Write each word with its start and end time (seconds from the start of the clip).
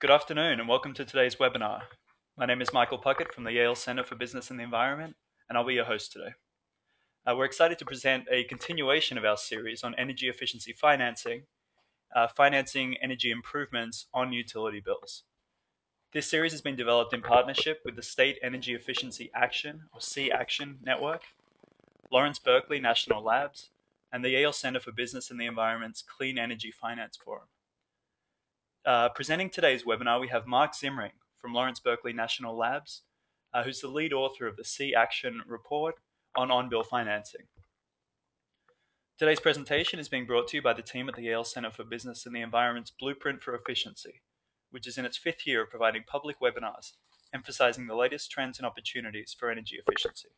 Good 0.00 0.10
afternoon 0.10 0.60
and 0.60 0.66
welcome 0.66 0.94
to 0.94 1.04
today's 1.04 1.36
webinar. 1.36 1.82
My 2.38 2.46
name 2.46 2.62
is 2.62 2.72
Michael 2.72 2.98
Puckett 2.98 3.34
from 3.34 3.44
the 3.44 3.52
Yale 3.52 3.74
Center 3.74 4.02
for 4.02 4.14
Business 4.14 4.48
and 4.48 4.58
the 4.58 4.64
Environment, 4.64 5.14
and 5.46 5.58
I'll 5.58 5.66
be 5.66 5.74
your 5.74 5.84
host 5.84 6.10
today. 6.10 6.30
Uh, 7.26 7.34
we're 7.36 7.44
excited 7.44 7.78
to 7.78 7.84
present 7.84 8.24
a 8.30 8.44
continuation 8.44 9.18
of 9.18 9.26
our 9.26 9.36
series 9.36 9.84
on 9.84 9.94
energy 9.96 10.30
efficiency 10.30 10.72
financing, 10.72 11.42
uh, 12.16 12.28
financing 12.28 12.96
energy 13.02 13.30
improvements 13.30 14.06
on 14.14 14.32
utility 14.32 14.80
bills. 14.82 15.24
This 16.14 16.30
series 16.30 16.52
has 16.52 16.62
been 16.62 16.76
developed 16.76 17.12
in 17.12 17.20
partnership 17.20 17.82
with 17.84 17.94
the 17.94 18.02
State 18.02 18.38
Energy 18.42 18.72
Efficiency 18.72 19.30
Action, 19.34 19.82
or 19.92 20.00
SEE 20.00 20.30
Action 20.30 20.78
Network, 20.82 21.24
Lawrence 22.10 22.38
Berkeley 22.38 22.80
National 22.80 23.22
Labs, 23.22 23.68
and 24.10 24.24
the 24.24 24.30
Yale 24.30 24.54
Center 24.54 24.80
for 24.80 24.92
Business 24.92 25.30
and 25.30 25.38
the 25.38 25.44
Environment's 25.44 26.00
Clean 26.00 26.38
Energy 26.38 26.72
Finance 26.72 27.18
Forum. 27.22 27.48
Uh, 28.86 29.10
presenting 29.10 29.50
today's 29.50 29.84
webinar, 29.84 30.20
we 30.20 30.28
have 30.28 30.46
Mark 30.46 30.72
Zimring 30.72 31.12
from 31.38 31.52
Lawrence 31.52 31.80
Berkeley 31.80 32.14
National 32.14 32.56
Labs, 32.56 33.02
uh, 33.52 33.62
who's 33.62 33.80
the 33.80 33.88
lead 33.88 34.12
author 34.12 34.46
of 34.46 34.56
the 34.56 34.64
SEE 34.64 34.94
Action 34.94 35.42
report 35.46 35.96
on 36.34 36.50
on-bill 36.50 36.84
financing. 36.84 37.42
Today's 39.18 39.40
presentation 39.40 39.98
is 39.98 40.08
being 40.08 40.24
brought 40.24 40.48
to 40.48 40.56
you 40.56 40.62
by 40.62 40.72
the 40.72 40.80
team 40.80 41.10
at 41.10 41.14
the 41.14 41.22
Yale 41.22 41.44
Center 41.44 41.70
for 41.70 41.84
Business 41.84 42.24
and 42.24 42.34
the 42.34 42.40
Environment's 42.40 42.90
Blueprint 42.90 43.42
for 43.42 43.54
Efficiency, 43.54 44.22
which 44.70 44.86
is 44.86 44.96
in 44.96 45.04
its 45.04 45.18
fifth 45.18 45.46
year 45.46 45.62
of 45.62 45.70
providing 45.70 46.04
public 46.06 46.40
webinars 46.40 46.92
emphasizing 47.34 47.86
the 47.86 47.94
latest 47.94 48.30
trends 48.30 48.58
and 48.58 48.66
opportunities 48.66 49.36
for 49.38 49.50
energy 49.50 49.76
efficiency. 49.76 50.28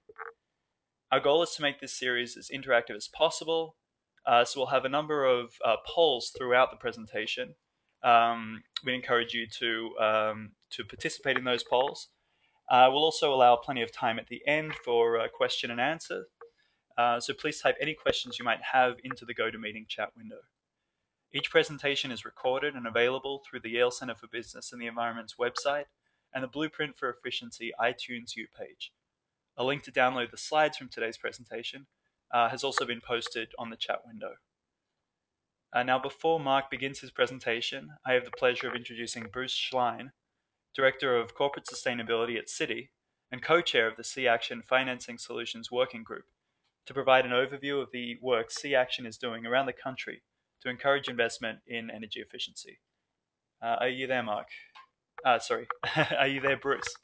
Our 1.11 1.20
goal 1.20 1.43
is 1.43 1.51
to 1.53 1.62
make 1.62 1.81
this 1.81 1.98
series 1.98 2.37
as 2.37 2.51
interactive 2.53 2.97
as 2.97 3.09
possible, 3.09 3.77
uh, 4.27 4.45
so 4.45 4.61
we'll 4.61 4.67
have 4.67 4.84
a 4.84 4.91
number 4.91 5.25
of 5.25 5.55
uh, 5.65 5.77
polls 5.87 6.33
throughout 6.37 6.70
the 6.70 6.77
presentation 6.77 7.55
um, 8.05 8.62
we 8.84 8.95
encourage 8.95 9.34
you 9.34 9.47
to 9.47 9.98
um, 9.98 10.51
to 10.70 10.84
participate 10.84 11.36
in 11.36 11.45
those 11.45 11.62
polls. 11.62 12.09
Uh, 12.70 12.89
we'll 12.91 13.05
also 13.05 13.34
allow 13.34 13.56
plenty 13.56 13.83
of 13.83 13.92
time 13.92 14.19
at 14.19 14.28
the 14.28 14.41
end 14.47 14.72
for 14.84 15.19
uh, 15.19 15.28
question 15.28 15.70
and 15.70 15.81
answer. 15.81 16.25
Uh, 16.97 17.19
so 17.20 17.34
please 17.34 17.61
type 17.61 17.77
any 17.81 17.94
questions 17.94 18.39
you 18.39 18.44
might 18.44 18.62
have 18.62 18.97
into 19.05 19.25
the 19.25 19.34
GoToMeeting 19.34 19.89
chat 19.89 20.11
window. 20.17 20.39
Each 21.34 21.50
presentation 21.50 22.11
is 22.11 22.25
recorded 22.25 22.75
and 22.75 22.86
available 22.86 23.42
through 23.44 23.61
the 23.61 23.70
Yale 23.70 23.91
Center 23.91 24.14
for 24.14 24.27
Business 24.27 24.72
and 24.72 24.81
the 24.81 24.87
Environment's 24.87 25.37
website 25.37 25.87
and 26.34 26.44
the 26.44 26.48
Blueprint 26.48 26.97
for 26.98 27.09
Efficiency 27.09 27.72
iTunes 27.81 28.37
U 28.37 28.47
page. 28.59 28.92
A 29.56 29.64
link 29.64 29.83
to 29.84 29.92
download 29.92 30.31
the 30.31 30.37
slides 30.37 30.77
from 30.77 30.89
today's 30.89 31.19
presentation 31.19 31.87
uh, 32.33 32.48
has 32.48 32.64
also 32.64 32.84
been 32.84 33.00
posted 33.00 33.48
on 33.59 33.70
the 33.70 33.77
chat 33.77 34.00
window. 34.06 34.33
Uh, 35.73 35.83
now, 35.83 35.98
before 35.98 36.39
Mark 36.39 36.70
begins 36.70 37.01
his 37.01 37.11
presentation, 37.11 37.89
I 38.05 38.12
have 38.12 38.25
the 38.25 38.31
pleasure 38.31 38.69
of 38.69 38.75
introducing 38.75 39.28
Bruce 39.33 39.55
Schlein, 39.55 40.11
Director 40.75 41.17
of 41.17 41.34
Corporate 41.34 41.67
Sustainability 41.67 42.37
at 42.37 42.48
Citi 42.48 42.89
and 43.31 43.42
co-chair 43.42 43.87
of 43.87 43.97
the 43.97 44.05
SEE 44.05 44.27
Action 44.27 44.62
Financing 44.62 45.17
Solutions 45.17 45.70
Working 45.70 46.03
Group, 46.03 46.27
to 46.84 46.93
provide 46.93 47.25
an 47.25 47.33
overview 47.33 47.81
of 47.81 47.91
the 47.91 48.19
work 48.20 48.50
SEE 48.50 48.75
Action 48.75 49.06
is 49.06 49.17
doing 49.17 49.47
around 49.47 49.65
the 49.65 49.73
country 49.73 50.23
to 50.61 50.69
encourage 50.69 51.09
investment 51.09 51.61
in 51.67 51.91
energy 51.91 52.20
efficiency. 52.20 52.78
Uh, 53.62 53.77
are 53.81 53.89
you 53.89 54.06
there, 54.06 54.23
Mark? 54.23 54.48
Uh, 55.25 55.39
sorry, 55.39 55.67
are 56.19 56.27
you 56.27 56.41
there, 56.41 56.59
Bruce? 56.59 56.95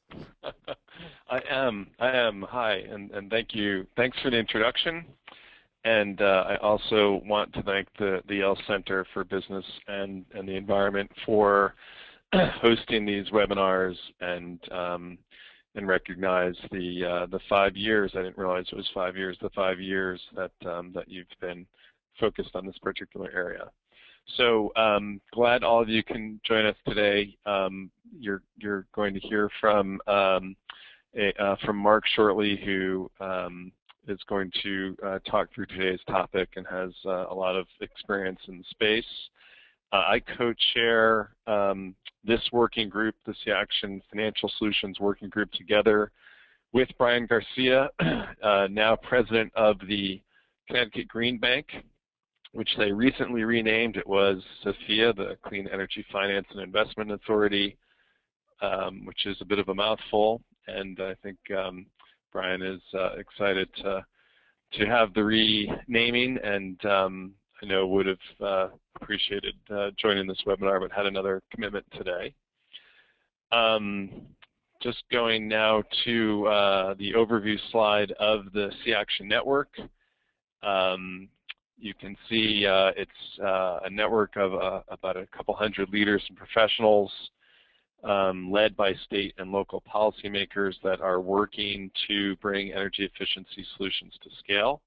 I 1.31 1.41
am. 1.49 1.87
I 1.99 2.11
am. 2.11 2.45
Hi, 2.51 2.75
and, 2.75 3.11
and 3.13 3.31
thank 3.31 3.55
you. 3.55 3.87
Thanks 3.97 4.19
for 4.21 4.31
the 4.31 4.37
introduction. 4.37 5.07
And 5.89 6.21
uh, 6.21 6.45
I 6.47 6.57
also 6.57 7.23
want 7.25 7.51
to 7.55 7.63
thank 7.63 7.89
the, 7.99 8.21
the 8.29 8.37
Yale 8.37 8.59
Center 8.67 9.07
for 9.15 9.25
Business 9.25 9.65
and, 9.87 10.23
and 10.35 10.47
the 10.47 10.55
Environment 10.55 11.11
for 11.25 11.75
hosting 12.35 13.07
these 13.07 13.27
webinars 13.31 13.97
and 14.21 14.61
um, 14.71 15.17
and 15.75 15.89
recognize 15.89 16.55
the 16.73 17.05
uh, 17.07 17.27
the 17.27 17.41
five 17.49 17.75
years. 17.75 18.13
I 18.15 18.19
didn't 18.19 18.37
realize 18.37 18.67
it 18.71 18.77
was 18.77 18.91
five 18.93 19.17
years. 19.17 19.39
The 19.41 19.49
five 19.51 19.81
years 19.81 20.21
that 20.37 20.51
um, 20.71 20.93
that 20.95 21.09
you've 21.09 21.27
been 21.41 21.65
focused 22.21 22.51
on 22.55 22.67
this 22.67 22.79
particular 22.83 23.31
area. 23.35 23.71
So 24.37 24.71
um, 24.77 25.23
glad 25.33 25.65
all 25.65 25.81
of 25.81 25.89
you 25.89 26.05
can 26.05 26.39
join 26.47 26.67
us 26.67 26.77
today. 26.87 27.35
Um, 27.47 27.91
you're 28.21 28.43
you're 28.59 28.85
going 28.95 29.15
to 29.15 29.21
hear 29.21 29.49
from 29.59 30.03
um, 30.07 30.55
a, 31.17 31.33
uh, 31.43 31.57
from 31.65 31.79
Mark 31.79 32.05
shortly, 32.15 32.61
who 32.63 33.11
um, 33.21 33.73
is 34.09 34.21
going 34.29 34.51
to 34.63 34.97
uh, 35.05 35.19
talk 35.31 35.49
through 35.55 35.67
today's 35.67 36.01
topic 36.09 36.51
and 36.57 36.67
has 36.67 36.91
uh, 37.07 37.27
a 37.29 37.35
lot 37.35 37.57
of 37.57 37.67
experience 37.81 38.41
in 38.49 38.59
the 38.59 38.65
space. 38.71 39.05
Uh, 39.93 39.97
I 39.97 40.23
co-chair 40.37 41.31
um, 41.47 41.95
this 42.25 42.41
working 42.53 42.89
group, 42.89 43.15
the 43.27 43.35
SEE 43.45 43.53
Action 43.53 44.03
Financial 44.11 44.51
Solutions 44.59 45.01
Working 45.01 45.29
Group, 45.29 45.51
together 45.53 46.11
with 46.73 46.89
Bryan 46.99 47.27
Garcia, 47.27 47.89
uh, 48.43 48.69
now 48.71 48.97
president 48.97 49.53
of 49.57 49.77
the 49.89 50.21
Connecticut 50.67 51.09
Green 51.09 51.39
Bank, 51.39 51.67
which 52.53 52.69
they 52.77 52.93
recently 52.93 53.45
renamed. 53.45 53.97
It 53.97 54.07
was 54.07 54.43
CEFIA, 54.65 55.17
the 55.17 55.39
Clean 55.47 55.67
Energy 55.73 56.05
Finance 56.13 56.47
and 56.51 56.61
Investment 56.61 57.11
Authority, 57.11 57.79
um, 58.61 59.07
which 59.07 59.25
is 59.25 59.39
a 59.41 59.47
bit 59.47 59.59
of 59.59 59.69
a 59.69 59.75
mouthful. 59.75 60.43
And 60.67 60.99
I 61.01 61.15
think 61.23 61.39
um, 61.57 61.87
Bryan 62.33 62.63
is 62.63 62.81
uh, 62.95 63.13
excited 63.19 63.69
to 63.83 64.05
to 64.75 64.85
have 64.85 65.15
the 65.15 65.25
renaming, 65.25 66.39
and 66.45 66.85
um, 66.85 67.33
I 67.63 67.67
know 67.67 67.87
would 67.87 68.07
have 68.07 68.19
uh, 68.41 68.69
appreciated 68.97 69.55
uh, 69.71 69.91
joining 69.97 70.27
this 70.27 70.43
webinar, 70.47 70.81
but 70.81 70.93
had 70.93 71.07
another 71.07 71.43
commitment 71.51 71.87
today. 71.97 72.35
Um, 73.51 74.11
just 74.83 75.03
going 75.11 75.49
now 75.49 75.83
to 76.05 76.47
uh, 76.47 76.95
the 76.99 77.15
overview 77.15 77.57
slide 77.73 78.13
of 78.21 78.53
the 78.53 78.71
SEE 78.85 78.93
Action 78.93 79.27
Network. 79.27 79.71
Um, 80.63 81.29
you 81.79 81.95
can 81.95 82.17
see 82.29 82.67
uh, 82.67 82.91
it's 82.97 83.41
uh, 83.43 83.81
a 83.85 83.91
network 83.91 84.37
of 84.37 84.83
about 84.89 85.17
a 85.17 85.27
couple 85.35 85.55
hundred 85.55 85.89
leaders 85.91 86.23
and 86.29 86.37
professionals 86.37 87.11
um, 88.05 88.51
led 88.51 88.77
by 88.77 88.95
state 89.05 89.35
and 89.39 89.51
local 89.51 89.83
policymakers 89.83 90.75
that 90.83 91.01
are 91.01 91.21
working 91.21 91.91
to 92.07 92.37
bring 92.37 92.73
energy 92.73 93.05
efficiency 93.05 93.67
solutions 93.77 94.15
to 94.23 94.31
scale. 94.39 94.81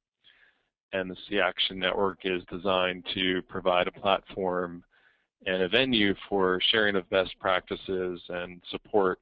And 0.94 1.10
the 1.10 1.18
SEE 1.28 1.40
Action 1.40 1.80
Network 1.80 2.20
is 2.24 2.42
designed 2.52 3.06
to 3.14 3.42
provide 3.44 3.88
a 3.88 3.92
platform 3.92 4.84
and 5.46 5.64
a 5.64 5.70
venue 5.70 6.14
for 6.30 6.60
sharing 6.70 6.96
of 6.96 7.10
best 7.10 7.34
practices 7.40 8.22
and 8.30 8.62
support 8.70 9.20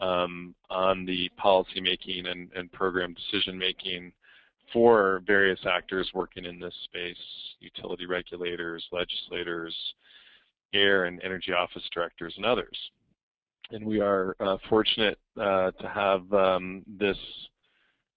um, 0.00 0.54
on 0.70 1.04
the 1.04 1.30
policymaking 1.42 2.28
and, 2.28 2.50
and 2.54 2.72
program 2.72 3.14
decision 3.14 3.58
making 3.58 4.12
for 4.72 5.22
various 5.26 5.58
actors 5.68 6.10
working 6.14 6.44
in 6.44 6.60
this 6.60 6.74
space, 6.84 7.16
utility 7.60 8.06
regulators, 8.06 8.84
legislators, 8.92 9.74
air 10.72 11.04
and 11.04 11.20
energy 11.22 11.52
office 11.52 11.82
directors, 11.92 12.34
and 12.36 12.44
others 12.44 12.76
and 13.70 13.84
we 13.84 14.00
are 14.00 14.34
uh, 14.40 14.56
fortunate 14.68 15.18
uh, 15.36 15.70
to 15.72 15.88
have 15.88 16.32
um, 16.32 16.82
this 16.98 17.16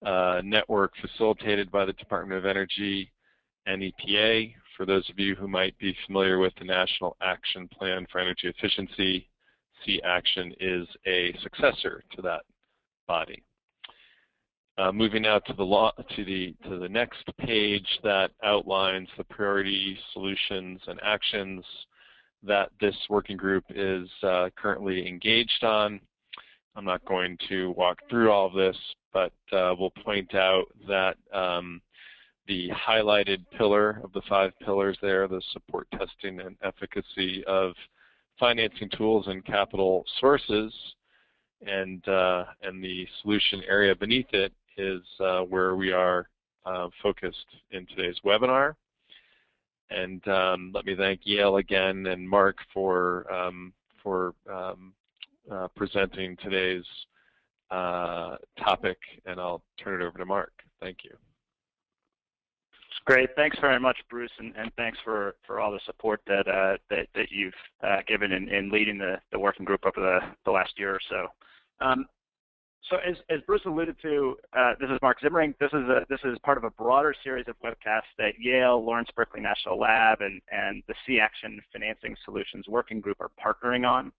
uh, 0.04 0.40
network 0.44 0.92
facilitated 1.00 1.70
by 1.70 1.84
the 1.84 1.92
Department 1.94 2.38
of 2.38 2.46
Energy 2.46 3.10
and 3.66 3.82
EPA. 3.82 4.54
For 4.76 4.86
those 4.86 5.08
of 5.10 5.18
you 5.18 5.34
who 5.34 5.46
might 5.46 5.76
be 5.78 5.94
familiar 6.06 6.38
with 6.38 6.54
the 6.58 6.64
National 6.64 7.16
Action 7.22 7.68
Plan 7.68 8.06
for 8.10 8.18
Energy 8.18 8.48
Efficiency, 8.48 9.28
SEE 9.84 10.00
Action 10.04 10.52
is 10.60 10.86
a 11.06 11.36
successor 11.42 12.02
to 12.16 12.22
that 12.22 12.42
body. 13.06 13.42
Uh, 14.78 14.90
moving 14.90 15.22
now 15.22 15.38
to 15.38 15.52
the 15.52 15.62
law, 15.62 15.92
to 16.16 16.24
the 16.24 16.54
to 16.66 16.78
the 16.78 16.88
next 16.88 17.24
page 17.38 17.86
that 18.02 18.30
outlines 18.42 19.08
the 19.18 19.24
priority 19.24 19.98
solutions 20.14 20.80
and 20.86 20.98
actions 21.04 21.62
that 22.42 22.70
this 22.80 22.96
working 23.08 23.36
group 23.36 23.64
is 23.70 24.08
uh, 24.22 24.48
currently 24.56 25.06
engaged 25.06 25.64
on. 25.64 26.00
I'm 26.74 26.84
not 26.84 27.04
going 27.04 27.36
to 27.48 27.72
walk 27.72 27.98
through 28.08 28.30
all 28.30 28.46
of 28.46 28.54
this, 28.54 28.76
but 29.12 29.32
uh, 29.52 29.74
we'll 29.78 29.92
point 30.04 30.34
out 30.34 30.64
that 30.88 31.16
um, 31.32 31.80
the 32.48 32.70
highlighted 32.70 33.44
pillar 33.56 34.00
of 34.02 34.12
the 34.12 34.22
five 34.28 34.52
pillars 34.60 34.96
there, 35.02 35.28
the 35.28 35.42
support 35.52 35.86
testing 35.92 36.40
and 36.40 36.56
efficacy 36.62 37.44
of 37.46 37.74
financing 38.38 38.88
tools 38.96 39.26
and 39.28 39.44
capital 39.44 40.04
sources, 40.18 40.72
and, 41.64 42.06
uh, 42.08 42.44
and 42.62 42.82
the 42.82 43.06
solution 43.20 43.62
area 43.68 43.94
beneath 43.94 44.32
it 44.32 44.52
is 44.76 45.02
uh, 45.20 45.40
where 45.40 45.76
we 45.76 45.92
are 45.92 46.28
uh, 46.64 46.88
focused 47.02 47.46
in 47.70 47.86
today's 47.86 48.16
webinar. 48.24 48.74
And 49.94 50.26
um, 50.28 50.72
let 50.74 50.86
me 50.86 50.94
thank 50.96 51.20
Yale 51.24 51.56
again 51.56 52.06
and 52.06 52.28
Mark 52.28 52.56
for 52.72 53.30
um, 53.32 53.72
for 54.02 54.34
um, 54.50 54.92
uh, 55.50 55.68
presenting 55.76 56.36
today's 56.36 56.84
uh, 57.70 58.36
topic, 58.58 58.98
and 59.26 59.40
I'll 59.40 59.62
turn 59.82 60.00
it 60.00 60.04
over 60.04 60.18
to 60.18 60.24
Mark. 60.24 60.52
Thank 60.80 60.98
you. 61.04 61.16
Great. 63.04 63.30
Thanks 63.34 63.58
very 63.60 63.80
much, 63.80 63.96
Bruce, 64.08 64.30
and, 64.38 64.54
and 64.56 64.70
thanks 64.76 64.98
for, 65.02 65.34
for 65.44 65.58
all 65.58 65.72
the 65.72 65.80
support 65.86 66.20
that 66.28 66.46
uh, 66.46 66.76
that, 66.88 67.08
that 67.16 67.26
you've 67.30 67.52
uh, 67.82 67.96
given 68.06 68.30
in, 68.30 68.48
in 68.48 68.70
leading 68.70 68.96
the, 68.96 69.16
the 69.32 69.38
working 69.38 69.64
group 69.64 69.80
over 69.84 70.00
the, 70.00 70.20
the 70.44 70.50
last 70.50 70.78
year 70.78 70.94
or 70.94 71.00
so. 71.08 71.26
So 72.90 72.96
as, 72.96 73.16
as 73.30 73.40
Bruce 73.46 73.62
alluded 73.64 73.96
to, 74.02 74.36
uh, 74.56 74.72
this 74.80 74.90
is 74.90 74.98
Mark 75.00 75.20
Zimring. 75.20 75.54
This 75.60 75.70
is 75.72 75.88
a, 75.88 76.04
this 76.08 76.18
is 76.24 76.36
part 76.44 76.58
of 76.58 76.64
a 76.64 76.70
broader 76.70 77.14
series 77.22 77.46
of 77.48 77.54
webcasts 77.64 78.10
that 78.18 78.32
Yale, 78.38 78.84
Lawrence 78.84 79.08
Berkeley 79.14 79.40
National 79.40 79.78
Lab, 79.78 80.20
and, 80.20 80.40
and 80.50 80.82
the 80.88 80.94
SEE 81.06 81.20
Action 81.20 81.60
Financing 81.72 82.16
Solutions 82.24 82.66
Working 82.68 83.00
Group 83.00 83.18
are 83.20 83.30
partnering 83.42 83.88
on. 83.88 84.12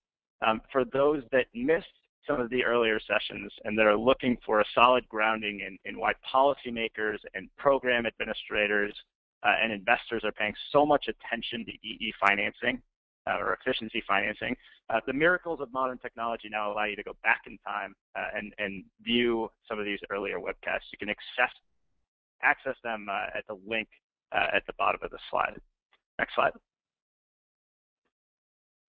Um, 0.45 0.61
for 0.71 0.85
those 0.85 1.23
that 1.31 1.45
missed 1.53 1.85
some 2.25 2.39
of 2.39 2.49
the 2.49 2.63
earlier 2.63 2.99
sessions 2.99 3.51
and 3.65 3.77
that 3.77 3.85
are 3.85 3.97
looking 3.97 4.37
for 4.45 4.61
a 4.61 4.65
solid 4.73 5.07
grounding 5.09 5.59
in, 5.59 5.77
in 5.83 5.99
why 5.99 6.13
policymakers 6.33 7.17
and 7.33 7.49
program 7.57 8.05
administrators 8.05 8.95
uh, 9.43 9.55
and 9.61 9.73
investors 9.73 10.23
are 10.23 10.31
paying 10.31 10.53
so 10.71 10.85
much 10.85 11.07
attention 11.09 11.65
to 11.65 11.71
EE 11.85 12.13
financing 12.25 12.81
or 13.27 13.57
efficiency 13.61 14.03
financing. 14.07 14.55
Uh, 14.89 14.99
the 15.07 15.13
miracles 15.13 15.59
of 15.61 15.71
modern 15.71 15.97
technology 15.97 16.49
now 16.51 16.71
allow 16.71 16.85
you 16.85 16.95
to 16.95 17.03
go 17.03 17.13
back 17.23 17.41
in 17.47 17.57
time 17.65 17.95
uh, 18.15 18.25
and, 18.35 18.53
and 18.57 18.83
view 19.01 19.49
some 19.67 19.79
of 19.79 19.85
these 19.85 19.99
earlier 20.09 20.39
webcasts. 20.39 20.91
You 20.91 20.97
can 20.99 21.09
access, 21.09 21.55
access 22.41 22.75
them 22.83 23.07
uh, 23.09 23.37
at 23.37 23.45
the 23.47 23.57
link 23.67 23.87
uh, 24.33 24.47
at 24.55 24.65
the 24.67 24.73
bottom 24.77 24.99
of 25.03 25.11
the 25.11 25.19
slide. 25.29 25.59
Next 26.19 26.35
slide. 26.35 26.51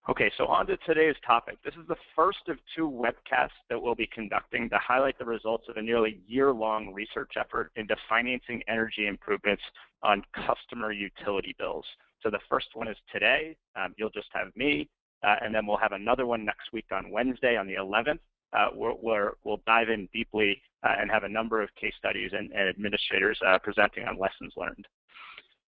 Okay, 0.07 0.31
so 0.37 0.47
on 0.47 0.67
to 0.67 0.77
today's 0.79 1.15
topic. 1.27 1.57
This 1.65 1.73
is 1.81 1.89
the 1.89 1.97
first 2.15 2.49
of 2.49 2.59
two 2.77 2.91
webcasts 2.91 3.57
that 3.71 3.81
we'll 3.81 3.95
be 3.95 4.09
conducting 4.13 4.69
to 4.69 4.77
highlight 4.77 5.19
the 5.19 5.25
results 5.25 5.65
of 5.71 5.79
a 5.79 5.83
nearly 5.83 6.21
year-long 6.27 6.93
research 6.93 7.33
effort 7.41 7.71
into 7.77 7.97
financing 8.07 8.63
energy 8.69 9.07
improvements 9.07 9.63
on 10.03 10.23
customer 10.47 10.93
utility 10.93 11.57
bills. 11.59 11.87
So 12.25 12.31
the 12.31 12.41
first 12.49 12.69
one 12.73 12.89
is 12.89 12.97
today. 13.13 13.55
Um, 13.77 13.95
you'll 13.97 14.11
just 14.11 14.29
have 14.33 14.49
me, 14.57 14.89
uh, 15.23 15.37
and 15.43 15.55
then 15.55 15.67
we'll 15.67 15.77
have 15.77 15.93
another 15.93 16.27
one 16.27 16.45
next 16.45 16.73
week 16.73 16.87
on 16.91 17.11
Wednesday 17.11 17.57
on 17.57 17.67
the 17.67 17.75
11th, 17.75 18.19
uh, 18.55 18.75
where, 18.75 18.93
where, 18.93 19.33
we'll 19.45 19.61
dive 19.67 19.91
in 19.91 20.09
deeply 20.13 20.61
uh, 20.83 20.95
and 20.99 21.11
have 21.11 21.25
a 21.25 21.29
number 21.29 21.63
of 21.63 21.69
case 21.79 21.93
studies 21.99 22.31
and, 22.33 22.51
and 22.53 22.69
administrators 22.69 23.39
uh, 23.47 23.59
presenting 23.63 24.05
on 24.05 24.19
lessons 24.19 24.55
learned. 24.57 24.89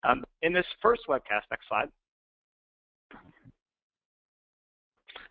Um, 0.07 0.23
in 0.41 0.53
this 0.53 0.65
first 0.81 1.01
webcast, 1.09 1.43
next 1.51 1.67
slide, 1.67 1.89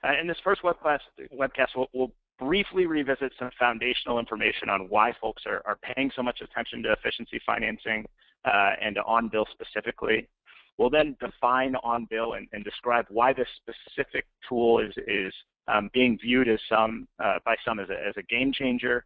Uh, 0.04 0.20
in 0.20 0.26
this 0.26 0.36
first 0.44 0.60
webcast, 0.62 1.00
webcast 1.32 1.68
we'll, 1.74 1.88
we'll, 1.94 2.12
briefly 2.40 2.84
revisit 2.84 3.32
some 3.38 3.48
foundational 3.60 4.18
information 4.18 4.68
on 4.68 4.88
why 4.88 5.12
folks 5.20 5.44
are, 5.46 5.62
are 5.64 5.78
paying 5.94 6.10
so 6.16 6.22
much 6.22 6.40
attention 6.40 6.82
to 6.82 6.90
efficiency 6.90 7.40
financing 7.46 8.04
uh, 8.44 8.72
and 8.82 8.98
on-bill 8.98 9.46
specifically. 9.52 10.28
We'll 10.78 10.90
then 10.90 11.16
define 11.20 11.76
on-bill 11.76 12.34
and, 12.34 12.48
and, 12.52 12.64
describe 12.64 13.06
why 13.08 13.32
this 13.32 13.46
specific 13.62 14.26
tool 14.48 14.80
is, 14.80 14.92
is 15.06 15.32
um, 15.68 15.88
being 15.94 16.18
viewed 16.20 16.48
as 16.48 16.58
some, 16.68 17.06
uh, 17.22 17.38
by 17.44 17.54
some 17.64 17.78
as 17.78 17.88
a, 17.90 18.06
as 18.06 18.14
a, 18.16 18.22
game 18.24 18.52
changer. 18.52 19.04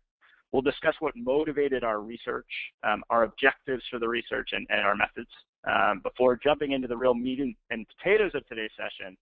We'll 0.51 0.63
discuss 0.63 0.95
what 1.01 1.15
motivated 1.15 1.85
our 1.85 2.01
research, 2.01 2.47
um, 2.85 3.03
our 3.11 3.25
objectives 3.25 3.83
for 3.91 3.99
the 3.99 4.09
research, 4.09 4.51
and, 4.53 4.67
and 4.71 4.81
our 4.81 4.97
methods. 4.97 5.29
Um, 5.69 6.01
before 6.03 6.39
jumping 6.43 6.73
into 6.73 6.89
the 6.89 6.97
real 6.97 7.15
meat 7.15 7.41
and 7.41 7.87
potatoes 7.99 8.31
of 8.35 8.47
today's 8.47 8.71
session, 8.77 9.17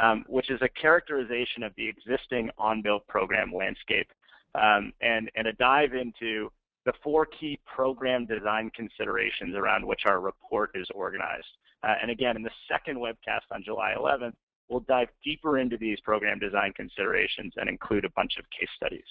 um, 0.00 0.24
which 0.28 0.50
is 0.50 0.60
a 0.62 0.68
characterization 0.80 1.62
of 1.64 1.72
the 1.76 1.88
existing 1.88 2.50
on-bill 2.58 3.00
program 3.08 3.52
landscape 3.52 4.08
um, 4.54 4.92
and, 5.00 5.30
and 5.34 5.48
a 5.48 5.52
dive 5.54 5.94
into 5.94 6.50
the 6.88 6.94
four 7.04 7.26
key 7.26 7.60
program 7.66 8.24
design 8.24 8.70
considerations 8.74 9.54
around 9.54 9.86
which 9.86 10.06
our 10.06 10.20
report 10.20 10.70
is 10.74 10.88
organized. 10.94 11.58
Uh, 11.82 11.92
and 12.00 12.10
again, 12.10 12.34
in 12.34 12.42
the 12.42 12.50
second 12.66 12.96
webcast 12.96 13.44
on 13.52 13.62
July 13.62 13.92
11th, 13.94 14.32
we'll 14.70 14.80
dive 14.80 15.08
deeper 15.22 15.58
into 15.58 15.76
these 15.76 16.00
program 16.00 16.38
design 16.38 16.72
considerations 16.74 17.52
and 17.58 17.68
include 17.68 18.06
a 18.06 18.10
bunch 18.16 18.38
of 18.38 18.46
case 18.58 18.70
studies. 18.74 19.04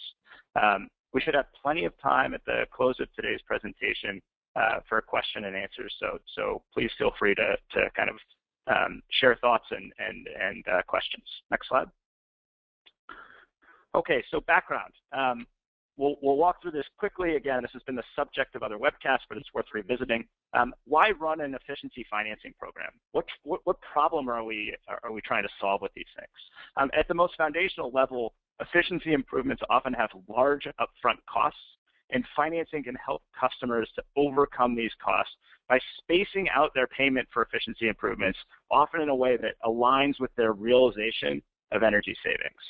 Um, 0.60 0.88
we 1.14 1.22
should 1.22 1.36
have 1.36 1.46
plenty 1.62 1.86
of 1.86 1.94
time 2.02 2.34
at 2.34 2.44
the 2.48 2.64
close 2.74 2.96
of 3.00 3.14
today's 3.14 3.42
presentation 3.46 4.20
uh, 4.56 4.80
for 4.90 5.00
question 5.00 5.46
and 5.46 5.56
answers, 5.56 5.94
so, 6.00 6.18
so 6.36 6.64
please 6.74 6.90
feel 6.98 7.12
free 7.20 7.36
to, 7.36 7.56
to 7.74 7.90
kind 7.96 8.10
of 8.10 8.16
um, 8.76 9.04
share 9.22 9.38
thoughts 9.40 9.66
and, 9.70 9.94
and, 10.00 10.28
and 10.42 10.66
uh, 10.68 10.82
questions. 10.88 11.26
Next 11.52 11.70
slide. 11.70 11.90
Okay, 13.94 14.24
so 14.32 14.42
background. 14.42 14.94
Um, 15.16 15.46
we'll, 15.98 16.16
we'll 16.22 16.38
walk 16.38 16.62
through 16.62 16.72
this 16.72 16.86
quickly. 16.98 17.36
Again, 17.36 17.62
this 17.62 17.72
has 17.74 17.84
been 17.84 17.96
the 17.96 18.04
subject 18.16 18.56
of 18.56 18.64
other 18.64 18.78
webcasts, 18.78 19.26
but 19.28 19.38
it's 19.38 19.54
worth 19.54 19.66
revisiting. 19.74 20.26
Um, 20.54 20.74
why 20.86 21.12
run 21.12 21.42
an 21.42 21.56
efficiency 21.56 22.06
financing 22.10 22.54
program? 22.60 22.92
What, 23.12 23.26
what, 23.44 23.62
what, 23.66 23.78
problem 23.82 24.30
are 24.30 24.44
we, 24.44 24.76
are 25.04 25.12
we 25.12 25.22
trying 25.22 25.44
to 25.44 25.50
solve 25.60 25.82
with 25.82 25.92
these 25.96 26.06
things? 26.16 26.30
Um, 26.78 26.90
at 26.98 27.08
the 27.08 27.14
most 27.14 27.36
foundational 27.38 27.92
level, 27.92 28.34
efficiency 28.62 29.14
improvements 29.14 29.62
often 29.70 29.94
have 29.94 30.10
large 30.28 30.68
upfront 30.80 31.18
costs 31.30 31.60
and 32.12 32.24
financing 32.36 32.84
can 32.84 32.96
help 33.04 33.22
customers 33.40 33.90
to 33.96 34.04
overcome 34.16 34.76
these 34.76 34.92
costs 35.04 35.34
by 35.68 35.80
spacing 35.98 36.48
out 36.54 36.72
their 36.74 36.88
payment 36.88 37.28
for 37.34 37.44
efficiency 37.44 37.90
improvements, 37.90 38.40
often 38.72 39.02
in 39.02 39.10
a 39.10 39.16
way 39.16 39.36
that 39.38 39.56
aligns 39.66 40.20
with 40.20 40.34
their 40.36 40.54
realization 40.54 41.42
of 41.72 41.84
energy 41.84 42.16
savings. 42.24 42.62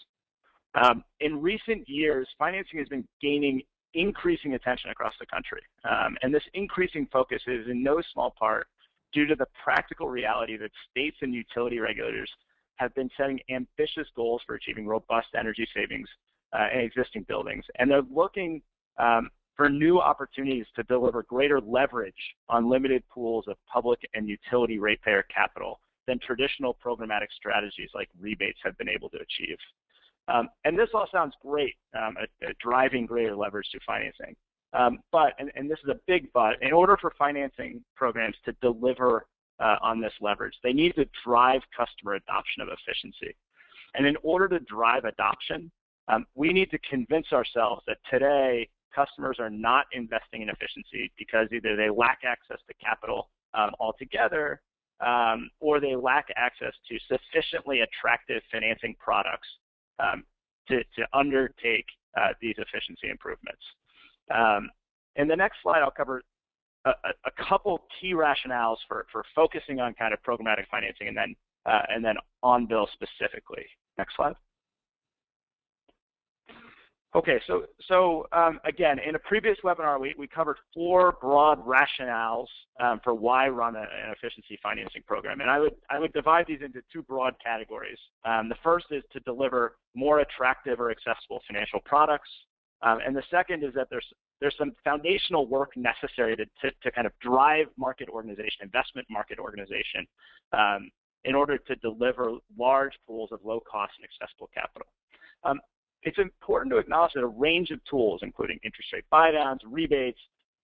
Um, 0.75 1.03
in 1.19 1.41
recent 1.41 1.87
years, 1.87 2.27
financing 2.37 2.79
has 2.79 2.87
been 2.87 3.07
gaining 3.21 3.61
increasing 3.93 4.53
attention 4.53 4.91
across 4.91 5.13
the 5.19 5.25
country. 5.25 5.61
Um, 5.89 6.17
and 6.21 6.33
this 6.33 6.43
increasing 6.53 7.07
focus 7.11 7.41
is 7.47 7.67
in 7.67 7.81
no 7.81 8.01
small 8.13 8.33
part 8.37 8.67
due 9.13 9.25
to 9.25 9.35
the 9.35 9.47
practical 9.63 10.07
reality 10.07 10.57
that 10.57 10.71
states 10.91 11.17
and 11.21 11.33
utility 11.33 11.79
regulators 11.79 12.29
have 12.75 12.93
been 12.93 13.09
setting 13.17 13.39
ambitious 13.49 14.07
goals 14.15 14.41
for 14.45 14.55
achieving 14.55 14.85
robust 14.85 15.27
energy 15.37 15.67
savings 15.75 16.07
uh, 16.53 16.67
in 16.73 16.81
existing 16.81 17.23
buildings. 17.27 17.63
And 17.79 17.89
they're 17.89 18.03
looking 18.13 18.61
um, 18.99 19.29
for 19.55 19.69
new 19.69 19.99
opportunities 19.99 20.67
to 20.75 20.83
deliver 20.83 21.23
greater 21.23 21.59
leverage 21.59 22.13
on 22.49 22.69
limited 22.69 23.03
pools 23.09 23.45
of 23.47 23.57
public 23.71 23.99
and 24.13 24.29
utility 24.29 24.77
ratepayer 24.77 25.23
capital 25.23 25.79
than 26.07 26.19
traditional 26.19 26.77
programmatic 26.85 27.27
strategies 27.35 27.89
like 27.95 28.09
rebates 28.19 28.59
have 28.63 28.77
been 28.77 28.89
able 28.89 29.09
to 29.09 29.17
achieve. 29.17 29.57
Um, 30.27 30.50
and 30.65 30.77
this 30.77 30.89
all 30.94 31.07
sounds 31.12 31.33
great 31.41 31.75
um, 31.97 32.15
at, 32.21 32.29
at, 32.47 32.57
driving 32.59 33.06
greater 33.06 33.35
leverage 33.35 33.69
to 33.71 33.79
financing. 33.85 34.35
Um, 34.74 35.00
but, 35.12 35.33
and, 35.39 35.51
and, 35.56 35.71
this 35.71 35.79
is 35.83 35.89
a 35.89 36.00
big 36.07 36.27
but, 36.33 36.62
in 36.62 36.74
order 36.74 36.97
for 37.00 37.13
financing 37.18 37.81
programs 37.95 38.35
to 38.44 38.51
deliver 38.62 39.25
uh, 39.59 39.77
on 39.81 40.01
this 40.01 40.12
leverage, 40.19 40.53
they 40.63 40.74
need 40.74 40.95
to 40.95 41.06
drive 41.25 41.62
customer 41.75 42.15
adoption 42.15 42.62
of 42.62 42.68
efficiency. 42.68 43.35
And 43.95 44.06
in 44.06 44.18
order 44.24 44.50
to 44.50 44.60
drive 44.60 45.05
adoption, 45.05 45.72
um, 46.10 46.25
we 46.36 46.51
need 46.51 46.69
to 46.72 46.77
convince 46.79 47.31
ourselves 47.31 47.81
that 47.88 47.98
today 48.10 48.69
customers 48.93 49.38
are 49.39 49.50
not 49.50 49.86
investing 49.93 50.41
in 50.41 50.50
efficiency 50.50 51.12
because 51.17 51.48
either 51.53 51.75
they 51.75 51.89
lack 51.89 52.19
access 52.25 52.57
to 52.67 52.74
capital 52.84 53.29
um, 53.53 53.72
altogether 53.79 54.62
um, 55.05 55.50
or 55.60 55.79
they 55.79 55.96
lack 55.96 56.27
access 56.36 56.74
to 56.89 56.98
sufficiently 57.07 57.81
attractive 57.81 58.41
financing 58.51 58.96
products 59.00 59.48
um, 60.00 60.24
to, 60.68 60.77
to 60.96 61.08
undertake 61.13 61.86
uh, 62.18 62.30
these 62.42 62.56
efficiency 62.58 63.10
improvements. 63.10 63.62
Um, 64.34 64.70
in 65.16 65.27
the 65.27 65.36
next 65.36 65.58
slide, 65.63 65.82
I'll 65.82 65.92
cover 65.92 66.22
a, 66.86 66.92
a, 67.25 67.32
couple 67.50 67.82
key 68.00 68.13
rationales 68.13 68.77
for, 68.88 69.06
for 69.12 69.24
focusing 69.36 69.80
on 69.80 69.94
kind 69.94 70.13
of 70.13 70.20
programmatic 70.24 70.68
financing 70.70 71.08
and 71.10 71.18
then, 71.18 71.36
uh, 71.66 71.82
and 71.89 72.04
then 72.04 72.16
on 72.44 72.66
bill 72.66 72.88
specifically. 72.94 73.66
Next 73.98 74.16
slide. 74.16 74.36
Okay, 77.17 77.41
so, 77.47 77.63
so 77.88 78.27
um, 78.31 78.59
again, 78.63 79.00
in 79.00 79.15
a 79.15 79.19
previous 79.19 79.57
webinar, 79.63 80.00
we, 80.00 80.13
we 80.19 80.27
covered 80.27 80.57
four 80.71 81.17
broad 81.19 81.57
rationales 81.65 82.45
um, 82.79 83.01
for 83.03 83.15
why 83.15 83.47
run 83.47 83.75
a, 83.75 83.79
an 83.79 84.13
efficiency 84.15 84.59
financing 84.62 85.01
program. 85.07 85.41
And 85.41 85.50
I 85.50 85.57
would, 85.57 85.74
I 85.89 85.97
would 85.97 86.13
divide 86.13 86.45
these 86.47 86.59
into 86.63 86.81
two 86.93 87.01
broad 87.01 87.33
categories. 87.43 87.97
Um, 88.24 88.50
the 88.50 88.55
first 88.63 88.86
is 88.91 89.01
to 89.13 89.19
deliver 89.21 89.77
more 89.95 90.19
attractive 90.19 90.79
or 90.79 90.91
accessible 90.91 91.41
financial 91.47 91.79
products. 91.86 92.29
Um, 92.83 93.00
and 93.03 93.15
the 93.15 93.24
second 93.31 93.63
is 93.63 93.74
that 93.74 93.88
there's, 93.89 94.05
there's 94.39 94.55
some 94.55 94.74
foundational 94.83 95.47
work 95.47 95.71
necessary 95.75 96.36
to, 96.36 96.45
to, 96.45 96.71
to 96.83 96.91
kind 96.91 97.07
of 97.07 97.13
drive 97.19 97.65
market 97.79 98.09
organization, 98.09 98.62
investment 98.62 99.07
market 99.09 99.39
organization, 99.39 100.05
um, 100.53 100.91
in 101.25 101.33
order 101.33 101.57
to 101.57 101.75
deliver 101.77 102.33
large 102.59 102.93
pools 103.07 103.31
of 103.31 103.39
low 103.43 103.59
cost 103.59 103.93
and 103.97 104.05
accessible 104.05 104.51
capital. 104.53 104.86
Um, 105.43 105.59
it's 106.07 106.19
important 106.19 106.71
to 106.71 106.77
acknowledge 106.77 107.11
that 107.15 107.21
a 107.21 107.27
range 107.27 107.69
of 107.71 107.83
tools, 107.83 108.21
including 108.23 108.57
interest 108.63 108.93
rate 108.93 109.03
buydowns, 109.11 109.59
rebates, 109.65 110.19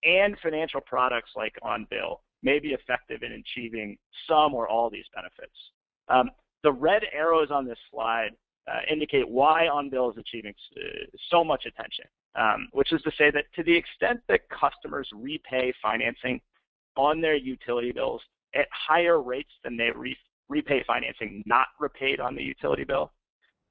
and 0.06 0.38
financial 0.42 0.80
products 0.80 1.32
like 1.36 1.54
on 1.62 1.86
bill 1.90 2.22
may 2.44 2.60
be 2.60 2.70
effective 2.70 3.24
in 3.24 3.34
achieving 3.34 3.98
some 4.26 4.54
or 4.54 4.70
all 4.70 4.90
these 4.90 5.04
benefits. 5.14 5.58
Um, 6.08 6.30
the 6.64 6.72
red 6.72 7.04
arrows 7.12 7.52
on 7.52 7.66
this 7.66 7.78
slide 7.92 8.30
uh, 8.72 8.80
indicate 8.90 9.28
why 9.28 9.68
on 9.68 9.90
bill 9.90 10.10
is 10.12 10.18
achieving 10.18 10.54
so 11.30 11.44
much 11.44 11.66
attention, 11.66 12.06
um, 12.36 12.70
which 12.72 12.94
is 12.94 13.02
to 13.02 13.12
say 13.18 13.30
that 13.32 13.44
to 13.58 13.64
the 13.64 13.76
extent 13.76 14.22
that 14.30 14.48
customers 14.50 15.10
repay 15.14 15.74
financing 15.82 16.40
on 16.96 17.20
their 17.20 17.36
utility 17.36 17.92
bills 17.92 18.22
at 18.56 18.68
higher 18.72 19.22
rates 19.22 19.52
than 19.66 19.76
they 19.76 19.92
re 19.94 20.16
repay 20.48 20.84
financing 20.88 21.44
not 21.46 21.68
repaid 21.82 22.22
on 22.22 22.34
the 22.34 22.44
utility 22.44 22.86
bill, 22.86 23.12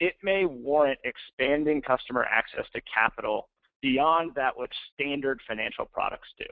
it 0.02 0.16
may 0.20 0.44
warrant 0.44 0.98
expanding 1.04 1.80
customer 1.80 2.24
access 2.24 2.64
to 2.74 2.80
capital 2.92 3.48
beyond 3.82 4.34
that 4.34 4.58
which 4.58 4.72
standard 4.92 5.40
financial 5.46 5.84
products 5.84 6.26
do. 6.36 6.44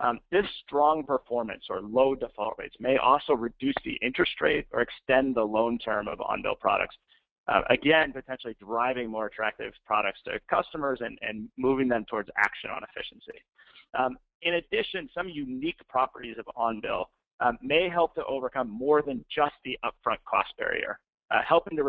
Um, 0.00 0.18
this 0.32 0.46
strong 0.64 1.04
performance 1.04 1.64
or 1.68 1.82
low 1.82 2.14
default 2.14 2.54
rates 2.56 2.74
may 2.80 2.96
also 2.96 3.34
reduce 3.34 3.74
the 3.84 3.98
interest 4.00 4.32
rate 4.40 4.66
or 4.72 4.80
extend 4.80 5.34
the 5.34 5.42
loan 5.42 5.78
term 5.78 6.08
of 6.08 6.22
on-bill 6.22 6.54
products. 6.58 6.96
Uh, 7.48 7.60
again, 7.68 8.14
potentially 8.14 8.56
driving 8.58 9.10
more 9.10 9.26
attractive 9.26 9.74
products 9.84 10.20
to 10.24 10.40
customers 10.48 11.00
and, 11.02 11.18
and 11.20 11.50
moving 11.58 11.86
them 11.86 12.06
towards 12.08 12.30
action 12.38 12.70
on 12.70 12.80
efficiency. 12.82 13.38
Um, 13.98 14.16
in 14.40 14.54
addition, 14.54 15.10
some 15.14 15.28
unique 15.28 15.80
properties 15.90 16.36
of 16.38 16.46
on-bill 16.56 17.10
um, 17.40 17.58
may 17.60 17.90
help 17.90 18.14
to 18.14 18.24
overcome 18.24 18.70
more 18.70 19.02
than 19.02 19.22
just 19.34 19.52
the 19.66 19.78
upfront 19.84 20.18
cost 20.26 20.48
barrier, 20.56 20.98
uh, 21.30 21.40
helping 21.46 21.76
to 21.76 21.82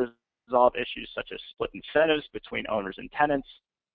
resolve 0.48 0.74
issues 0.76 1.10
such 1.16 1.30
as 1.34 1.40
split 1.54 1.72
incentives 1.74 2.24
between 2.34 2.66
owners 2.70 2.96
and 2.98 3.12
tenants, 3.12 3.48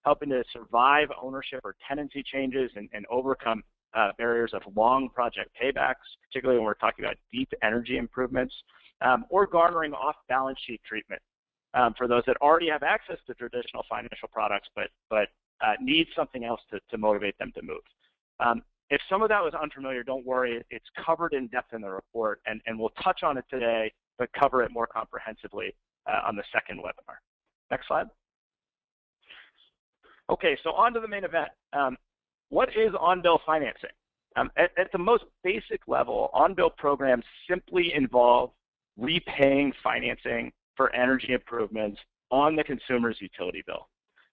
helping 0.04 0.28
to 0.30 0.42
survive 0.52 1.08
ownership 1.20 1.60
or 1.64 1.74
tenancy 1.86 2.22
changes 2.22 2.70
and, 2.76 2.88
and 2.92 3.04
overcome 3.10 3.62
uh, 3.94 4.10
barriers 4.18 4.52
of 4.52 4.62
long 4.76 5.08
project 5.08 5.50
paybacks, 5.60 5.94
particularly 6.28 6.58
when 6.58 6.66
we're 6.66 6.74
talking 6.74 7.04
about 7.04 7.16
deep 7.32 7.48
energy 7.62 7.96
improvements, 7.96 8.54
um, 9.00 9.24
or 9.30 9.46
garnering 9.46 9.92
off-balance 9.92 10.58
sheet 10.66 10.80
treatment 10.86 11.20
um, 11.74 11.94
for 11.96 12.08
those 12.08 12.22
that 12.26 12.36
already 12.40 12.68
have 12.68 12.82
access 12.82 13.18
to 13.26 13.34
traditional 13.34 13.84
financial 13.88 14.28
products 14.32 14.68
but, 14.74 14.88
but 15.10 15.28
uh, 15.60 15.72
need 15.80 16.06
something 16.14 16.44
else 16.44 16.60
to, 16.70 16.78
to 16.90 16.98
motivate 16.98 17.36
them 17.38 17.52
to 17.54 17.62
move. 17.62 17.80
Um, 18.40 18.62
if 18.90 19.00
some 19.10 19.22
of 19.22 19.28
that 19.30 19.42
was 19.42 19.52
unfamiliar, 19.54 20.02
don't 20.02 20.24
worry. 20.24 20.62
It's 20.70 20.86
covered 21.04 21.32
in 21.32 21.48
depth 21.48 21.74
in 21.74 21.80
the 21.80 21.90
report, 21.90 22.40
and, 22.46 22.60
and 22.66 22.78
we'll 22.78 22.92
touch 23.02 23.22
on 23.22 23.36
it 23.36 23.44
today, 23.50 23.92
but 24.18 24.28
cover 24.32 24.62
it 24.62 24.70
more 24.70 24.86
comprehensively 24.86 25.74
on 26.26 26.36
the 26.36 26.44
second 26.52 26.78
webinar. 26.78 27.16
Next 27.70 27.88
slide. 27.88 28.06
Okay, 30.30 30.56
so 30.62 30.70
on 30.72 30.92
to 30.94 31.00
the 31.00 31.08
main 31.08 31.24
event. 31.24 31.48
Um, 31.72 31.96
what 32.48 32.70
is 32.70 32.92
on-bill 32.98 33.40
financing? 33.46 33.90
Um, 34.36 34.50
at, 34.56 34.70
at, 34.76 34.92
the 34.92 34.98
most 34.98 35.24
basic 35.42 35.80
level, 35.86 36.30
on-bill 36.32 36.70
programs 36.70 37.24
simply 37.48 37.92
involve 37.94 38.50
repaying 38.98 39.72
financing 39.82 40.52
for 40.76 40.94
energy 40.94 41.32
improvements 41.32 41.98
on 42.30 42.54
the 42.56 42.64
consumer's 42.64 43.16
utility 43.20 43.62
bill. 43.66 43.88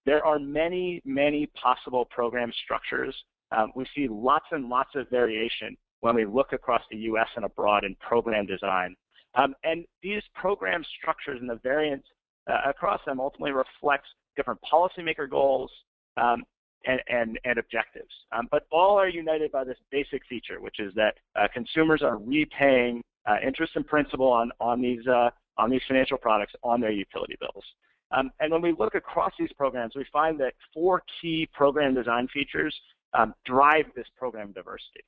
There 0.06 0.26
are 0.26 0.40
many, 0.40 1.02
many 1.06 1.48
possible 1.48 2.06
program 2.06 2.52
structures. 2.64 3.16
Um, 3.56 3.72
we 3.76 3.86
see 3.96 4.08
lots 4.10 4.46
and 4.52 4.68
lots 4.68 4.90
of 4.96 5.10
variation 5.10 5.78
when 6.02 6.16
we 6.16 6.26
look 6.26 6.52
across 6.52 6.82
the 6.92 6.98
U.S. 6.98 7.28
and 7.36 7.46
abroad 7.46 7.86
in 7.86 7.96
program 7.96 8.46
design. 8.46 8.96
Um, 9.36 9.56
and 9.64 9.86
these 10.02 10.22
program 10.36 10.84
structures 11.00 11.40
and 11.42 11.50
the 11.50 11.60
variance 11.64 12.06
uh, 12.50 12.70
across 12.70 13.02
them 13.06 13.20
ultimately 13.20 13.52
reflects 13.52 14.08
different 14.36 14.60
policymaker 14.62 15.30
goals 15.30 15.72
um, 16.18 16.44
and, 16.86 17.00
and, 17.08 17.40
and, 17.46 17.58
objectives. 17.58 18.12
Um, 18.32 18.48
but 18.52 18.68
all 18.72 19.00
are 19.00 19.08
united 19.08 19.52
by 19.52 19.64
this 19.64 19.78
basic 19.90 20.22
feature, 20.28 20.60
which 20.60 20.80
is 20.80 20.94
that 20.96 21.16
uh, 21.36 21.48
consumers 21.54 22.02
are 22.02 22.18
repaying 22.18 23.02
uh, 23.26 23.36
interest 23.46 23.74
and 23.76 23.88
principal 23.88 24.28
on, 24.28 24.52
on, 24.60 24.82
these, 24.82 25.06
uh, 25.08 25.30
on 25.58 25.70
these 25.70 25.82
financial 25.88 26.18
products 26.18 26.54
on 26.64 26.82
their 26.82 26.92
utility 26.92 27.38
bills. 27.40 27.64
Um, 28.12 28.32
and 28.40 28.52
when 28.52 28.62
we 28.62 28.76
look 28.78 28.96
across 28.96 29.32
these 29.40 29.52
programs, 29.54 29.96
we 29.96 30.06
find 30.12 30.40
that 30.40 30.54
four 30.74 31.04
key 31.22 31.48
program 31.54 31.96
design 31.96 32.28
features 32.28 32.76
um, 33.14 33.34
drive 33.46 33.86
this 33.96 34.08
program 34.18 34.52
diversity. 34.52 35.04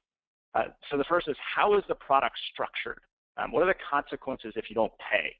Uh, 0.55 0.63
so 0.89 0.97
the 0.97 1.03
first 1.03 1.27
is 1.27 1.35
how 1.55 1.77
is 1.77 1.83
the 1.87 1.95
product 1.95 2.37
structured? 2.53 2.99
Um, 3.37 3.51
what 3.51 3.63
are 3.63 3.67
the 3.67 3.79
consequences 3.89 4.53
if 4.55 4.69
you 4.69 4.75
don't 4.75 4.91
pay? 4.99 5.35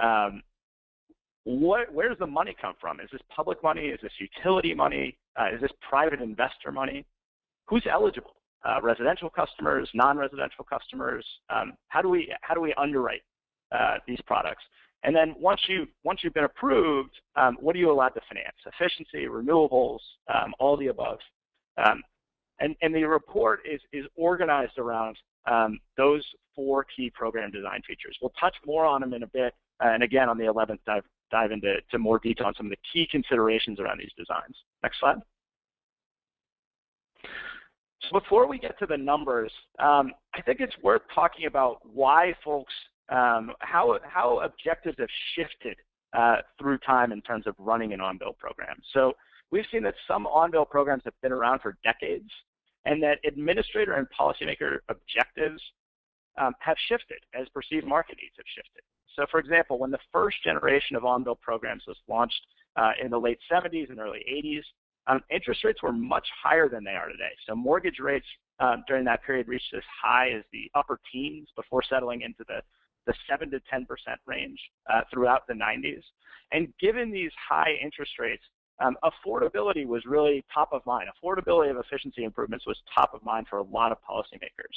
Um, 0.00 0.42
what, 1.44 1.92
where 1.92 2.08
does 2.08 2.18
the 2.18 2.26
money 2.26 2.54
come 2.60 2.74
from? 2.80 3.00
Is 3.00 3.08
this 3.10 3.22
public 3.34 3.62
money? 3.62 3.86
Is 3.86 3.98
this 4.02 4.12
utility 4.18 4.74
money? 4.74 5.16
Uh, 5.38 5.54
is 5.54 5.60
this 5.60 5.70
private 5.88 6.20
investor 6.20 6.70
money? 6.70 7.04
Who's 7.66 7.86
eligible? 7.90 8.34
Uh, 8.62 8.78
residential 8.82 9.30
customers, 9.30 9.88
non-residential 9.94 10.64
customers. 10.64 11.24
Um, 11.48 11.72
how 11.88 12.02
do 12.02 12.10
we 12.10 12.30
how 12.42 12.54
do 12.54 12.60
we 12.60 12.74
underwrite 12.74 13.22
uh, 13.72 13.96
these 14.06 14.20
products? 14.26 14.62
And 15.02 15.16
then 15.16 15.34
once 15.38 15.62
you 15.66 15.86
once 16.04 16.20
you've 16.22 16.34
been 16.34 16.44
approved, 16.44 17.12
um, 17.36 17.56
what 17.60 17.74
are 17.74 17.78
you 17.78 17.90
allowed 17.90 18.10
to 18.10 18.20
finance? 18.28 18.56
Efficiency, 18.66 19.26
renewables, 19.26 20.00
um, 20.34 20.52
all 20.58 20.76
the 20.76 20.88
above. 20.88 21.18
And, 22.60 22.76
and 22.82 22.94
the 22.94 23.04
report 23.04 23.60
is 23.70 23.80
is 23.92 24.04
organized 24.16 24.78
around 24.78 25.16
um, 25.50 25.80
those 25.96 26.24
four 26.54 26.84
key 26.94 27.10
program 27.10 27.50
design 27.50 27.80
features. 27.86 28.16
We'll 28.20 28.32
touch 28.38 28.54
more 28.66 28.84
on 28.84 29.00
them 29.00 29.14
in 29.14 29.22
a 29.22 29.26
bit, 29.26 29.54
uh, 29.82 29.88
and 29.88 30.02
again 30.02 30.28
on 30.28 30.36
the 30.36 30.44
11th 30.44 30.78
dive, 30.86 31.04
dive 31.30 31.52
into 31.52 31.76
to 31.90 31.98
more 31.98 32.18
detail 32.18 32.46
on 32.46 32.54
some 32.54 32.66
of 32.66 32.70
the 32.70 32.78
key 32.92 33.08
considerations 33.10 33.80
around 33.80 33.98
these 33.98 34.12
designs. 34.16 34.56
Next 34.82 35.00
slide. 35.00 35.16
So 38.02 38.18
before 38.18 38.46
we 38.46 38.58
get 38.58 38.78
to 38.78 38.86
the 38.86 38.96
numbers, 38.96 39.52
um, 39.78 40.12
I 40.34 40.42
think 40.42 40.60
it's 40.60 40.74
worth 40.82 41.02
talking 41.14 41.46
about 41.46 41.78
why 41.92 42.34
folks, 42.44 42.72
um, 43.10 43.52
how, 43.60 43.98
how 44.02 44.40
objectives 44.40 44.96
have 44.98 45.08
shifted 45.34 45.76
uh, 46.16 46.36
through 46.58 46.78
time 46.78 47.12
in 47.12 47.20
terms 47.22 47.46
of 47.46 47.54
running 47.58 47.92
an 47.92 48.00
on-bill 48.00 48.36
program. 48.38 48.76
So 48.92 49.12
we've 49.50 49.66
seen 49.70 49.82
that 49.84 49.94
some 50.08 50.26
on-bill 50.26 50.64
programs 50.64 51.02
have 51.04 51.14
been 51.22 51.32
around 51.32 51.60
for 51.60 51.76
decades, 51.84 52.30
and 52.84 53.02
that 53.02 53.18
administrator 53.26 53.94
and 53.94 54.06
policymaker 54.18 54.78
objectives 54.88 55.62
um, 56.38 56.54
have 56.60 56.76
shifted 56.88 57.18
as 57.34 57.48
perceived 57.50 57.86
market 57.86 58.16
needs 58.20 58.34
have 58.36 58.46
shifted. 58.54 58.82
So 59.16 59.26
for 59.30 59.40
example, 59.40 59.78
when 59.78 59.90
the 59.90 59.98
first 60.12 60.42
generation 60.42 60.96
of 60.96 61.04
on-bill 61.04 61.36
programs 61.36 61.84
was 61.86 61.96
launched 62.08 62.40
uh, 62.76 62.92
in 63.02 63.10
the 63.10 63.18
late 63.18 63.38
70s 63.50 63.90
and 63.90 63.98
early 63.98 64.24
80s, 64.30 64.62
um, 65.06 65.20
interest 65.30 65.64
rates 65.64 65.82
were 65.82 65.92
much 65.92 66.26
higher 66.42 66.68
than 66.68 66.84
they 66.84 66.92
are 66.92 67.08
today. 67.08 67.32
So 67.48 67.54
mortgage 67.54 67.98
rates 68.00 68.26
um, 68.60 68.84
during 68.86 69.04
that 69.06 69.24
period 69.24 69.48
reached 69.48 69.74
as 69.74 69.82
high 70.02 70.30
as 70.30 70.44
the 70.52 70.70
upper 70.74 71.00
teens 71.10 71.48
before 71.56 71.82
settling 71.82 72.22
into 72.22 72.44
the, 72.46 72.60
the 73.06 73.14
7 73.28 73.50
to 73.50 73.60
10% 73.72 73.86
range 74.26 74.58
uh, 74.92 75.00
throughout 75.12 75.46
the 75.48 75.54
90s. 75.54 76.02
And 76.52 76.72
given 76.78 77.10
these 77.10 77.32
high 77.48 77.72
interest 77.82 78.12
rates, 78.18 78.42
um, 78.80 78.96
affordability 79.04 79.86
was 79.86 80.02
really 80.06 80.44
top 80.52 80.72
of 80.72 80.84
mind. 80.86 81.08
Affordability 81.22 81.70
of 81.70 81.76
efficiency 81.76 82.24
improvements 82.24 82.66
was 82.66 82.76
top 82.94 83.14
of 83.14 83.22
mind 83.24 83.46
for 83.48 83.58
a 83.58 83.62
lot 83.62 83.92
of 83.92 83.98
policymakers. 84.08 84.74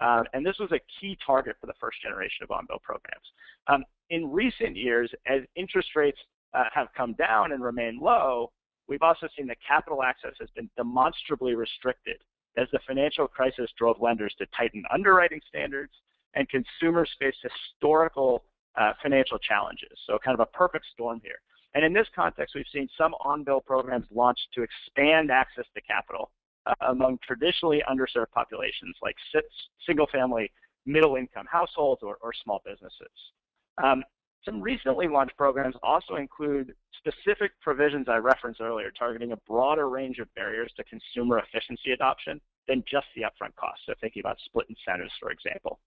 Uh, 0.00 0.24
and 0.32 0.46
this 0.46 0.56
was 0.58 0.70
a 0.72 0.80
key 1.00 1.16
target 1.24 1.56
for 1.60 1.66
the 1.66 1.74
first 1.78 2.00
generation 2.02 2.42
of 2.42 2.50
on-bill 2.50 2.80
programs. 2.82 3.26
Um, 3.66 3.84
in 4.08 4.30
recent 4.30 4.76
years, 4.76 5.10
as 5.26 5.42
interest 5.56 5.90
rates 5.94 6.18
uh, 6.54 6.64
have 6.72 6.88
come 6.96 7.12
down 7.14 7.52
and 7.52 7.62
remain 7.62 7.98
low, 8.00 8.50
we've 8.88 9.02
also 9.02 9.28
seen 9.36 9.46
that 9.48 9.58
capital 9.66 10.02
access 10.02 10.32
has 10.40 10.48
been 10.54 10.70
demonstrably 10.76 11.54
restricted 11.54 12.16
as 12.56 12.66
the 12.72 12.80
financial 12.86 13.28
crisis 13.28 13.70
drove 13.78 14.00
lenders 14.00 14.34
to 14.38 14.46
tighten 14.56 14.82
underwriting 14.92 15.40
standards 15.48 15.92
and 16.34 16.48
consumers 16.48 17.10
faced 17.18 17.38
historical 17.42 18.42
uh, 18.76 18.92
financial 19.02 19.38
challenges. 19.38 19.98
So 20.06 20.18
kind 20.24 20.34
of 20.34 20.40
a 20.40 20.46
perfect 20.56 20.86
storm 20.92 21.20
here. 21.22 21.40
And 21.74 21.84
in 21.84 21.92
this 21.92 22.06
context, 22.14 22.54
we've 22.54 22.64
seen 22.72 22.88
some 22.98 23.14
on-bill 23.24 23.60
programs 23.60 24.06
launched 24.10 24.48
to 24.54 24.62
expand 24.62 25.30
access 25.30 25.66
to 25.74 25.80
capital 25.82 26.30
uh, 26.66 26.74
among 26.88 27.18
traditionally 27.26 27.82
underserved 27.90 28.30
populations 28.34 28.96
like 29.02 29.16
single-family 29.86 30.50
middle-income 30.86 31.46
households 31.50 32.02
or, 32.02 32.16
or, 32.22 32.32
small 32.42 32.60
businesses. 32.64 33.12
Um, 33.82 34.02
some 34.44 34.60
recently 34.60 35.06
launched 35.06 35.36
programs 35.36 35.74
also 35.82 36.16
include 36.16 36.74
specific 36.96 37.52
provisions 37.60 38.08
I 38.08 38.16
referenced 38.16 38.60
earlier, 38.60 38.90
targeting 38.98 39.32
a 39.32 39.36
broader 39.46 39.88
range 39.88 40.18
of 40.18 40.32
barriers 40.34 40.72
to 40.76 40.84
consumer 40.84 41.38
efficiency 41.38 41.92
adoption 41.92 42.40
than 42.66 42.82
just 42.90 43.06
the 43.14 43.22
upfront 43.22 43.54
cost. 43.56 43.80
So 43.86 43.94
thinking 44.00 44.20
about 44.20 44.38
split 44.44 44.66
incentives, 44.68 45.12
for 45.20 45.30
example. 45.30 45.80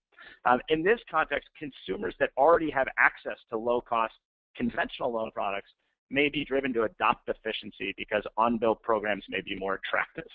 Um, 0.44 0.60
in 0.68 0.82
this 0.82 1.00
context, 1.10 1.48
consumers 1.58 2.14
that 2.20 2.30
already 2.36 2.70
have 2.70 2.86
access 2.98 3.38
to 3.50 3.58
low-cost 3.58 4.14
conventional 4.56 5.12
loan 5.12 5.30
products 5.32 5.70
may 6.10 6.28
be 6.28 6.44
driven 6.44 6.72
to 6.72 6.82
adopt 6.82 7.28
efficiency 7.28 7.94
because 7.96 8.22
on-bill 8.36 8.74
programs 8.76 9.24
may 9.28 9.40
be 9.40 9.56
more 9.56 9.74
attractive. 9.74 10.30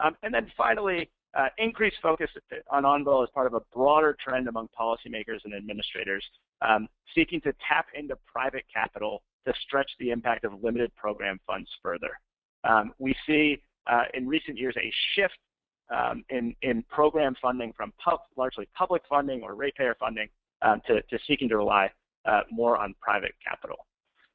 Um, 0.00 0.16
and 0.22 0.34
then 0.34 0.50
finally, 0.56 1.10
uh, 1.36 1.48
increased 1.58 1.96
focus 2.02 2.30
on 2.70 2.84
on-bill 2.84 3.22
is 3.24 3.30
part 3.34 3.46
of 3.46 3.54
a 3.54 3.60
broader 3.74 4.16
trend 4.22 4.48
among 4.48 4.68
policymakers 4.78 5.40
and 5.44 5.54
administrators 5.54 6.24
um, 6.62 6.88
seeking 7.14 7.40
to 7.42 7.52
tap 7.68 7.86
into 7.94 8.16
private 8.26 8.64
capital 8.72 9.22
to 9.46 9.52
stretch 9.66 9.90
the 9.98 10.10
impact 10.10 10.44
of 10.44 10.52
limited 10.62 10.94
program 10.96 11.38
funds 11.46 11.68
further. 11.82 12.18
Um, 12.64 12.92
we 12.98 13.14
see 13.26 13.58
uh, 13.90 14.04
in 14.14 14.26
recent 14.26 14.56
years 14.56 14.74
a 14.78 14.92
shift 15.14 15.38
um, 15.94 16.24
in, 16.30 16.54
in 16.62 16.82
program 16.88 17.34
funding 17.42 17.72
from 17.76 17.92
pub, 18.02 18.20
largely 18.36 18.68
public 18.76 19.02
funding 19.08 19.42
or 19.42 19.54
ratepayer 19.54 19.96
funding 19.98 20.28
um, 20.62 20.80
to, 20.86 21.02
to, 21.02 21.18
seeking 21.26 21.48
to 21.48 21.56
rely 21.58 21.90
uh, 22.26 22.40
more 22.50 22.76
on 22.76 22.94
private 23.00 23.34
capital. 23.46 23.86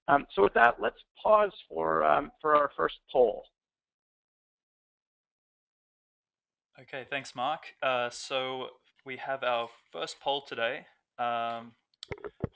Um, 0.07 0.25
so 0.33 0.43
with 0.43 0.53
that, 0.55 0.75
let's 0.81 1.03
pause 1.21 1.53
for, 1.67 2.03
um, 2.03 2.31
for 2.41 2.55
our 2.55 2.71
first 2.75 2.97
poll. 3.11 3.43
Okay, 6.81 7.05
thanks, 7.09 7.35
Mark. 7.35 7.61
Uh, 7.83 8.09
so 8.09 8.67
we 9.05 9.17
have 9.17 9.43
our 9.43 9.67
first 9.91 10.19
poll 10.19 10.43
today, 10.47 10.85
um, 11.17 11.73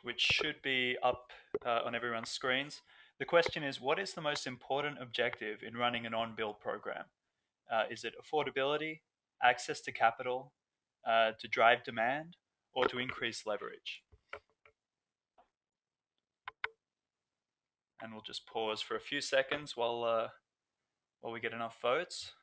which 0.01 0.21
should 0.21 0.55
be 0.63 0.97
up 1.03 1.31
uh, 1.65 1.81
on 1.85 1.93
everyone's 1.93 2.29
screens. 2.29 2.81
The 3.19 3.25
question 3.25 3.63
is, 3.63 3.79
what 3.79 3.99
is 3.99 4.13
the 4.13 4.21
most 4.21 4.47
important 4.47 4.97
objective 5.01 5.59
in 5.61 5.75
running 5.75 6.05
an 6.05 6.13
on-bill 6.13 6.53
program? 6.53 7.03
Uh, 7.71 7.83
is 7.91 8.03
it 8.03 8.13
affordability, 8.21 9.01
access 9.43 9.81
to 9.81 9.91
capital, 9.91 10.53
uh, 11.07 11.31
to 11.39 11.47
drive 11.49 11.83
demand, 11.83 12.35
or 12.73 12.85
to 12.85 12.99
increase 12.99 13.43
leverage? 13.45 14.01
And 18.03 18.11
we'll 18.11 18.21
just 18.21 18.45
pause 18.45 18.81
for 18.81 18.95
a 18.97 18.99
few 18.99 19.21
seconds 19.21 19.75
while, 19.75 20.03
uh, 20.03 20.27
while 21.21 21.33
we 21.33 21.39
get 21.39 21.53
enough 21.53 21.77
votes. 21.81 22.33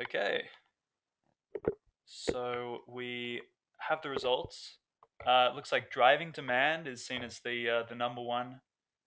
Okay. 0.00 0.42
So 2.04 2.82
we 2.86 3.40
have 3.78 4.02
the 4.02 4.10
results. 4.10 4.78
Uh, 5.26 5.48
it 5.50 5.56
looks 5.56 5.72
like 5.72 5.90
driving 5.90 6.32
demand 6.32 6.86
is 6.86 7.06
seen 7.06 7.22
as 7.22 7.40
the 7.44 7.70
uh, 7.70 7.82
the 7.88 7.94
number 7.94 8.20
one 8.20 8.60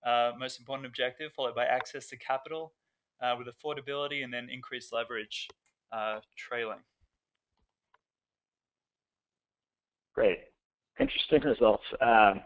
uh, 0.06 0.32
most 0.40 0.60
important 0.60 0.88
objective, 0.88 1.32
followed 1.34 1.56
by 1.56 1.66
access 1.66 2.08
to 2.08 2.18
capital, 2.18 2.74
uh, 3.22 3.36
with 3.38 3.48
affordability 3.48 4.24
and 4.24 4.34
then 4.34 4.48
increased 4.50 4.94
leverage 4.94 5.48
uh, 5.92 6.20
trailing. 6.38 6.80
Great, 10.16 10.40
interesting 11.00 11.42
results. 11.42 11.84
Um, 12.02 12.42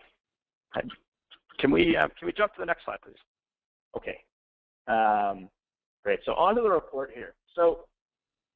can 1.59 1.71
we 1.71 1.95
uh, 1.95 2.07
can 2.17 2.25
we 2.25 2.33
jump 2.33 2.53
to 2.55 2.61
the 2.61 2.65
next 2.65 2.85
slide, 2.85 2.99
please? 3.03 3.15
Okay. 3.95 4.17
Um, 4.87 5.49
great. 6.03 6.19
So 6.25 6.33
on 6.33 6.55
to 6.55 6.61
the 6.61 6.69
report 6.69 7.11
here. 7.13 7.33
So 7.55 7.85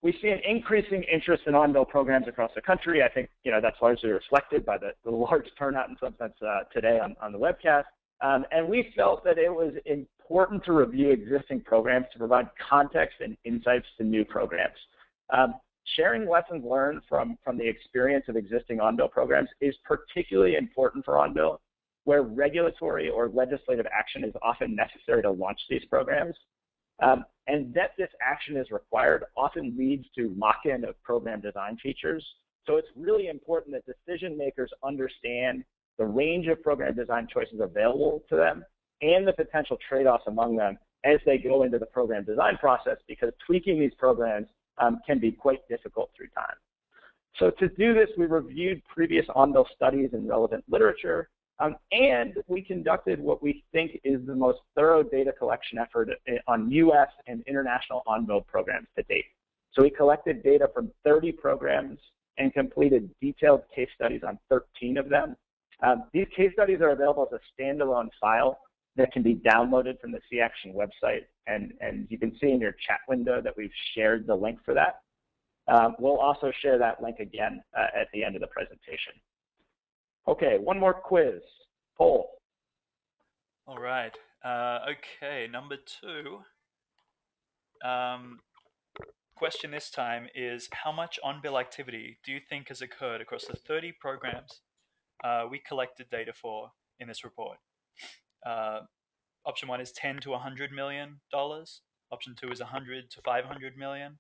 we 0.02 0.16
see 0.22 0.30
an 0.30 0.40
increasing 0.48 1.04
interest 1.12 1.44
in 1.48 1.56
on-bill 1.56 1.86
programs 1.86 2.28
across 2.28 2.52
the 2.56 2.62
country. 2.62 3.04
I 3.04 3.10
think 3.10 3.30
you 3.44 3.52
know 3.52 3.62
that's 3.62 3.82
largely 3.82 4.12
reflected 4.12 4.66
by 4.66 4.78
the, 4.78 4.92
the 5.04 5.12
large 5.16 5.46
turnout 5.58 5.90
in 5.90 5.98
some 6.00 6.16
sense 6.20 6.34
uh, 6.42 6.60
today 6.74 7.00
on, 7.00 7.16
on 7.22 7.32
the 7.32 7.40
webcast. 7.40 7.86
Um, 8.22 8.46
and 8.52 8.68
we 8.68 8.94
felt 8.96 9.24
that 9.26 9.38
it 9.38 9.50
was 9.50 9.74
important 9.86 10.64
to 10.66 10.72
review 10.72 11.10
existing 11.12 11.62
programs 11.62 12.06
to 12.14 12.20
provide 12.20 12.48
context 12.70 13.18
and 13.20 13.36
insights 13.44 13.86
to 13.98 14.04
new 14.04 14.24
programs. 14.24 14.78
Um, 15.36 15.56
sharing 15.96 16.28
lessons 16.28 16.64
learned 16.66 17.02
from, 17.08 17.38
from 17.44 17.58
the 17.58 17.68
experience 17.68 18.26
of 18.28 18.36
existing 18.36 18.80
on-bill 18.80 19.08
programs 19.08 19.50
is 19.62 19.76
particularly 19.84 20.56
important 20.56 21.06
for 21.06 21.18
on-bill, 21.18 21.62
where 22.06 22.24
regulatory 22.24 23.10
or 23.10 23.30
legislative 23.30 23.86
action 23.94 24.24
is 24.24 24.34
often 24.42 24.76
necessary 24.76 25.22
to 25.22 25.32
launch 25.32 25.60
these 25.70 25.86
programs. 25.86 26.36
Um, 27.04 27.26
and 27.48 27.74
that 27.74 27.92
this 27.98 28.10
action 28.22 28.58
is 28.58 28.72
required 28.72 29.26
often 29.36 29.76
leads 29.78 30.06
to 30.18 30.34
lock-in 30.38 30.86
of 30.86 31.02
program 31.04 31.42
design 31.42 31.78
features. 31.84 32.26
So 32.66 32.78
it's 32.78 32.88
really 32.96 33.28
important 33.28 33.76
that 33.76 33.84
decision 33.86 34.38
makers 34.38 34.72
understand 34.84 35.64
the 35.98 36.06
range 36.06 36.48
of 36.48 36.62
program 36.64 36.96
design 36.96 37.28
choices 37.32 37.60
available 37.62 38.24
to 38.30 38.36
them 38.36 38.64
and 39.02 39.28
the 39.28 39.34
potential 39.34 39.78
trade-offs 39.88 40.24
among 40.28 40.56
them 40.56 40.78
as 41.04 41.20
they 41.26 41.38
go 41.38 41.64
into 41.64 41.78
the 41.78 41.86
program 41.86 42.24
design 42.24 42.58
process 42.58 42.98
because 43.08 43.32
tweaking 43.46 43.80
these 43.80 43.94
programs 43.98 44.48
um, 44.78 45.00
can 45.06 45.20
be 45.20 45.32
quite 45.32 45.68
difficult 45.70 46.10
through 46.16 46.30
time. 46.30 46.56
So 47.38 47.52
to 47.52 47.68
do 47.70 47.94
this, 47.94 48.10
we 48.18 48.26
reviewed 48.28 48.82
previous 48.86 49.26
on-bill 49.36 49.68
studies 49.76 50.12
and 50.14 50.28
relevant 50.28 50.64
literature 50.70 51.30
um, 51.60 51.76
and 51.92 52.36
we 52.48 52.62
conducted 52.62 53.20
what 53.20 53.42
we 53.42 53.64
think 53.72 54.00
is 54.04 54.26
the 54.26 54.36
most 54.36 54.60
thorough 54.76 55.04
data 55.04 55.32
collection 55.32 55.78
effort 55.78 56.10
eh, 56.28 56.38
on 56.48 56.70
US 56.70 57.08
and 57.28 57.44
international 57.48 58.04
on-bill 58.08 58.42
programs 58.42 58.88
to 58.98 59.04
date. 59.04 59.26
So 59.74 59.84
we 59.84 59.90
collected 59.90 60.44
data 60.44 60.70
from 60.74 60.92
30 61.06 61.32
programs 61.34 62.00
and 62.38 62.54
completed 62.54 63.10
detailed 63.22 63.62
case 63.74 63.90
studies 63.96 64.22
on 64.28 64.38
13 64.50 64.98
of 64.98 65.10
them. 65.10 65.36
Um, 65.82 66.04
these 66.14 66.28
case 66.36 66.52
studies 66.54 66.82
are 66.82 66.90
available 66.90 67.28
as 67.32 67.40
a 67.40 67.62
standalone 67.62 68.10
file 68.20 68.60
that 68.96 69.12
can 69.12 69.24
be 69.24 69.36
downloaded 69.36 70.00
from 70.00 70.12
the 70.12 70.20
SEE 70.30 70.40
Action 70.40 70.74
website. 70.74 71.26
And, 71.48 71.74
and 71.82 72.08
you 72.10 72.18
can 72.18 72.32
see 72.42 72.52
in 72.52 72.60
your 72.60 72.76
chat 72.88 73.00
window 73.08 73.42
that 73.42 73.56
we've 73.58 73.72
shared 73.94 74.26
the 74.26 74.36
link 74.36 74.60
for 74.64 74.74
that. 74.74 75.02
Um, 75.68 75.96
we'll 76.00 76.20
also 76.20 76.52
share 76.62 76.78
that 76.78 77.02
link 77.02 77.20
again 77.20 77.62
uh, 77.78 77.88
at 78.00 78.08
the 78.14 78.24
end 78.24 78.36
of 78.36 78.42
the 78.42 78.48
presentation. 78.48 79.14
Okay, 80.28 80.58
one 80.60 80.80
more 80.80 80.94
quiz. 80.94 81.42
Poll. 81.98 82.30
All 83.68 83.78
right. 83.78 84.16
Uh, 84.44 84.80
okay, 84.92 85.48
number 85.52 85.78
two. 86.02 86.40
Um, 87.88 88.40
question 89.36 89.72
this 89.72 89.90
time 89.90 90.28
is 90.34 90.70
how 90.72 90.92
much 90.92 91.20
on-bill 91.24 91.60
activity 91.60 92.18
do 92.24 92.32
you 92.32 92.40
think 92.48 92.70
has 92.70 92.82
occurred 92.82 93.22
across 93.22 93.46
the 93.46 93.56
30 93.56 93.94
programs 94.00 94.62
uh, 95.24 95.46
we 95.50 95.62
collected 95.68 96.10
data 96.10 96.32
for 96.34 96.72
in 97.00 97.08
this 97.08 97.24
report? 97.24 97.58
Uh, 98.46 98.82
option 99.46 99.68
one 99.68 99.82
is 99.82 99.92
10 99.92 100.20
to 100.22 100.32
100 100.32 100.72
million 100.72 101.20
dollars. 101.32 101.82
Option 102.12 102.36
two 102.40 102.50
is 102.50 102.60
100 102.60 103.10
to 103.12 103.22
500 103.22 103.78
million. 103.78 104.18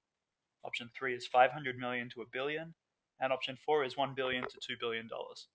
Option 0.63 0.89
three 0.97 1.15
is 1.15 1.27
500 1.27 1.77
million 1.77 2.09
to 2.15 2.21
a 2.21 2.25
billion. 2.31 2.73
And 3.21 3.31
option 3.31 3.57
four 3.65 3.83
is 3.85 3.95
1 3.95 4.13
billion 4.15 4.43
to 4.43 4.57
2 4.67 4.75
billion 4.79 5.07
dollars. 5.07 5.47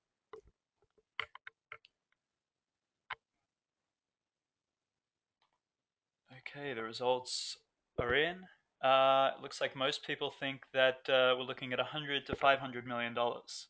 Okay, 6.56 6.72
the 6.74 6.82
results 6.82 7.58
are 8.00 8.14
in. 8.14 8.38
Uh, 8.82 9.32
it 9.36 9.42
looks 9.42 9.60
like 9.60 9.76
most 9.76 10.06
people 10.06 10.32
think 10.40 10.62
that 10.72 10.98
uh, 11.08 11.36
we're 11.36 11.44
looking 11.44 11.72
at 11.72 11.78
100 11.78 12.26
to 12.26 12.34
500 12.34 12.86
million 12.86 13.12
dollars. 13.14 13.66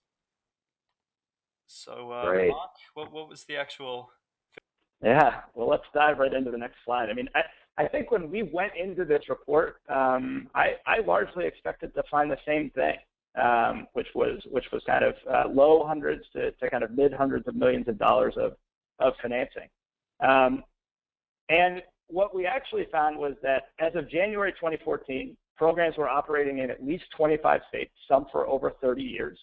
So, 1.67 2.13
uh, 2.13 2.25
Mark, 2.49 2.71
what, 2.95 3.13
what 3.13 3.29
was 3.29 3.45
the 3.45 3.57
actual? 3.57 4.11
Yeah, 5.03 5.41
well, 5.55 5.69
let's 5.69 5.85
dive 5.95 6.19
right 6.19 6.33
into 6.33 6.51
the 6.51 6.59
next 6.59 6.77
slide. 6.85 7.09
I 7.09 7.15
mean, 7.15 7.29
I, 7.35 7.41
I 7.83 7.89
think 7.89 8.11
when 8.11 8.31
we 8.31 8.43
went 8.43 8.73
into 8.77 9.05
this 9.05 9.23
report, 9.29 9.77
um, 9.89 10.49
I, 10.55 10.73
I 10.87 11.01
largely 11.07 11.47
expected 11.47 11.95
to 11.95 12.03
find 12.11 12.31
the 12.31 12.37
same 12.47 12.71
thing, 12.71 12.97
um, 13.41 13.87
which 13.95 14.09
was 14.15 14.43
which 14.51 14.67
was 14.73 14.83
kind 14.87 15.05
of 15.05 15.15
uh, 15.31 15.49
low 15.49 15.87
hundreds 15.87 16.25
to, 16.35 16.51
to 16.53 16.71
kind 16.71 16.85
of 16.85 16.91
mid 16.91 17.13
hundreds 17.13 17.49
of 17.49 17.55
millions 17.57 17.89
of 17.89 17.99
dollars 17.99 18.35
of 18.37 18.53
of 18.99 19.15
financing. 19.23 19.69
Um, 20.21 20.63
and 21.49 21.83
what 22.09 22.35
we 22.35 22.47
actually 22.47 22.87
found 22.93 23.17
was 23.17 23.35
that 23.43 23.69
as 23.79 23.95
of 23.95 24.11
January 24.11 24.53
2014, 24.53 25.37
programs 25.57 25.97
were 25.97 26.09
operating 26.09 26.59
in 26.59 26.71
at 26.71 26.85
least 26.85 27.05
25 27.17 27.61
states, 27.69 27.93
some 28.09 28.27
for 28.31 28.47
over 28.47 28.73
30 28.81 29.03
years, 29.03 29.39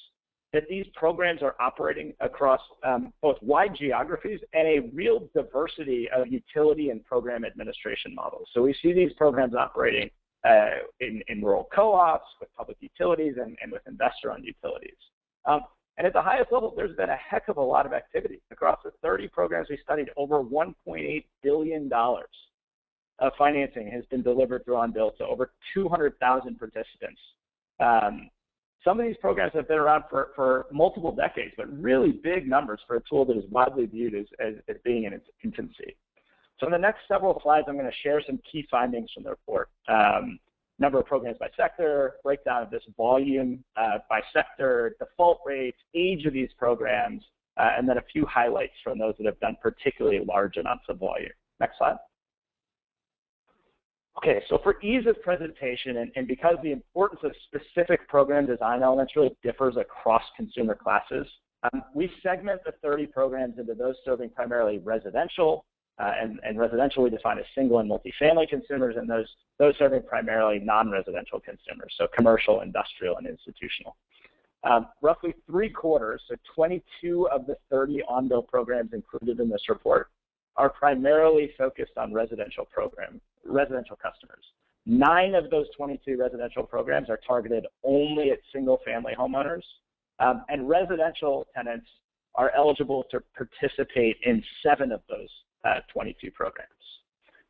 that 0.54 0.64
these 0.70 0.86
programs 0.96 1.42
are 1.42 1.56
operating 1.60 2.14
across 2.22 2.62
um, 2.86 3.12
both 3.22 3.38
wide 3.42 3.76
geographies 3.76 4.40
and 4.54 4.68
a 4.68 4.90
real 4.94 5.28
diversity 5.36 6.08
of 6.16 6.28
utility 6.28 6.90
and 6.90 7.06
program 7.06 7.44
administration 7.44 8.16
models. 8.16 8.48
So 8.54 8.62
we 8.62 8.74
see 8.82 8.94
these 8.94 9.12
programs 9.18 9.56
operating 9.56 10.10
uh, 10.48 10.70
in, 11.02 11.22
in, 11.28 11.42
rural 11.42 11.68
co-ops, 11.76 12.28
with 12.40 12.50
public 12.56 12.78
utilities, 12.80 13.36
and, 13.42 13.58
and 13.62 13.72
with 13.72 13.82
investor-owned 13.88 14.46
utilities. 14.46 14.96
Um, 15.46 15.62
and 15.98 16.06
at 16.06 16.14
the 16.14 16.22
highest 16.22 16.52
level, 16.52 16.74
there's 16.76 16.96
been 16.96 17.10
a 17.10 17.18
heck 17.18 17.50
of 17.50 17.58
a 17.58 17.62
lot 17.62 17.86
of 17.86 17.92
activity. 17.92 18.40
Across 18.52 18.80
the 18.86 18.92
30 19.02 19.28
programs 19.30 19.68
we 19.70 19.80
studied, 19.84 20.10
over 20.16 20.42
$1.8 20.44 21.26
billion 21.44 21.92
of 23.20 23.32
financing 23.38 23.90
has 23.92 24.06
been 24.06 24.22
delivered 24.22 24.64
through 24.64 24.78
on-bill 24.78 25.12
to 25.18 25.26
over 25.26 25.52
200,000 25.74 26.60
participants. 26.60 27.20
Um, 27.80 28.30
some 28.84 29.00
of 29.00 29.06
these 29.06 29.18
programs 29.18 29.54
have 29.54 29.68
been 29.68 29.78
around 29.80 30.04
for, 30.10 30.30
for 30.36 30.68
multiple 30.72 31.12
decades, 31.12 31.54
but 31.58 31.68
really 31.82 32.12
big 32.12 32.48
numbers 32.48 32.80
for 32.88 32.98
a 32.98 33.02
tool 33.10 33.26
that 33.26 33.38
is 33.38 33.44
widely 33.50 33.86
viewed 33.86 34.16
as, 34.16 34.26
as, 34.40 34.54
as 34.70 34.76
being 34.84 35.06
in 35.06 35.14
its 35.14 35.26
infancy. 35.44 35.96
So 36.60 36.66
in 36.66 36.72
the 36.72 36.78
next 36.78 37.00
several 37.08 37.40
slides, 37.44 37.66
I'm 37.68 37.76
going 37.76 37.86
to 37.86 37.98
share 38.04 38.22
some 38.26 38.40
key 38.52 38.68
findings 38.70 39.12
from 39.14 39.24
the 39.24 39.32
report. 39.32 39.70
Um, 39.88 40.40
number 40.80 41.00
of 41.00 41.06
programs 41.06 41.38
by 41.40 41.50
sector, 41.58 42.14
breakdown 42.24 42.64
of 42.64 42.70
this 42.70 42.84
volume 42.96 43.64
uh, 43.76 44.00
by 44.10 44.22
sector, 44.34 44.96
default 45.00 45.40
rates, 45.46 45.78
age 45.96 46.26
of 46.26 46.34
these 46.34 46.50
programs, 46.58 47.24
uh, 47.58 47.70
and 47.78 47.88
then 47.90 47.98
a 47.98 48.04
few 48.12 48.26
highlights 48.26 48.74
from 48.84 49.00
those 49.00 49.16
that 49.18 49.26
have 49.26 49.40
done 49.40 49.58
particularly 49.62 50.20
large 50.26 50.58
amounts 50.58 50.86
of 50.90 50.98
volume. 50.98 51.32
Next 51.60 51.78
slide. 51.78 51.98
Okay, 54.18 54.42
so 54.50 54.60
for 54.64 54.82
ease 54.82 55.06
of 55.06 55.22
presentation 55.22 55.98
and, 55.98 56.12
and 56.16 56.28
because 56.28 56.56
the 56.64 56.72
importance 56.72 57.22
of 57.24 57.32
specific 57.48 58.08
program 58.08 58.48
design 58.48 58.82
elements 58.82 59.16
really 59.16 59.36
differs 59.44 59.78
across 59.78 60.24
consumer 60.36 60.74
classes, 60.74 61.28
um, 61.64 61.84
we 61.94 62.12
segment 62.24 62.62
the 62.66 62.74
30 62.82 63.08
programs 63.08 63.60
into 63.60 63.76
those 63.76 63.96
serving 64.04 64.30
primarily 64.32 64.80
residential, 64.80 65.66
uh, 66.00 66.14
and, 66.20 66.40
and, 66.44 66.60
residential 66.60 67.04
we 67.04 67.10
define 67.10 67.38
as 67.40 67.46
single 67.56 67.80
and 67.80 67.90
multifamily 67.90 68.48
consumers, 68.48 68.96
and 68.98 69.10
those, 69.10 69.28
those 69.58 69.74
serving 69.78 70.02
primarily 70.04 70.60
non-residential 70.60 71.40
consumers, 71.40 71.94
so 71.98 72.08
commercial, 72.16 72.62
industrial, 72.62 73.18
and 73.18 73.28
institutional. 73.28 73.96
Um, 74.64 74.88
roughly 75.02 75.34
three 75.48 75.70
quarters, 75.70 76.22
so 76.28 76.36
22 76.56 77.28
of 77.30 77.48
the 77.48 77.56
30 77.72 78.04
on-bill 78.08 78.44
programs 78.44 78.94
included 78.94 79.40
in 79.40 79.50
this 79.50 79.70
report, 79.70 80.10
are 80.56 80.70
primarily 80.70 81.52
focused 81.58 81.98
on 81.98 82.14
residential 82.14 82.66
program, 82.66 83.22
residential 83.48 83.96
customers. 83.96 84.44
Nine 84.86 85.36
of 85.36 85.50
those 85.50 85.66
22 85.76 86.18
residential 86.18 86.64
programs 86.64 87.10
are 87.10 87.20
targeted 87.28 87.66
only 87.84 88.32
at 88.32 88.40
single 88.54 88.80
family 88.86 89.14
homeowners, 89.18 89.64
um, 90.20 90.44
and 90.50 90.70
residential 90.70 91.46
tenants 91.54 91.88
are 92.36 92.52
eligible 92.56 93.04
to 93.12 93.20
participate 93.36 94.18
in 94.24 94.44
seven 94.64 94.92
of 94.92 95.02
those 95.10 95.30
uh, 95.66 95.80
22 95.92 96.32
programs. 96.32 96.72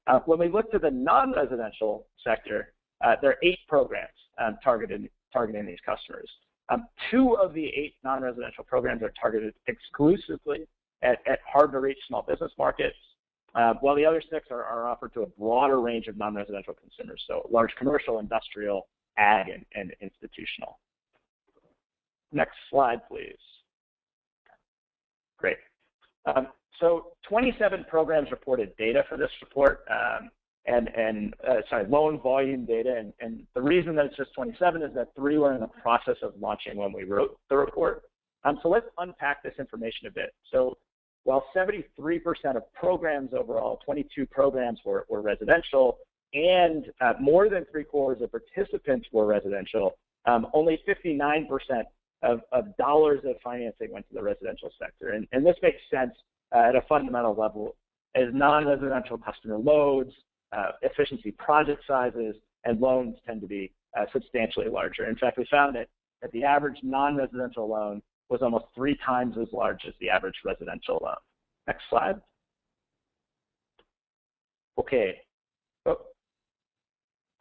Uh, 0.08 0.20
when 0.26 0.40
we 0.40 0.48
look 0.48 0.72
to 0.72 0.80
the 0.80 0.90
non-residential 0.90 2.08
sector, 2.24 2.74
uh, 3.06 3.16
there 3.22 3.32
are 3.32 3.38
eight 3.44 3.60
programs 3.68 4.10
um, 4.40 4.58
targeted, 4.64 5.10
targeting 5.34 5.66
these 5.66 5.80
customers. 5.86 6.30
Um, 6.70 6.88
two 7.12 7.38
of 7.38 7.54
the 7.54 7.66
eight 7.66 7.96
non-residential 8.04 8.64
programs 8.64 9.04
are 9.04 9.14
targeted 9.20 9.54
exclusively 9.68 10.68
at, 11.02 11.20
at 11.28 11.40
hard-to-reach 11.46 11.98
small 12.08 12.24
business 12.24 12.52
markets, 12.58 12.98
uh, 13.56 13.74
while 13.82 13.96
the 13.96 14.06
other 14.06 14.22
six 14.32 14.48
are, 14.52 14.64
are, 14.64 14.88
offered 14.88 15.14
to 15.14 15.22
a 15.22 15.26
broader 15.26 15.80
range 15.80 16.08
of 16.08 16.18
non-residential 16.18 16.74
consumers, 16.74 17.24
so 17.28 17.48
large 17.50 17.72
commercial, 17.78 18.20
industrial, 18.20 18.88
ag, 19.18 19.48
and, 19.50 19.66
and 19.74 19.94
institutional. 20.02 20.80
Next 22.32 22.56
slide, 22.70 23.00
please. 23.08 23.38
Great. 25.38 25.58
Um, 26.26 26.48
so 26.80 27.14
27 27.28 27.86
programs 27.90 28.30
reported 28.32 28.76
data 28.78 29.04
for 29.10 29.18
this 29.18 29.30
report, 29.42 29.86
um, 29.90 30.30
and, 30.66 30.90
and 30.90 31.34
uh, 31.48 31.62
sorry, 31.70 31.88
loan 31.88 32.20
volume 32.20 32.66
data. 32.66 32.96
And, 32.98 33.14
and 33.22 33.44
the 33.56 33.62
reason 33.62 33.96
that 33.96 34.06
it's 34.06 34.18
just 34.18 34.34
27 34.36 34.82
is 34.82 34.94
that 34.94 35.16
three 35.16 35.38
were 35.38 35.54
in 35.54 35.62
the 35.62 35.68
process 35.68 36.18
of 36.22 36.34
launching 36.40 36.76
when 36.76 36.92
we 36.92 37.04
wrote 37.04 37.40
the 37.50 37.56
report. 37.56 38.04
Um, 38.44 38.60
so 38.62 38.70
let's 38.70 38.86
unpack 38.98 39.42
this 39.44 39.54
information 39.58 40.08
a 40.08 40.12
bit. 40.12 40.34
So 40.52 40.78
while 41.28 41.44
73% 41.54 41.84
of 42.56 42.74
programs 42.74 43.32
overall, 43.34 43.82
22 43.84 44.26
programs 44.28 44.80
were, 44.86 45.06
were 45.10 45.20
residential, 45.20 45.98
and 46.34 46.86
uh, 47.02 47.16
more 47.20 47.50
than 47.50 47.66
three 47.70 47.84
quarters 47.84 48.22
of 48.22 48.32
participants 48.32 49.08
were 49.12 49.26
residential, 49.26 49.98
um, 50.26 50.48
only 50.54 50.82
59% 50.88 51.48
of, 52.24 52.40
of, 52.54 52.78
dollars 52.78 53.20
of 53.26 53.36
financing 53.44 53.92
went 53.92 54.08
to 54.08 54.16
the 54.16 54.24
residential 54.24 54.72
sector. 54.82 55.10
And, 55.10 55.28
and 55.34 55.46
this 55.46 55.58
makes 55.62 55.80
sense 55.92 56.14
uh, 56.56 56.60
at 56.60 56.78
a 56.78 56.82
fundamental 56.88 57.36
level 57.36 57.76
as 58.16 58.28
non-residential 58.32 59.18
customer 59.18 59.58
loads, 59.58 60.14
uh, 60.54 60.72
efficiency 60.82 61.32
project 61.32 61.84
sizes, 61.86 62.36
and 62.64 62.80
loans 62.80 63.18
tend 63.26 63.42
to 63.42 63.48
be 63.48 63.74
uh, 64.00 64.06
substantially 64.14 64.70
larger. 64.70 65.10
In 65.10 65.18
fact, 65.18 65.38
we 65.38 65.46
found 65.52 65.76
that, 65.76 65.90
that 66.22 66.32
the 66.32 66.46
average 66.46 66.78
non-residential 66.84 67.68
loan 67.68 68.02
was 68.30 68.42
almost 68.42 68.66
three 68.76 68.98
times 69.06 69.36
as 69.42 69.48
large 69.54 69.86
as 69.88 69.94
the 70.00 70.10
average 70.10 70.36
residential 70.46 71.00
loan. 71.02 71.16
Next 71.66 71.84
slide. 71.90 72.16
Okay. 74.80 75.16
Oh, 75.86 75.98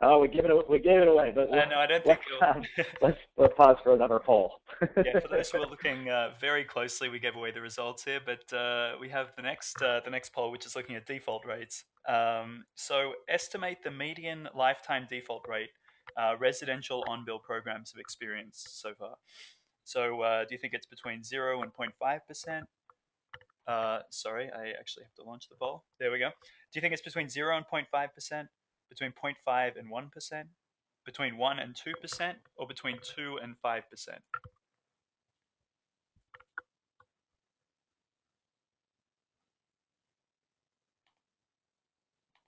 oh 0.00 0.18
we 0.20 0.28
gave 0.28 0.44
it 0.44 0.70
we 0.70 0.78
gave 0.78 1.00
it 1.00 1.08
away. 1.08 1.32
But 1.34 1.50
no, 1.50 1.58
I 1.76 1.86
don't 1.86 2.04
think. 2.04 2.20
Let's, 2.40 2.56
um, 2.56 2.62
let's, 3.02 3.18
let's 3.36 3.54
pause 3.56 3.76
for 3.82 3.94
another 3.94 4.18
poll. 4.18 4.54
yeah, 5.04 5.20
for 5.20 5.28
those 5.28 5.50
who 5.50 5.62
are 5.62 5.66
looking 5.70 6.08
uh, 6.08 6.30
very 6.40 6.64
closely, 6.64 7.08
we 7.08 7.18
gave 7.18 7.36
away 7.36 7.50
the 7.50 7.60
results 7.60 8.04
here, 8.04 8.20
but 8.24 8.52
uh, 8.56 8.92
we 9.00 9.08
have 9.08 9.28
the 9.36 9.42
next 9.42 9.80
uh, 9.82 10.00
the 10.04 10.10
next 10.10 10.32
poll, 10.32 10.50
which 10.50 10.66
is 10.66 10.74
looking 10.76 10.96
at 10.96 11.06
default 11.06 11.44
rates. 11.44 11.84
Um, 12.08 12.64
so 12.74 13.12
estimate 13.28 13.78
the 13.82 13.90
median 13.90 14.48
lifetime 14.54 15.06
default 15.10 15.46
rate 15.48 15.70
uh, 16.16 16.34
residential 16.38 17.04
on-bill 17.08 17.38
programs 17.38 17.92
have 17.92 18.00
experienced 18.00 18.80
so 18.80 18.94
far. 18.94 19.16
So 19.86 20.20
uh, 20.20 20.44
do 20.44 20.48
you 20.52 20.58
think 20.58 20.74
it's 20.74 20.86
between 20.86 21.22
0 21.22 21.62
and 21.62 21.72
0.5%? 21.72 22.62
Uh, 23.68 24.00
sorry, 24.10 24.50
I 24.52 24.72
actually 24.78 25.04
have 25.04 25.14
to 25.14 25.22
launch 25.22 25.48
the 25.48 25.54
poll. 25.54 25.84
There 26.00 26.10
we 26.10 26.18
go. 26.18 26.28
Do 26.28 26.74
you 26.74 26.80
think 26.80 26.92
it's 26.92 27.02
between 27.02 27.28
0 27.28 27.56
and 27.56 27.64
0.5%, 27.72 28.48
between 28.90 29.12
0.5 29.12 29.78
and 29.78 29.88
1%, 29.88 30.42
between 31.04 31.36
1 31.36 31.58
and 31.60 31.74
2%, 31.74 32.34
or 32.56 32.66
between 32.66 32.98
2 33.16 33.38
and 33.40 33.54
5%? 33.64 33.82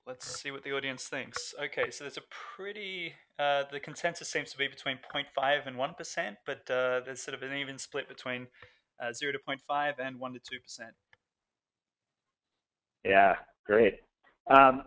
Let's 0.08 0.40
see 0.40 0.50
what 0.50 0.64
the 0.64 0.72
audience 0.72 1.04
thinks. 1.04 1.54
Okay, 1.62 1.90
so 1.90 2.02
there's 2.02 2.16
a 2.16 2.22
pretty, 2.56 3.12
uh, 3.38 3.64
the 3.70 3.78
consensus 3.78 4.26
seems 4.26 4.50
to 4.52 4.56
be 4.56 4.66
between 4.66 4.98
0.5 5.14 5.66
and 5.66 5.76
1%, 5.76 6.36
but 6.46 6.58
uh, 6.70 7.00
there's 7.04 7.20
sort 7.20 7.34
of 7.34 7.42
an 7.42 7.54
even 7.54 7.76
split 7.76 8.08
between 8.08 8.46
uh, 9.02 9.12
0 9.12 9.32
to 9.32 9.38
0.5 9.46 9.92
and 9.98 10.18
1 10.18 10.32
to 10.32 10.38
2%. 10.38 10.42
Yeah, 13.04 13.34
great. 13.66 13.96
Um, 14.50 14.84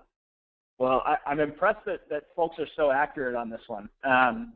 well, 0.79 1.03
I, 1.05 1.11
am 1.11 1.17
I'm 1.27 1.39
impressed 1.39 1.85
that, 1.85 2.09
that 2.09 2.23
folks 2.35 2.57
are 2.57 2.67
so 2.75 2.89
accurate 2.89 3.35
on 3.35 3.51
this 3.51 3.61
one. 3.67 3.89
Um, 4.03 4.53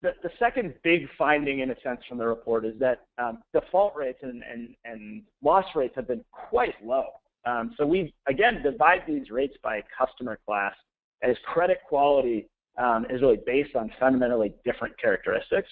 the, 0.00 0.12
the 0.22 0.30
second 0.38 0.72
big 0.82 1.02
finding, 1.18 1.60
in 1.60 1.70
a 1.70 1.76
sense, 1.82 2.00
from 2.08 2.16
the 2.16 2.26
report 2.26 2.64
is 2.64 2.78
that 2.80 3.04
um, 3.18 3.42
default 3.52 3.94
rates 3.94 4.20
and, 4.22 4.42
and, 4.50 4.74
and 4.86 5.24
loss 5.42 5.66
rates 5.74 5.92
have 5.96 6.08
been 6.08 6.24
quite 6.32 6.74
low. 6.82 7.04
Um, 7.46 7.74
so 7.76 7.86
we, 7.86 8.14
again, 8.26 8.62
divide 8.62 9.02
these 9.06 9.30
rates 9.30 9.56
by 9.62 9.82
customer 9.96 10.38
class 10.46 10.74
as 11.22 11.36
credit 11.44 11.78
quality 11.88 12.48
um, 12.78 13.06
is 13.10 13.20
really 13.20 13.40
based 13.46 13.76
on 13.76 13.90
fundamentally 14.00 14.54
different 14.64 14.98
characteristics. 14.98 15.68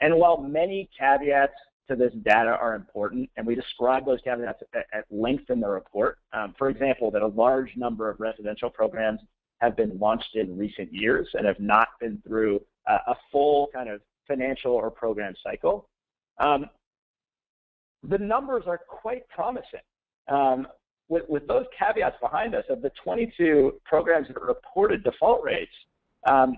And 0.00 0.14
while 0.16 0.38
many 0.38 0.88
caveats 0.98 1.54
to 1.88 1.96
this 1.96 2.12
data 2.24 2.50
are 2.50 2.74
important, 2.74 3.30
and 3.36 3.46
we 3.46 3.54
describe 3.54 4.04
those 4.04 4.20
caveats 4.22 4.62
at, 4.74 4.86
at 4.92 5.04
length 5.10 5.50
in 5.50 5.60
the 5.60 5.68
report, 5.68 6.18
um, 6.32 6.54
for 6.58 6.68
example, 6.68 7.10
that 7.12 7.22
a 7.22 7.28
large 7.28 7.70
number 7.76 8.10
of 8.10 8.20
residential 8.20 8.68
programs 8.68 9.20
have 9.60 9.76
been 9.76 9.98
launched 9.98 10.34
in 10.34 10.56
recent 10.56 10.92
years 10.92 11.28
and 11.34 11.46
have 11.46 11.60
not 11.60 11.88
been 12.00 12.20
through 12.26 12.60
uh, 12.86 12.98
a 13.06 13.14
full 13.32 13.68
kind 13.72 13.88
of 13.88 14.00
financial 14.28 14.72
or 14.72 14.90
program 14.90 15.34
cycle. 15.42 15.88
Um, 16.38 16.66
the 18.02 18.18
numbers 18.18 18.64
are 18.66 18.78
quite 18.78 19.26
promising. 19.28 19.80
Um, 20.28 20.66
with, 21.08 21.28
with 21.28 21.46
those 21.46 21.64
caveats 21.78 22.16
behind 22.20 22.54
us, 22.54 22.64
of 22.68 22.82
the 22.82 22.90
22 23.02 23.80
programs 23.84 24.28
that 24.28 24.40
reported 24.40 25.04
default 25.04 25.42
rates, 25.44 25.72
um, 26.26 26.56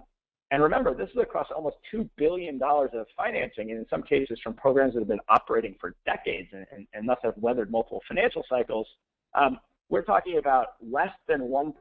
and 0.50 0.62
remember, 0.62 0.94
this 0.94 1.10
is 1.10 1.16
across 1.20 1.46
almost 1.54 1.76
$2 1.92 2.08
billion 2.16 2.58
of 2.62 3.06
financing, 3.16 3.70
and 3.70 3.80
in 3.80 3.86
some 3.90 4.02
cases 4.02 4.40
from 4.42 4.54
programs 4.54 4.94
that 4.94 5.00
have 5.00 5.08
been 5.08 5.20
operating 5.28 5.74
for 5.78 5.94
decades 6.06 6.48
and, 6.52 6.66
and, 6.74 6.86
and 6.94 7.08
thus 7.08 7.18
have 7.22 7.34
weathered 7.36 7.70
multiple 7.70 8.00
financial 8.08 8.42
cycles. 8.48 8.86
Um, 9.34 9.58
we're 9.90 10.02
talking 10.02 10.38
about 10.38 10.68
less 10.80 11.12
than 11.26 11.40
1% 11.40 11.72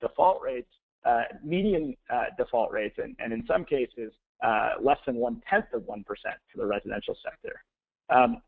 default 0.00 0.42
rates, 0.42 0.68
uh, 1.04 1.22
median 1.44 1.94
uh, 2.12 2.24
default 2.36 2.72
rates, 2.72 2.96
and, 2.98 3.14
and 3.20 3.32
in 3.32 3.44
some 3.46 3.64
cases, 3.64 4.12
uh, 4.44 4.70
less 4.80 4.98
than 5.06 5.16
one-tenth 5.16 5.66
of 5.72 5.82
1% 5.82 6.04
for 6.04 6.58
the 6.58 6.66
residential 6.66 7.16
sector. 7.24 7.62
Um, 8.10 8.42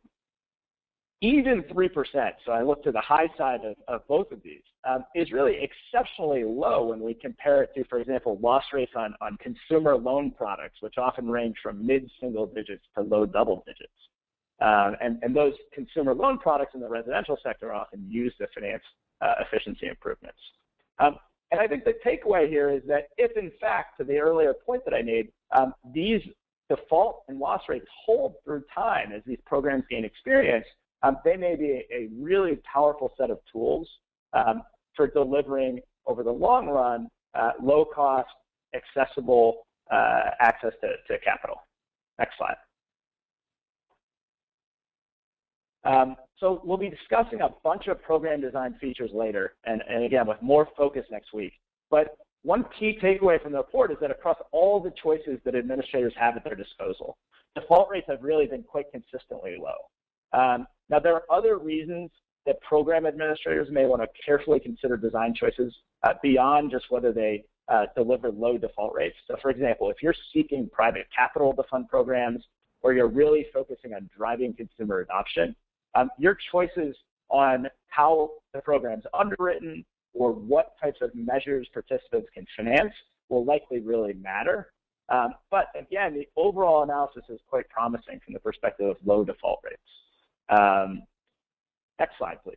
even 1.20 1.62
3%, 1.64 2.30
so 2.46 2.52
I 2.52 2.62
look 2.62 2.84
to 2.84 2.92
the 2.92 3.00
high 3.00 3.28
side 3.36 3.60
of, 3.64 3.74
of 3.88 4.06
both 4.06 4.30
of 4.30 4.40
these, 4.42 4.62
um, 4.88 5.04
is 5.16 5.32
really 5.32 5.58
exceptionally 5.60 6.44
low 6.44 6.86
when 6.86 7.00
we 7.00 7.14
compare 7.14 7.62
it 7.62 7.70
to, 7.74 7.84
for 7.84 7.98
example, 7.98 8.38
loss 8.40 8.62
rates 8.72 8.92
on, 8.94 9.14
on 9.20 9.36
consumer 9.38 9.96
loan 9.96 10.30
products, 10.30 10.76
which 10.80 10.94
often 10.96 11.28
range 11.28 11.56
from 11.60 11.84
mid-single 11.84 12.46
digits 12.46 12.84
to 12.96 13.02
low 13.02 13.26
double 13.26 13.64
digits. 13.66 13.92
Um, 14.60 14.96
and, 15.00 15.18
and 15.22 15.34
those 15.34 15.54
consumer 15.72 16.14
loan 16.14 16.38
products 16.38 16.72
in 16.74 16.80
the 16.80 16.88
residential 16.88 17.36
sector 17.42 17.72
often 17.72 18.04
used 18.08 18.38
to 18.38 18.46
finance 18.54 18.82
uh, 19.20 19.34
efficiency 19.40 19.86
improvements. 19.88 20.38
Um, 21.00 21.16
and 21.50 21.60
I 21.60 21.66
think 21.66 21.84
the 21.84 21.94
takeaway 22.04 22.48
here 22.48 22.70
is 22.70 22.82
that 22.88 23.08
if, 23.16 23.36
in 23.36 23.50
fact, 23.60 23.98
to 23.98 24.04
the 24.04 24.18
earlier 24.18 24.54
point 24.54 24.84
that 24.84 24.94
I 24.94 25.02
made, 25.02 25.28
um, 25.56 25.74
these 25.92 26.20
default 26.68 27.22
and 27.28 27.38
loss 27.38 27.62
rates 27.68 27.86
hold 28.04 28.34
through 28.44 28.64
time 28.74 29.12
as 29.12 29.22
these 29.26 29.38
programs 29.46 29.84
gain 29.90 30.04
experience, 30.04 30.66
um, 31.02 31.18
they 31.24 31.36
may 31.36 31.54
be 31.56 31.84
a, 31.92 32.08
really 32.18 32.58
powerful 32.70 33.12
set 33.16 33.30
of 33.30 33.38
tools 33.52 33.88
um, 34.32 34.62
for 34.96 35.06
delivering 35.06 35.80
over 36.06 36.22
the 36.22 36.30
long 36.30 36.66
run 36.68 37.08
uh, 37.34 37.52
low 37.62 37.84
cost, 37.84 38.28
accessible 38.74 39.66
uh, 39.92 40.30
access 40.40 40.72
to, 40.80 40.88
to, 41.06 41.18
capital. 41.22 41.56
Next 42.18 42.34
slide. 42.36 42.56
Um, 45.84 46.16
so 46.38 46.60
we'll 46.64 46.76
be 46.76 46.90
discussing 46.90 47.40
a 47.40 47.50
bunch 47.62 47.86
of 47.86 48.02
program 48.02 48.40
design 48.40 48.74
features 48.80 49.10
later, 49.14 49.54
and, 49.64 49.82
and 49.88 50.04
again, 50.04 50.26
with 50.26 50.40
more 50.42 50.68
focus 50.76 51.04
next 51.10 51.32
week. 51.32 51.52
But 51.90 52.16
one 52.42 52.64
key 52.78 52.98
takeaway 53.02 53.40
from 53.42 53.52
the 53.52 53.58
report 53.58 53.90
is 53.90 53.98
that 54.00 54.10
across 54.10 54.36
all 54.52 54.80
the 54.80 54.92
choices 55.02 55.38
that 55.44 55.54
administrators 55.54 56.12
have 56.18 56.36
at 56.36 56.44
their 56.44 56.54
disposal, 56.54 57.16
default 57.54 57.88
rates 57.90 58.06
have 58.08 58.22
really 58.22 58.46
been 58.46 58.62
quite 58.62 58.86
consistently 58.92 59.56
low. 59.58 59.76
Um, 60.32 60.66
now, 60.90 60.98
there 60.98 61.14
are 61.14 61.24
other 61.30 61.58
reasons 61.58 62.10
that 62.46 62.60
program 62.62 63.06
administrators 63.06 63.68
may 63.70 63.84
want 63.84 64.02
to 64.02 64.08
carefully 64.24 64.58
consider 64.58 64.96
design 64.96 65.34
choices 65.34 65.74
uh, 66.02 66.14
beyond 66.22 66.70
just 66.70 66.86
whether 66.90 67.12
they 67.12 67.44
uh, 67.68 67.84
deliver 67.94 68.30
low 68.30 68.56
default 68.56 68.94
rates. 68.94 69.16
So 69.26 69.36
for 69.42 69.50
example, 69.50 69.90
if 69.90 69.98
you're 70.02 70.14
seeking 70.32 70.68
private 70.72 71.06
capital 71.14 71.52
to 71.54 71.62
fund 71.70 71.88
programs 71.88 72.42
or 72.80 72.94
you're 72.94 73.08
really 73.08 73.46
focusing 73.52 73.92
on 73.94 74.08
driving 74.16 74.54
consumer 74.54 75.00
adoption, 75.00 75.54
um, 75.94 76.08
your 76.18 76.38
choices 76.50 76.96
on 77.28 77.68
how 77.88 78.30
the 78.54 78.60
program's 78.60 79.04
underwritten 79.12 79.84
or 80.14 80.32
what 80.32 80.74
types 80.82 81.00
of 81.02 81.14
measures 81.14 81.68
participants 81.72 82.28
can 82.32 82.46
finance 82.56 82.92
will 83.28 83.44
likely 83.44 83.80
really 83.80 84.14
matter. 84.14 84.72
Um, 85.10 85.34
but 85.50 85.66
again, 85.78 86.14
the 86.14 86.26
overall 86.36 86.82
analysis 86.82 87.24
is 87.28 87.40
quite 87.48 87.68
promising 87.68 88.20
from 88.24 88.34
the 88.34 88.40
perspective 88.40 88.88
of 88.88 88.96
low 89.04 89.24
default 89.24 89.60
rates. 89.64 89.80
Um, 90.50 91.02
next 91.98 92.18
slide, 92.18 92.38
please. 92.42 92.56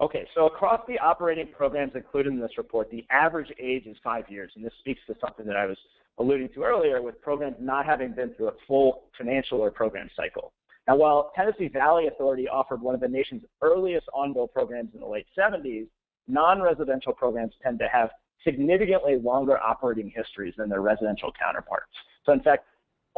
Okay, 0.00 0.26
so 0.34 0.46
across 0.46 0.80
the 0.86 0.96
operating 1.00 1.48
programs 1.48 1.92
included 1.96 2.32
in 2.32 2.40
this 2.40 2.56
report, 2.56 2.88
the 2.90 3.04
average 3.10 3.52
age 3.58 3.86
is 3.86 3.96
five 4.04 4.24
years, 4.28 4.52
and 4.54 4.64
this 4.64 4.72
speaks 4.78 5.00
to 5.08 5.14
something 5.20 5.44
that 5.46 5.56
I 5.56 5.66
was 5.66 5.76
alluding 6.18 6.50
to 6.50 6.62
earlier 6.62 7.02
with 7.02 7.20
programs 7.20 7.56
not 7.58 7.84
having 7.84 8.12
been 8.12 8.32
through 8.34 8.48
a 8.48 8.54
full 8.66 9.04
financial 9.16 9.60
or 9.60 9.72
program 9.72 10.08
cycle. 10.14 10.52
Now, 10.86 10.96
while 10.96 11.32
Tennessee 11.34 11.68
Valley 11.68 12.06
Authority 12.06 12.48
offered 12.48 12.80
one 12.80 12.94
of 12.94 13.00
the 13.00 13.08
nation's 13.08 13.42
earliest 13.60 14.06
on-bill 14.14 14.48
programs 14.48 14.90
in 14.94 15.00
the 15.00 15.06
late 15.06 15.26
70s, 15.36 15.86
non-residential 16.28 17.12
programs 17.12 17.54
tend 17.62 17.78
to 17.80 17.88
have 17.92 18.10
significantly 18.44 19.16
longer 19.16 19.58
operating 19.58 20.12
histories 20.14 20.54
than 20.56 20.68
their 20.68 20.80
residential 20.80 21.32
counterparts. 21.38 21.90
So 22.24 22.32
in 22.32 22.40
fact, 22.40 22.66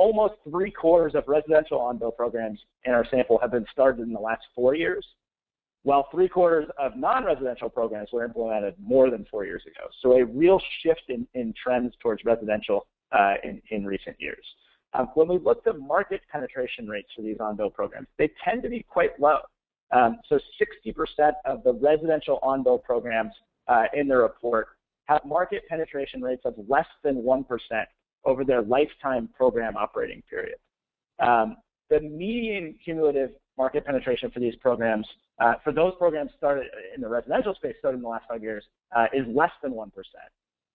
almost 0.01 0.33
three 0.49 0.71
quarters 0.71 1.13
of 1.15 1.25
residential 1.29 1.79
on-bill 1.79 2.13
programs 2.13 2.59
in 2.85 2.93
our 2.95 3.05
sample 3.11 3.39
have 3.39 3.51
been 3.51 3.67
started 3.71 4.01
in 4.01 4.15
the 4.15 4.19
last 4.19 4.41
four 4.55 4.75
years, 4.75 5.05
while 5.83 6.09
three 6.11 6.27
quarters 6.27 6.67
of 6.79 6.97
non-residential 6.97 7.69
programs 7.69 8.09
were 8.11 8.25
implemented 8.25 8.75
more 8.81 9.11
than 9.11 9.27
four 9.31 9.45
years 9.45 9.63
ago. 9.67 9.87
So 10.01 10.13
a 10.13 10.25
real 10.25 10.59
shift 10.83 11.03
in, 11.09 11.27
in 11.35 11.53
trends 11.63 11.93
towards 12.03 12.25
residential 12.25 12.87
uh, 13.13 13.35
in, 13.45 13.61
in 13.71 13.85
recent 13.85 14.17
years. 14.19 14.43
Um, 14.95 15.11
when 15.15 15.29
we 15.29 15.39
look 15.39 15.67
at 15.67 15.79
market 15.79 16.23
penetration 16.33 16.89
rates 16.89 17.11
for 17.15 17.21
these 17.21 17.37
on-bill 17.39 17.71
programs, 17.71 18.09
they 18.17 18.31
tend 18.43 18.63
to 18.63 18.71
be 18.71 18.83
quite 18.89 19.21
low. 19.21 19.41
Um, 19.93 20.19
so 20.31 20.41
60% 20.89 21.33
of 21.45 21.63
the 21.63 21.75
residential 21.75 22.39
on-bill 22.43 22.79
programs 22.79 23.33
uh, 23.69 23.85
in 23.93 24.09
the 24.09 24.17
report 24.17 24.69
have 25.05 25.23
market 25.27 25.65
penetration 25.69 26.23
rates 26.23 26.43
of 26.47 26.55
less 26.69 26.87
than 27.05 27.17
1% 27.17 27.45
over 28.25 28.45
their 28.45 28.63
lifetime 28.63 29.29
program 29.35 29.77
operating 29.77 30.23
period. 30.29 30.57
Um, 31.21 31.57
the 31.89 32.01
median 32.01 32.77
cumulative 32.85 33.31
market 33.59 33.85
penetration 33.85 34.31
for 34.31 34.41
these 34.41 34.57
programs, 34.57 35.07
uh, 35.41 35.55
for 35.65 35.73
those 35.73 35.93
programs 35.99 36.31
started 36.37 36.67
in 36.95 37.01
the 37.01 37.09
residential 37.09 37.55
space 37.55 37.75
started 37.79 37.99
in 37.99 38.03
the 38.03 38.09
last 38.09 38.25
five 38.29 38.43
years, 38.43 38.65
uh, 38.97 39.07
is 39.13 39.27
less 39.35 39.51
than 39.63 39.73
1%. 39.73 39.91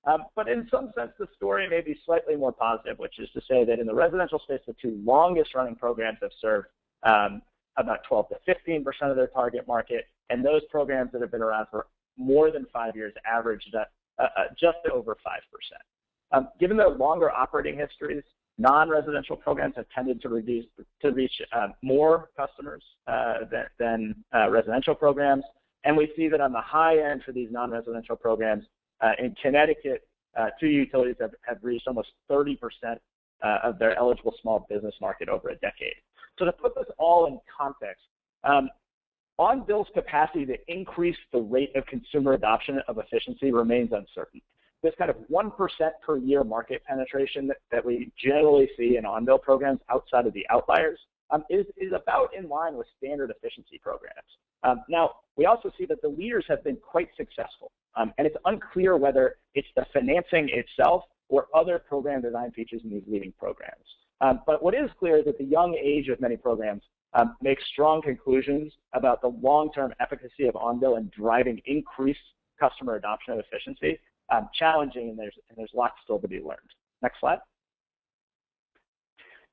Um, 0.08 0.25
but 0.36 0.47
in 0.47 0.67
some 0.69 0.91
sense, 0.95 1.12
the 1.17 1.27
story 1.36 1.67
may 1.67 1.81
be 1.81 1.99
slightly 2.05 2.36
more 2.36 2.51
positive, 2.51 2.99
which 2.99 3.17
is 3.17 3.27
to 3.34 3.41
say 3.49 3.65
that 3.65 3.79
in 3.79 3.88
the 3.88 3.93
residential 3.93 4.39
space, 4.39 4.60
the 4.67 4.75
two 4.79 5.01
longest 5.03 5.55
running 5.55 5.75
programs 5.75 6.19
have 6.21 6.31
served 6.39 6.67
um, 7.03 7.41
about 7.77 7.99
12 8.08 8.27
to 8.29 8.36
15% 8.47 8.86
of 9.10 9.15
their 9.15 9.27
target 9.27 9.67
market, 9.67 10.05
and 10.29 10.45
those 10.45 10.62
programs 10.69 11.12
that 11.12 11.21
have 11.21 11.31
been 11.31 11.41
around 11.41 11.67
for 11.71 11.88
more 12.17 12.51
than 12.51 12.65
five 12.71 12.95
years 12.95 13.13
averaged 13.25 13.73
uh, 13.75 13.84
uh, 14.21 14.27
just 14.60 14.77
over 14.93 15.15
5%. 15.15 15.17
Um, 16.31 16.49
given 16.59 16.77
their 16.77 16.89
longer 16.89 17.31
operating 17.31 17.77
histories, 17.77 18.23
non-residential 18.57 19.35
programs 19.35 19.75
have 19.75 19.85
tended 19.93 20.21
to, 20.21 20.29
reduce, 20.29 20.65
to 21.01 21.11
reach 21.11 21.33
uh, 21.53 21.67
more 21.81 22.29
customers 22.38 22.83
uh, 23.07 23.39
than, 23.51 23.65
than 23.79 24.15
uh, 24.33 24.49
residential 24.49 24.95
programs. 24.95 25.43
And 25.83 25.95
we 25.95 26.11
see 26.15 26.27
that 26.29 26.41
on 26.41 26.51
the 26.51 26.61
high 26.61 26.99
end 26.99 27.21
for 27.25 27.31
these 27.31 27.49
non-residential 27.51 28.15
programs, 28.15 28.63
uh, 29.01 29.11
in 29.19 29.35
Connecticut, 29.41 30.07
uh, 30.39 30.47
two 30.59 30.67
utilities 30.67 31.15
have, 31.19 31.31
have 31.41 31.57
reached 31.61 31.88
almost 31.88 32.09
30% 32.29 32.57
uh, 33.43 33.57
of 33.63 33.77
their 33.77 33.97
eligible 33.97 34.33
small 34.41 34.65
business 34.69 34.95
market 35.01 35.29
over 35.29 35.49
a 35.49 35.55
decade. 35.55 35.95
So 36.39 36.45
to 36.45 36.51
put 36.51 36.75
this 36.75 36.85
all 36.97 37.27
in 37.27 37.39
context, 37.55 38.03
um, 38.43 38.69
on-bill's 39.38 39.88
capacity 39.93 40.45
to 40.45 40.55
increase 40.67 41.17
the 41.31 41.39
rate 41.39 41.75
of 41.75 41.85
consumer 41.88 42.33
adoption 42.33 42.79
of 42.88 42.97
efficiency 42.97 43.51
remains 43.51 43.91
uncertain. 43.91 44.41
This 44.86 44.93
kind 45.00 45.10
of 45.10 45.17
1% 45.32 45.52
per 46.06 46.17
year 46.17 46.43
market 46.43 46.84
penetration 46.86 47.48
that, 47.48 47.58
that 47.71 47.84
we 47.84 48.12
generally 48.24 48.69
see 48.78 48.98
in 48.98 49.06
on-bill 49.06 49.39
programs 49.39 49.80
outside 49.89 50.28
of 50.28 50.34
the 50.34 50.45
outliers 50.52 51.00
um, 51.32 51.43
is, 51.50 51.65
is 51.76 51.91
about 51.91 52.30
in 52.38 52.48
line 52.48 52.76
with 52.76 52.86
standard 52.95 53.32
efficiency 53.32 53.80
programs. 53.82 54.30
Um, 54.62 54.84
now, 54.88 55.15
we 55.38 55.48
also 55.48 55.71
see 55.76 55.88
that 55.88 56.04
the 56.04 56.08
leaders 56.08 56.45
have 56.48 56.63
been 56.63 56.78
quite 56.78 57.10
successful, 57.17 57.71
um, 57.95 58.13
and 58.19 58.28
it's 58.28 58.36
unclear 58.45 58.95
whether 58.95 59.38
it's 59.56 59.67
the 59.76 59.88
financing 59.91 60.50
itself 60.54 61.02
or 61.30 61.48
other 61.56 61.80
program 61.80 62.21
design 62.21 62.52
features 62.52 62.82
in 62.84 62.91
these 62.91 63.04
leading 63.08 63.34
programs. 63.39 63.86
Um, 64.21 64.41
but 64.45 64.63
what 64.63 64.76
is 64.76 64.91
clear 65.00 65.17
is 65.17 65.26
that 65.26 65.39
the 65.39 65.45
young 65.45 65.76
age 65.84 66.10
of 66.10 66.21
many 66.21 66.38
programs 66.38 66.84
um, 67.13 67.36
makes 67.41 67.63
strong 67.74 68.04
conclusions 68.04 68.71
about 68.93 69.21
the 69.21 69.30
long-term 69.30 69.95
efficacy 70.00 70.45
of 70.48 70.56
on-bill 70.56 70.98
and 70.98 71.10
driving 71.10 71.60
increased 71.65 72.19
customer 72.60 72.95
adoption 72.95 73.34
of 73.34 73.39
efficiency. 73.39 74.00
Um, 74.33 74.49
challenging, 74.53 75.09
and 75.09 75.19
there's, 75.19 75.35
and 75.49 75.57
there's 75.57 75.71
lots 75.75 75.93
still 76.03 76.19
to 76.19 76.27
be 76.27 76.38
learned. 76.38 76.57
Next 77.03 77.19
slide. 77.19 77.38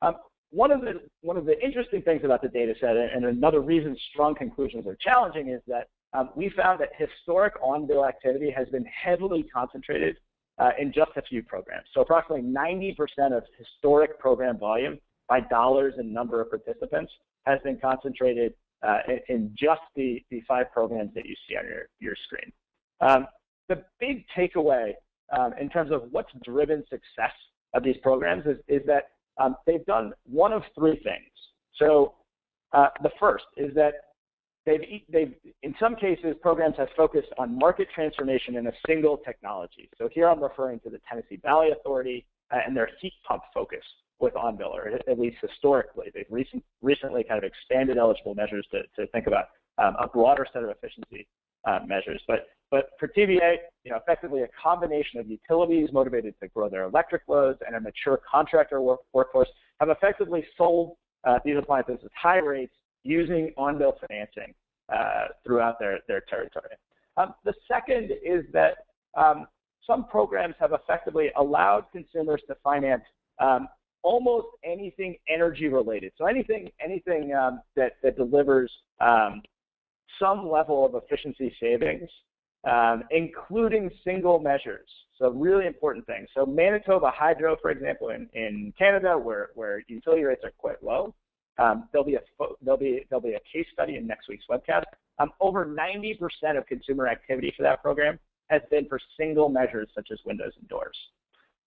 Um, 0.00 0.16
one 0.50 0.70
of 0.70 0.80
the 0.80 1.00
one 1.20 1.36
of 1.36 1.44
the 1.44 1.58
interesting 1.64 2.02
things 2.02 2.22
about 2.24 2.42
the 2.42 2.48
data 2.48 2.74
set, 2.80 2.96
and 2.96 3.24
another 3.24 3.60
reason 3.60 3.96
strong 4.12 4.34
conclusions 4.34 4.86
are 4.86 4.96
challenging, 5.00 5.48
is 5.48 5.60
that 5.66 5.88
um, 6.12 6.30
we 6.34 6.50
found 6.50 6.80
that 6.80 6.90
historic 6.96 7.54
on-bill 7.62 8.04
activity 8.06 8.50
has 8.50 8.68
been 8.68 8.84
heavily 8.84 9.44
concentrated 9.44 10.16
uh, 10.58 10.70
in 10.78 10.92
just 10.92 11.10
a 11.16 11.22
few 11.22 11.42
programs. 11.42 11.86
So 11.94 12.02
approximately 12.02 12.42
90% 12.42 12.96
of 13.36 13.44
historic 13.58 14.18
program 14.18 14.58
volume 14.58 14.98
by 15.28 15.40
dollars 15.40 15.94
and 15.96 16.12
number 16.12 16.40
of 16.40 16.50
participants 16.50 17.12
has 17.46 17.58
been 17.64 17.78
concentrated 17.78 18.52
uh, 18.82 18.98
in, 19.28 19.54
just 19.58 19.80
the, 19.96 20.22
the 20.30 20.42
five 20.46 20.70
programs 20.72 21.14
that 21.14 21.24
you 21.24 21.34
see 21.48 21.56
on 21.56 21.64
your, 21.64 21.88
your 22.00 22.14
screen. 22.26 22.52
Um, 23.00 23.26
the 23.72 23.82
big 24.06 24.24
takeaway 24.36 24.92
um, 25.36 25.50
in 25.60 25.68
terms 25.68 25.90
of 25.96 26.00
what's 26.10 26.32
driven 26.44 26.78
success 26.90 27.36
of 27.74 27.82
these 27.82 27.96
programs 28.02 28.44
is, 28.52 28.58
is 28.68 28.82
that 28.86 29.04
um, 29.40 29.56
they've 29.66 29.86
done 29.86 30.12
one 30.42 30.52
of 30.52 30.62
three 30.78 30.98
things. 31.08 31.32
So 31.80 32.14
uh, 32.72 32.88
the 33.02 33.10
first 33.18 33.44
is 33.56 33.70
that 33.74 33.94
they've, 34.66 34.84
they've, 35.14 35.34
in 35.62 35.74
some 35.80 35.94
cases, 35.96 36.34
programs 36.42 36.76
have 36.76 36.88
focused 36.96 37.32
on 37.38 37.58
market 37.66 37.88
transformation 37.94 38.56
in 38.56 38.66
a 38.66 38.72
single 38.86 39.16
technology. 39.28 39.88
So 39.98 40.08
here 40.12 40.28
I'm 40.30 40.42
referring 40.42 40.80
to 40.80 40.90
the 40.90 41.00
Tennessee 41.08 41.40
Valley 41.42 41.70
Authority 41.70 42.26
uh, 42.52 42.58
and 42.66 42.76
their 42.76 42.90
heat 43.00 43.14
pump 43.26 43.42
focus 43.54 43.84
with 44.20 44.36
on-bill, 44.36 44.72
or 44.74 44.88
at 45.12 45.18
least 45.18 45.38
historically. 45.40 46.08
They've 46.14 46.26
recent, 46.30 46.62
recently 46.82 47.24
kind 47.24 47.38
of 47.42 47.44
expanded 47.44 47.96
eligible 47.96 48.34
measures 48.34 48.66
to, 48.72 48.82
to 48.96 49.10
think 49.12 49.26
about 49.26 49.46
um, 49.78 49.96
a 49.98 50.06
broader 50.06 50.46
set 50.52 50.62
of 50.62 50.68
efficiency 50.68 51.26
uh, 51.68 51.80
measures. 51.86 52.22
But, 52.28 52.40
but 52.72 52.88
for 52.98 53.06
TVA, 53.06 53.56
you 53.84 53.90
know, 53.90 53.98
effectively 53.98 54.42
a 54.42 54.48
combination 54.60 55.20
of 55.20 55.28
utilities 55.28 55.90
motivated 55.92 56.34
to 56.40 56.48
grow 56.48 56.70
their 56.70 56.84
electric 56.84 57.20
loads 57.28 57.58
and 57.66 57.76
a 57.76 57.80
mature 57.80 58.18
contractor 58.28 58.80
work, 58.80 59.00
workforce 59.12 59.48
have 59.78 59.90
effectively 59.90 60.42
sold 60.56 60.96
uh, 61.24 61.38
these 61.44 61.56
appliances 61.58 61.98
at 62.02 62.10
high 62.20 62.38
rates 62.38 62.72
using 63.04 63.52
on-bill 63.58 63.94
financing 64.08 64.54
uh, 64.90 65.26
throughout 65.44 65.78
their, 65.78 65.98
their 66.08 66.22
territory. 66.22 66.70
Um, 67.18 67.34
the 67.44 67.52
second 67.68 68.10
is 68.24 68.44
that 68.54 68.86
um, 69.18 69.46
some 69.86 70.06
programs 70.06 70.54
have 70.58 70.72
effectively 70.72 71.28
allowed 71.36 71.84
consumers 71.92 72.40
to 72.48 72.56
finance 72.64 73.02
um, 73.38 73.68
almost 74.02 74.46
anything 74.64 75.16
energy 75.28 75.68
related. 75.68 76.12
So 76.16 76.24
anything, 76.24 76.70
anything 76.82 77.34
um, 77.34 77.60
that, 77.76 77.96
that 78.02 78.16
delivers 78.16 78.72
um, 78.98 79.42
some 80.18 80.48
level 80.48 80.86
of 80.86 80.94
efficiency 80.94 81.54
savings, 81.60 82.08
um, 82.64 83.04
including 83.10 83.90
single 84.04 84.38
measures. 84.38 84.88
So 85.18 85.30
really 85.30 85.66
important 85.66 86.06
things. 86.06 86.28
So 86.34 86.46
Manitoba 86.46 87.10
Hydro, 87.14 87.56
for 87.60 87.70
example, 87.70 88.10
in, 88.10 88.28
in 88.34 88.72
Canada, 88.78 89.16
where, 89.16 89.50
where 89.54 89.82
utility 89.88 90.24
rates 90.24 90.42
are 90.44 90.52
quite 90.58 90.82
low, 90.82 91.14
um, 91.58 91.88
there'll 91.92 92.06
be 92.06 92.14
a 92.14 92.20
there'll 92.62 92.78
be 92.78 93.04
there'll 93.10 93.22
be 93.22 93.34
a 93.34 93.40
case 93.52 93.66
study 93.72 93.96
in 93.96 94.06
next 94.06 94.28
week's 94.28 94.46
webcast. 94.50 94.84
Um, 95.18 95.30
over 95.40 95.66
90% 95.66 96.18
of 96.56 96.66
consumer 96.66 97.06
activity 97.06 97.52
for 97.54 97.62
that 97.62 97.82
program 97.82 98.18
has 98.48 98.62
been 98.70 98.86
for 98.88 98.98
single 99.18 99.48
measures 99.48 99.88
such 99.94 100.08
as 100.10 100.18
windows 100.24 100.52
and 100.58 100.66
doors. 100.68 100.96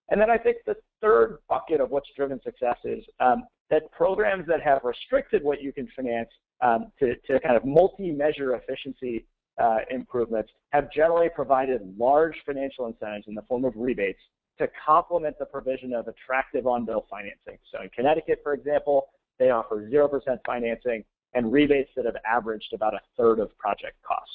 And 0.10 0.20
then 0.20 0.30
I 0.30 0.38
think 0.38 0.58
the 0.66 0.76
third 1.02 1.38
bucket 1.48 1.82
of 1.82 1.92
what's 1.92 2.10
driven 2.16 2.42
success 2.42 2.78
is 2.84 3.04
um, 3.20 3.44
that 3.70 3.90
programs 3.92 4.48
that 4.48 4.62
have 4.62 4.82
restricted 4.84 5.44
what 5.44 5.62
you 5.62 5.72
can 5.72 5.88
finance 5.96 6.30
um, 6.62 6.92
to, 7.00 7.16
to 7.28 7.40
kind 7.40 7.56
of 7.56 7.66
multi-measure 7.66 8.56
efficiency 8.56 9.26
uh, 9.58 9.78
improvements 9.90 10.52
have 10.70 10.92
generally 10.92 11.30
provided 11.30 11.82
large 11.98 12.36
financial 12.46 12.88
incentives 12.88 13.28
in 13.28 13.36
the 13.36 13.42
form 13.44 13.66
of 13.66 13.74
rebates 13.76 14.20
to 14.58 14.68
complement 14.86 15.38
the 15.40 15.46
provision 15.46 15.94
of 15.94 16.08
attractive 16.08 16.68
on-bill 16.68 17.06
financing. 17.10 17.58
So 17.72 17.82
in 17.82 17.90
Connecticut, 17.90 18.40
for 18.44 18.54
example, 18.54 19.08
they 19.38 19.50
offer 19.50 19.90
0% 19.92 20.10
financing 20.46 21.04
and 21.34 21.52
rebates 21.52 21.90
that 21.96 22.06
have 22.06 22.16
averaged 22.26 22.74
about 22.74 22.94
a 22.94 23.00
third 23.18 23.40
of 23.40 23.56
project 23.58 23.96
costs. 24.02 24.32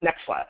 Next 0.00 0.20
slide. 0.26 0.46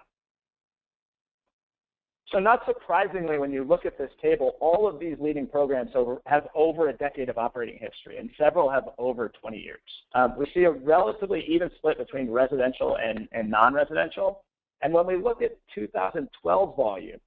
So 2.35 2.41
not 2.41 2.63
surprisingly, 2.67 3.39
when 3.39 3.53
you 3.53 3.63
look 3.63 3.87
at 3.87 3.97
this 3.97 4.11
table, 4.21 4.57
all 4.59 4.89
of 4.89 4.99
these 4.99 5.15
leading 5.21 5.47
programs 5.47 5.91
over, 5.95 6.21
have 6.27 6.49
over 6.57 6.89
a 6.89 6.93
decade 6.93 7.29
of 7.29 7.39
operating 7.39 7.79
history, 7.81 8.19
and 8.19 8.29
several 8.37 8.69
have 8.69 8.89
over 8.99 9.31
20 9.41 9.57
years. 9.57 9.79
Um, 10.17 10.35
we 10.37 10.51
see 10.53 10.65
a 10.65 10.73
relatively 10.73 11.45
even 11.49 11.71
split 11.77 11.97
between 11.97 12.29
residential 12.29 12.97
and, 12.97 13.29
and 13.31 13.49
non-residential. 13.49 14.43
And 14.83 14.93
when 14.93 15.07
we 15.07 15.17
look 15.17 15.43
at 15.43 15.57
2012 15.77 16.77
volume, 16.77 17.21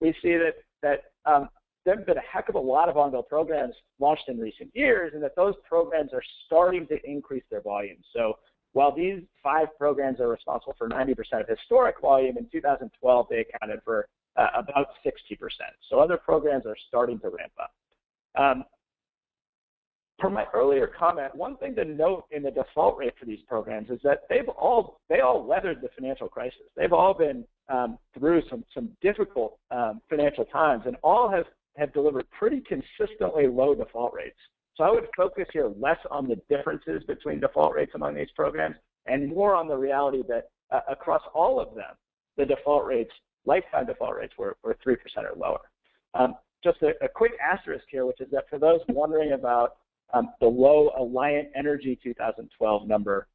we 0.00 0.14
see 0.22 0.38
that, 0.38 0.54
that 0.82 1.30
um, 1.30 1.50
there 1.84 1.96
have 1.96 2.06
been 2.06 2.16
a 2.16 2.22
heck 2.22 2.48
of 2.48 2.54
a 2.54 2.58
lot 2.58 2.88
of 2.88 2.96
on-bill 2.96 3.24
programs 3.24 3.74
launched 4.00 4.28
in 4.28 4.38
recent 4.38 4.70
years, 4.72 5.12
and 5.12 5.22
that 5.22 5.36
those 5.36 5.54
programs 5.68 6.14
are 6.14 6.22
starting 6.46 6.86
to 6.86 6.96
increase 7.04 7.44
their 7.50 7.60
volume. 7.60 7.98
So 8.14 8.38
while 8.72 8.96
these 8.96 9.20
five 9.42 9.68
programs 9.78 10.20
are 10.20 10.28
responsible 10.28 10.74
for 10.78 10.88
90% 10.88 11.12
of 11.42 11.48
historic 11.50 12.00
volume, 12.00 12.38
in 12.38 12.48
2012 12.50 13.26
they 13.28 13.40
accounted 13.40 13.80
for 13.84 14.08
uh, 14.36 14.48
about 14.56 14.88
60%. 15.04 15.38
So 15.90 15.98
other 15.98 16.16
programs 16.16 16.66
are 16.66 16.76
starting 16.88 17.18
to 17.20 17.28
ramp 17.28 17.52
up. 17.60 17.72
Um, 18.36 18.64
per 20.18 20.30
my 20.30 20.44
earlier 20.54 20.86
comment, 20.86 21.34
one 21.34 21.56
thing 21.56 21.74
to 21.76 21.84
note 21.84 22.24
in 22.30 22.42
the 22.42 22.50
default 22.50 22.96
rate 22.98 23.14
for 23.18 23.26
these 23.26 23.40
programs 23.48 23.90
is 23.90 23.98
that 24.04 24.22
they've 24.28 24.48
all 24.48 25.00
they 25.08 25.20
all 25.20 25.44
weathered 25.44 25.80
the 25.80 25.88
financial 25.96 26.28
crisis. 26.28 26.62
They've 26.76 26.92
all 26.92 27.14
been 27.14 27.44
um, 27.68 27.98
through 28.16 28.42
some 28.48 28.64
some 28.72 28.90
difficult 29.00 29.58
um, 29.70 30.00
financial 30.08 30.44
times, 30.46 30.84
and 30.86 30.96
all 31.02 31.28
have 31.30 31.46
have 31.76 31.92
delivered 31.92 32.26
pretty 32.30 32.62
consistently 32.68 33.48
low 33.48 33.74
default 33.74 34.14
rates. 34.14 34.38
So 34.76 34.84
I 34.84 34.90
would 34.90 35.06
focus 35.16 35.46
here 35.52 35.70
less 35.78 35.98
on 36.10 36.28
the 36.28 36.36
differences 36.48 37.02
between 37.06 37.40
default 37.40 37.74
rates 37.74 37.92
among 37.94 38.14
these 38.14 38.30
programs 38.34 38.76
and 39.06 39.28
more 39.28 39.54
on 39.54 39.68
the 39.68 39.76
reality 39.76 40.22
that 40.28 40.48
uh, 40.70 40.80
across 40.88 41.22
all 41.34 41.60
of 41.60 41.74
them, 41.74 41.94
the 42.36 42.44
default 42.44 42.84
rates, 42.86 43.12
lifetime 43.46 43.86
default 43.86 44.16
rates 44.16 44.34
were, 44.38 44.56
were 44.62 44.76
3% 44.86 44.96
or 45.18 45.36
lower. 45.36 45.60
Um, 46.14 46.34
just 46.62 46.80
a, 46.82 46.92
a, 47.04 47.08
quick 47.08 47.32
asterisk 47.42 47.84
here, 47.90 48.06
which 48.06 48.20
is 48.20 48.28
that 48.32 48.48
for 48.48 48.58
those 48.58 48.80
wondering 48.88 49.32
about 49.32 49.76
um, 50.12 50.30
the 50.40 50.46
low 50.46 50.90
Alliant 50.98 51.48
Energy 51.54 51.98
2012 52.02 52.88
number, 52.88 53.28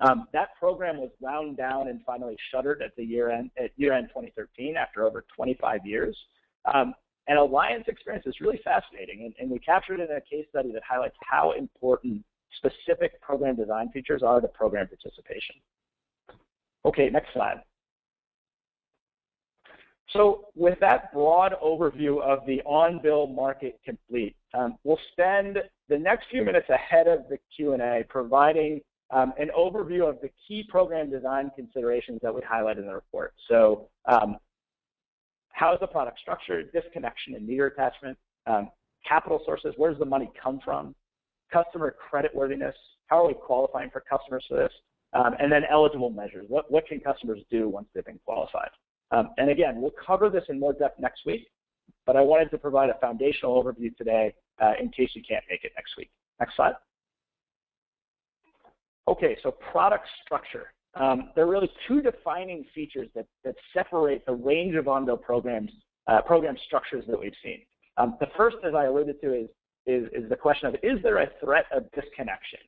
um, 0.00 0.28
that 0.32 0.50
program 0.58 0.98
was 0.98 1.10
wound 1.20 1.56
down 1.56 1.88
and 1.88 2.00
finally 2.04 2.36
shuttered 2.52 2.82
at 2.82 2.94
the 2.96 3.02
year 3.02 3.30
end 3.30 3.50
at 3.58 3.70
year 3.76 3.92
end 3.92 4.08
2013 4.08 4.76
after 4.76 5.04
over 5.04 5.24
25 5.34 5.80
years. 5.84 6.16
Um, 6.72 6.94
and 7.26 7.38
Alliant's 7.38 7.88
experience 7.88 8.26
is 8.26 8.34
really 8.40 8.60
fascinating, 8.64 9.24
and, 9.24 9.34
and 9.38 9.50
we 9.50 9.58
captured 9.58 10.00
it 10.00 10.10
in 10.10 10.16
a 10.16 10.20
case 10.20 10.46
study 10.50 10.72
that 10.72 10.82
highlights 10.88 11.16
how 11.20 11.52
important 11.52 12.24
specific 12.56 13.20
program 13.20 13.56
design 13.56 13.90
features 13.90 14.22
are 14.22 14.40
to 14.40 14.48
program 14.48 14.88
participation. 14.88 15.56
Okay, 16.84 17.10
next 17.10 17.32
slide. 17.34 17.60
So 20.10 20.46
with 20.54 20.78
that 20.80 21.12
broad 21.12 21.54
overview 21.62 22.22
of 22.22 22.46
the 22.46 22.62
on-bill 22.62 23.26
market 23.26 23.78
complete, 23.84 24.36
um, 24.54 24.78
we'll 24.84 24.98
spend 25.12 25.58
the 25.88 25.98
next 25.98 26.26
few 26.30 26.44
minutes 26.44 26.68
ahead 26.70 27.06
of 27.06 27.28
the 27.28 27.38
Q&A 27.54 28.04
providing 28.08 28.80
um, 29.10 29.32
an 29.38 29.50
overview 29.56 30.08
of 30.08 30.20
the 30.20 30.30
key 30.46 30.64
program 30.68 31.10
design 31.10 31.50
considerations 31.54 32.20
that 32.22 32.34
we 32.34 32.40
highlight 32.42 32.78
in 32.78 32.86
the 32.86 32.94
report. 32.94 33.34
So 33.48 33.88
um, 34.06 34.36
how 35.50 35.74
is 35.74 35.80
the 35.80 35.86
product 35.86 36.18
structured, 36.20 36.72
disconnection 36.72 37.34
and 37.34 37.46
meter 37.46 37.66
attachment, 37.66 38.16
um, 38.46 38.70
capital 39.06 39.40
sources, 39.44 39.74
where 39.76 39.90
does 39.90 39.98
the 39.98 40.06
money 40.06 40.30
come 40.42 40.60
from, 40.64 40.94
customer 41.52 41.94
creditworthiness, 42.12 42.74
how 43.06 43.24
are 43.24 43.28
we 43.28 43.34
qualifying 43.34 43.90
for 43.90 44.02
customers 44.08 44.44
for 44.48 44.56
this, 44.56 44.72
um, 45.14 45.34
and 45.38 45.50
then 45.50 45.62
eligible 45.70 46.10
measures. 46.10 46.44
What, 46.48 46.70
what 46.70 46.86
can 46.86 47.00
customers 47.00 47.40
do 47.50 47.68
once 47.68 47.88
they've 47.94 48.04
been 48.04 48.20
qualified? 48.24 48.68
Um, 49.10 49.30
and 49.38 49.50
again, 49.50 49.80
we'll 49.80 49.94
cover 50.04 50.28
this 50.28 50.44
in 50.48 50.60
more 50.60 50.72
depth 50.72 51.00
next 51.00 51.24
week, 51.24 51.48
but 52.06 52.16
I 52.16 52.20
wanted 52.20 52.50
to 52.50 52.58
provide 52.58 52.90
a 52.90 52.98
foundational 53.00 53.62
overview 53.62 53.96
today 53.96 54.34
uh, 54.60 54.72
in 54.80 54.90
case 54.90 55.10
you 55.14 55.22
can't 55.26 55.44
make 55.48 55.64
it 55.64 55.72
next 55.76 55.96
week. 55.96 56.10
Next 56.40 56.56
slide. 56.56 56.74
Okay, 59.06 59.36
so 59.42 59.50
product 59.50 60.06
structure. 60.24 60.72
Um, 60.94 61.30
there 61.34 61.44
are 61.44 61.50
really 61.50 61.70
two 61.86 62.02
defining 62.02 62.64
features 62.74 63.08
that, 63.14 63.26
that 63.44 63.54
separate 63.72 64.26
the 64.26 64.34
range 64.34 64.74
of 64.74 64.88
on-bill 64.88 65.16
programs, 65.16 65.70
uh, 66.06 66.20
program 66.22 66.56
structures 66.66 67.04
that 67.08 67.18
we've 67.18 67.32
seen. 67.42 67.62
Um, 67.96 68.16
the 68.20 68.26
first, 68.36 68.56
as 68.66 68.74
I 68.74 68.84
alluded 68.84 69.20
to, 69.22 69.34
is, 69.34 69.48
is, 69.86 70.08
is, 70.12 70.28
the 70.28 70.36
question 70.36 70.68
of, 70.68 70.74
is 70.82 71.02
there 71.02 71.18
a 71.18 71.30
threat 71.42 71.64
of 71.72 71.90
disconnection? 71.92 72.60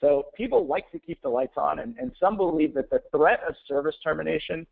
So 0.00 0.26
people 0.36 0.66
like 0.66 0.90
to 0.92 0.98
keep 0.98 1.20
the 1.22 1.28
lights 1.28 1.54
on, 1.56 1.80
and, 1.80 1.96
and 1.98 2.12
some 2.18 2.36
believe 2.36 2.74
that 2.74 2.90
the 2.90 3.02
threat 3.10 3.40
of 3.48 3.54
service 3.66 3.94
termination 4.02 4.66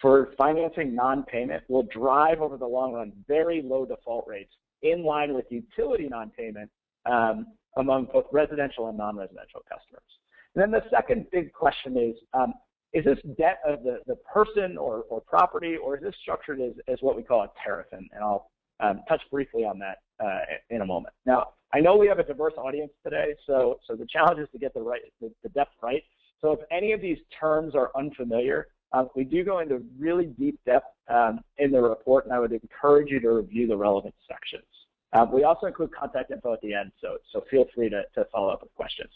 for 0.00 0.30
financing 0.38 0.94
non-payment 0.94 1.62
will 1.68 1.82
drive 1.84 2.40
over 2.40 2.56
the 2.56 2.66
long 2.66 2.92
run 2.92 3.12
very 3.28 3.62
low 3.62 3.84
default 3.84 4.26
rates 4.26 4.52
in 4.82 5.04
line 5.04 5.34
with 5.34 5.44
utility 5.50 6.08
non-payment 6.08 6.70
um, 7.06 7.46
among 7.76 8.06
both 8.12 8.24
residential 8.32 8.88
and 8.88 8.96
non-residential 8.96 9.60
customers. 9.68 10.02
And 10.54 10.62
then 10.62 10.70
the 10.70 10.82
second 10.90 11.26
big 11.30 11.52
question 11.52 11.96
is, 11.96 12.16
um, 12.32 12.54
is 12.92 13.04
this 13.04 13.18
debt 13.38 13.60
of 13.66 13.84
the, 13.84 14.00
the 14.06 14.16
person 14.16 14.76
or, 14.76 15.04
or 15.10 15.20
property, 15.20 15.76
or 15.76 15.96
is 15.96 16.02
this 16.02 16.14
structured 16.22 16.60
as, 16.60 16.72
as 16.88 16.98
what 17.02 17.16
we 17.16 17.22
call 17.22 17.42
a 17.42 17.50
tariff? 17.62 17.86
And, 17.92 18.08
and 18.12 18.24
I'll 18.24 18.50
um, 18.80 19.02
touch 19.08 19.22
briefly 19.30 19.62
on 19.62 19.78
that 19.78 19.98
uh, 20.24 20.40
in 20.70 20.80
a 20.80 20.86
moment. 20.86 21.14
Now, 21.24 21.50
I 21.72 21.78
know 21.78 21.96
we 21.96 22.08
have 22.08 22.18
a 22.18 22.24
diverse 22.24 22.54
audience 22.56 22.90
today, 23.04 23.34
so, 23.46 23.78
so 23.86 23.94
the 23.94 24.06
challenge 24.06 24.40
is 24.40 24.48
to 24.52 24.58
get 24.58 24.74
the, 24.74 24.80
right, 24.80 25.02
the, 25.20 25.30
the 25.44 25.50
depth 25.50 25.74
right. 25.82 26.02
So 26.40 26.52
if 26.52 26.60
any 26.72 26.92
of 26.92 27.00
these 27.00 27.18
terms 27.38 27.76
are 27.76 27.92
unfamiliar, 27.96 28.68
uh, 28.92 29.04
we 29.14 29.24
do 29.24 29.44
go 29.44 29.60
into 29.60 29.82
really 29.98 30.26
deep 30.26 30.58
depth 30.66 30.86
um, 31.08 31.40
in 31.58 31.70
the 31.70 31.80
report, 31.80 32.24
and 32.24 32.34
I 32.34 32.38
would 32.38 32.52
encourage 32.52 33.10
you 33.10 33.20
to 33.20 33.30
review 33.30 33.66
the 33.66 33.76
relevant 33.76 34.14
sections. 34.28 34.64
Uh, 35.12 35.26
we 35.32 35.44
also 35.44 35.66
include 35.66 35.90
contact 35.92 36.30
info 36.30 36.52
at 36.52 36.60
the 36.60 36.72
end, 36.74 36.92
so, 37.00 37.18
so 37.32 37.44
feel 37.50 37.66
free 37.74 37.88
to, 37.88 38.02
to 38.14 38.24
follow 38.32 38.48
up 38.48 38.62
with 38.62 38.74
questions. 38.74 39.10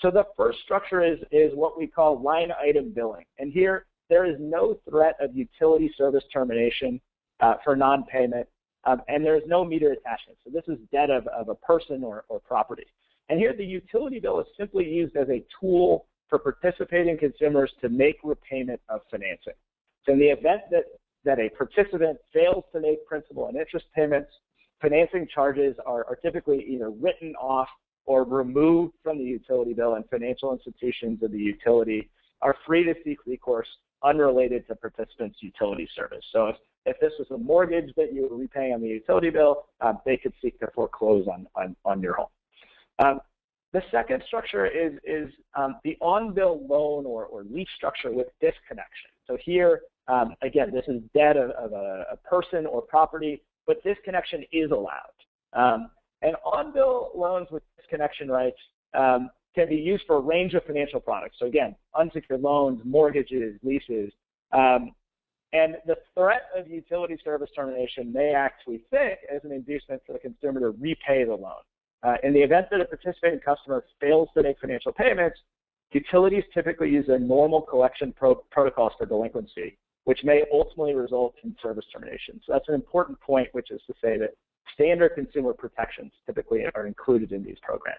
So 0.00 0.10
the 0.10 0.26
first 0.36 0.58
structure 0.64 1.02
is, 1.02 1.18
is 1.30 1.52
what 1.54 1.78
we 1.78 1.86
call 1.86 2.20
line 2.20 2.50
item 2.60 2.92
billing. 2.94 3.24
And 3.38 3.52
here, 3.52 3.86
there 4.08 4.26
is 4.26 4.36
no 4.38 4.76
threat 4.88 5.16
of 5.20 5.34
utility 5.34 5.92
service 5.96 6.24
termination 6.32 7.00
uh, 7.40 7.54
for 7.64 7.76
non-payment, 7.76 8.46
um, 8.84 9.02
and 9.08 9.24
there 9.24 9.36
is 9.36 9.42
no 9.46 9.64
meter 9.64 9.92
attachment. 9.92 10.38
So 10.44 10.50
this 10.50 10.64
is 10.68 10.78
debt 10.92 11.10
of, 11.10 11.26
of 11.28 11.48
a 11.48 11.54
person 11.54 12.04
or, 12.04 12.24
or 12.28 12.40
property. 12.40 12.86
And 13.28 13.38
here, 13.38 13.54
the 13.56 13.64
utility 13.64 14.20
bill 14.20 14.40
is 14.40 14.46
simply 14.56 14.84
used 14.84 15.16
as 15.16 15.28
a 15.28 15.44
tool 15.60 16.06
for 16.28 16.38
participating 16.38 17.18
consumers 17.18 17.72
to 17.80 17.88
make 17.88 18.16
repayment 18.24 18.80
of 18.88 19.00
financing. 19.10 19.54
So 20.04 20.12
in 20.12 20.18
the 20.18 20.26
event 20.28 20.62
that, 20.70 20.84
that 21.24 21.38
a 21.38 21.48
participant 21.50 22.18
fails 22.32 22.64
to 22.72 22.80
make 22.80 23.06
principal 23.06 23.48
and 23.48 23.56
interest 23.56 23.86
payments, 23.94 24.30
financing 24.80 25.26
charges 25.32 25.76
are, 25.86 26.04
are 26.06 26.16
typically 26.16 26.64
either 26.68 26.90
written 26.90 27.34
off 27.36 27.68
or 28.04 28.24
removed 28.24 28.94
from 29.02 29.18
the 29.18 29.24
utility 29.24 29.72
bill, 29.72 29.94
and 29.94 30.04
financial 30.08 30.52
institutions 30.52 31.22
of 31.22 31.32
the 31.32 31.38
utility 31.38 32.08
are 32.40 32.54
free 32.66 32.84
to 32.84 32.94
seek 33.04 33.18
recourse 33.26 33.66
unrelated 34.04 34.66
to 34.68 34.76
participants' 34.76 35.38
utility 35.40 35.88
service. 35.96 36.24
So 36.32 36.46
if, 36.46 36.56
if 36.84 37.00
this 37.00 37.12
was 37.18 37.26
a 37.32 37.38
mortgage 37.38 37.92
that 37.96 38.12
you 38.12 38.28
were 38.28 38.36
repaying 38.36 38.74
on 38.74 38.80
the 38.80 38.88
utility 38.88 39.30
bill, 39.30 39.66
um, 39.80 39.98
they 40.04 40.16
could 40.16 40.32
seek 40.40 40.58
to 40.60 40.68
foreclose 40.74 41.26
on, 41.26 41.48
on, 41.56 41.74
on 41.84 42.00
your 42.00 42.14
home. 42.14 42.28
Um, 43.00 43.20
the 43.76 43.82
second 43.90 44.22
structure 44.26 44.64
is, 44.64 44.94
is 45.04 45.30
um, 45.54 45.76
the 45.84 45.98
on-bill 46.00 46.66
loan 46.66 47.04
or, 47.04 47.26
or 47.26 47.44
lease 47.44 47.68
structure 47.76 48.10
with 48.10 48.28
disconnection. 48.40 49.10
So 49.26 49.36
here, 49.44 49.82
um, 50.08 50.34
again, 50.40 50.70
this 50.72 50.84
is 50.88 51.02
debt 51.12 51.36
of, 51.36 51.50
of 51.50 51.72
a, 51.72 52.06
a, 52.12 52.16
person 52.26 52.64
or 52.64 52.80
property, 52.80 53.42
but 53.66 53.84
disconnection 53.84 54.44
is 54.50 54.70
allowed. 54.70 55.12
Um, 55.52 55.90
and 56.22 56.36
on-bill 56.42 57.10
loans 57.14 57.48
with 57.50 57.62
disconnection 57.76 58.30
rights 58.30 58.56
um, 58.94 59.28
can 59.54 59.68
be 59.68 59.76
used 59.76 60.04
for 60.06 60.16
a 60.16 60.20
range 60.20 60.54
of 60.54 60.64
financial 60.64 60.98
products. 60.98 61.36
So 61.38 61.44
again, 61.44 61.76
unsecured 61.94 62.40
loans, 62.40 62.80
mortgages, 62.82 63.60
leases. 63.62 64.10
Um, 64.52 64.94
and 65.52 65.76
the 65.86 65.96
threat 66.14 66.44
of 66.56 66.66
utility 66.70 67.18
service 67.22 67.50
termination 67.54 68.10
may 68.10 68.32
act, 68.32 68.62
we 68.66 68.84
think, 68.90 69.18
as 69.30 69.44
an 69.44 69.52
inducement 69.52 70.00
for 70.06 70.14
the 70.14 70.18
consumer 70.18 70.60
to 70.60 70.70
repay 70.80 71.24
the 71.24 71.34
loan. 71.34 71.60
Uh, 72.02 72.16
in 72.22 72.32
the 72.32 72.40
event 72.40 72.66
that 72.70 72.80
a 72.80 72.84
participating 72.84 73.40
customer 73.40 73.84
fails 74.00 74.28
to 74.34 74.42
make 74.42 74.58
financial 74.60 74.92
payments, 74.92 75.38
utilities 75.92 76.44
typically 76.52 76.90
use 76.90 77.06
their 77.06 77.18
normal 77.18 77.62
collection 77.62 78.12
pro 78.12 78.34
protocols 78.50 78.92
for 78.98 79.06
delinquency, 79.06 79.78
which 80.04 80.22
may 80.24 80.44
ultimately 80.52 80.94
result 80.94 81.34
in 81.42 81.56
service 81.62 81.84
termination. 81.92 82.40
So 82.46 82.52
that's 82.52 82.68
an 82.68 82.74
important 82.74 83.18
point, 83.20 83.48
which 83.52 83.70
is 83.70 83.80
to 83.86 83.94
say 84.02 84.18
that 84.18 84.34
standard 84.74 85.14
consumer 85.14 85.52
protections 85.52 86.12
typically 86.26 86.64
are 86.74 86.86
included 86.86 87.32
in 87.32 87.42
these 87.42 87.58
programs. 87.62 87.98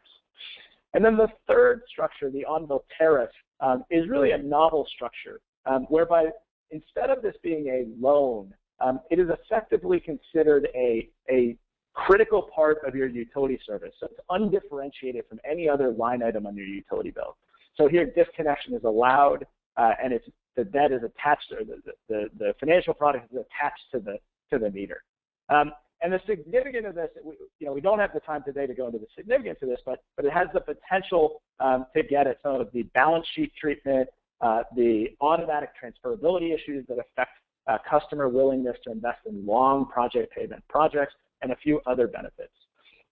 And 0.93 1.03
then 1.03 1.17
the 1.17 1.27
third 1.47 1.81
structure, 1.89 2.29
the 2.29 2.45
on-bill 2.45 2.85
tariff, 2.97 3.31
um, 3.59 3.83
is 3.89 4.07
really 4.07 4.31
a 4.31 4.37
novel 4.37 4.87
structure 4.95 5.39
um, 5.65 5.83
whereby 5.89 6.27
instead 6.71 7.09
of 7.09 7.21
this 7.21 7.35
being 7.43 7.67
a 7.67 7.85
loan, 7.99 8.53
um, 8.79 8.99
it 9.09 9.19
is 9.19 9.27
effectively 9.29 9.99
considered 9.99 10.67
a, 10.75 11.09
a 11.29 11.55
critical 11.97 12.43
part 12.53 12.77
of 12.85 12.95
your 12.95 13.07
utility 13.07 13.59
service. 13.65 13.93
So 13.99 14.07
it's 14.11 14.19
undifferentiated 14.29 15.23
from 15.27 15.39
any 15.49 15.67
other 15.67 15.91
line 15.91 16.21
item 16.21 16.45
on 16.45 16.55
your 16.55 16.67
utility 16.67 17.09
bill. 17.11 17.37
So 17.75 17.87
here 17.87 18.05
disconnection 18.05 18.75
is 18.75 18.83
allowed 18.83 19.45
uh, 19.77 19.91
and 20.03 20.13
it's, 20.13 20.27
the 20.55 20.63
debt 20.63 20.91
is 20.91 21.01
attached, 21.03 21.51
or 21.51 21.63
the, 21.63 21.81
the, 22.09 22.29
the 22.37 22.53
financial 22.59 22.93
product 22.93 23.31
is 23.31 23.39
attached 23.39 23.83
to 23.93 23.99
the, 23.99 24.17
to 24.51 24.57
the 24.57 24.71
meter. 24.71 25.03
Um, 25.49 25.71
and 26.01 26.13
the 26.13 26.19
significance 26.27 26.85
of 26.87 26.95
this, 26.95 27.09
we, 27.23 27.35
you 27.59 27.67
know, 27.67 27.73
we 27.73 27.81
don't 27.81 27.99
have 27.99 28.13
the 28.13 28.19
time 28.19 28.43
today 28.43 28.67
to 28.67 28.73
go 28.73 28.87
into 28.87 28.99
the 28.99 29.07
significance 29.15 29.59
of 29.61 29.69
this, 29.69 29.79
but, 29.85 30.03
but 30.15 30.25
it 30.25 30.33
has 30.33 30.47
the 30.53 30.61
potential 30.61 31.41
um, 31.59 31.85
to 31.95 32.03
get 32.03 32.27
at 32.27 32.37
some 32.43 32.61
of 32.61 32.69
the 32.73 32.83
balance 32.93 33.25
sheet 33.35 33.51
treatment, 33.59 34.07
uh, 34.41 34.61
the 34.75 35.07
automatic 35.21 35.69
transferability 35.81 36.53
issues 36.53 36.85
that 36.87 36.97
affect 36.99 37.31
uh, 37.67 37.77
customer 37.89 38.29
willingness 38.29 38.77
to 38.83 38.91
invest 38.91 39.19
in 39.27 39.45
long 39.45 39.85
project 39.87 40.33
payment 40.33 40.63
projects, 40.67 41.13
and 41.41 41.51
a 41.51 41.55
few 41.57 41.81
other 41.85 42.07
benefits. 42.07 42.53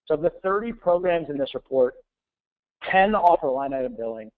So 0.08 0.16
of 0.16 0.22
the 0.22 0.32
30 0.44 0.74
programs 0.74 1.30
in 1.30 1.38
this 1.38 1.54
report, 1.54 1.96
10 2.92 3.16
offer 3.16 3.50
line 3.50 3.74
item 3.74 3.96
billing, 3.98 4.32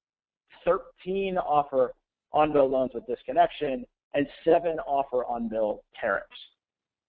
13 0.66 1.38
offer 1.38 1.94
on-bill 2.32 2.70
loans 2.70 2.92
with 2.94 3.06
disconnection, 3.08 3.86
and 4.14 4.28
seven 4.44 4.80
offer 4.80 5.26
on-bill 5.26 5.84
tariffs. 6.00 6.28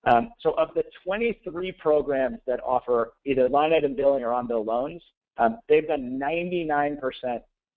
Um, 0.05 0.31
so 0.41 0.53
of 0.53 0.69
the 0.75 0.85
23 1.05 1.73
programs 1.73 2.39
that 2.47 2.61
offer 2.65 3.13
either 3.25 3.49
line 3.49 3.73
item 3.73 3.95
billing 3.95 4.23
or 4.23 4.33
on-bill 4.33 4.65
loans, 4.65 5.03
um, 5.39 5.59
they've 5.69 5.87
done 5.87 6.19
99% 6.21 6.99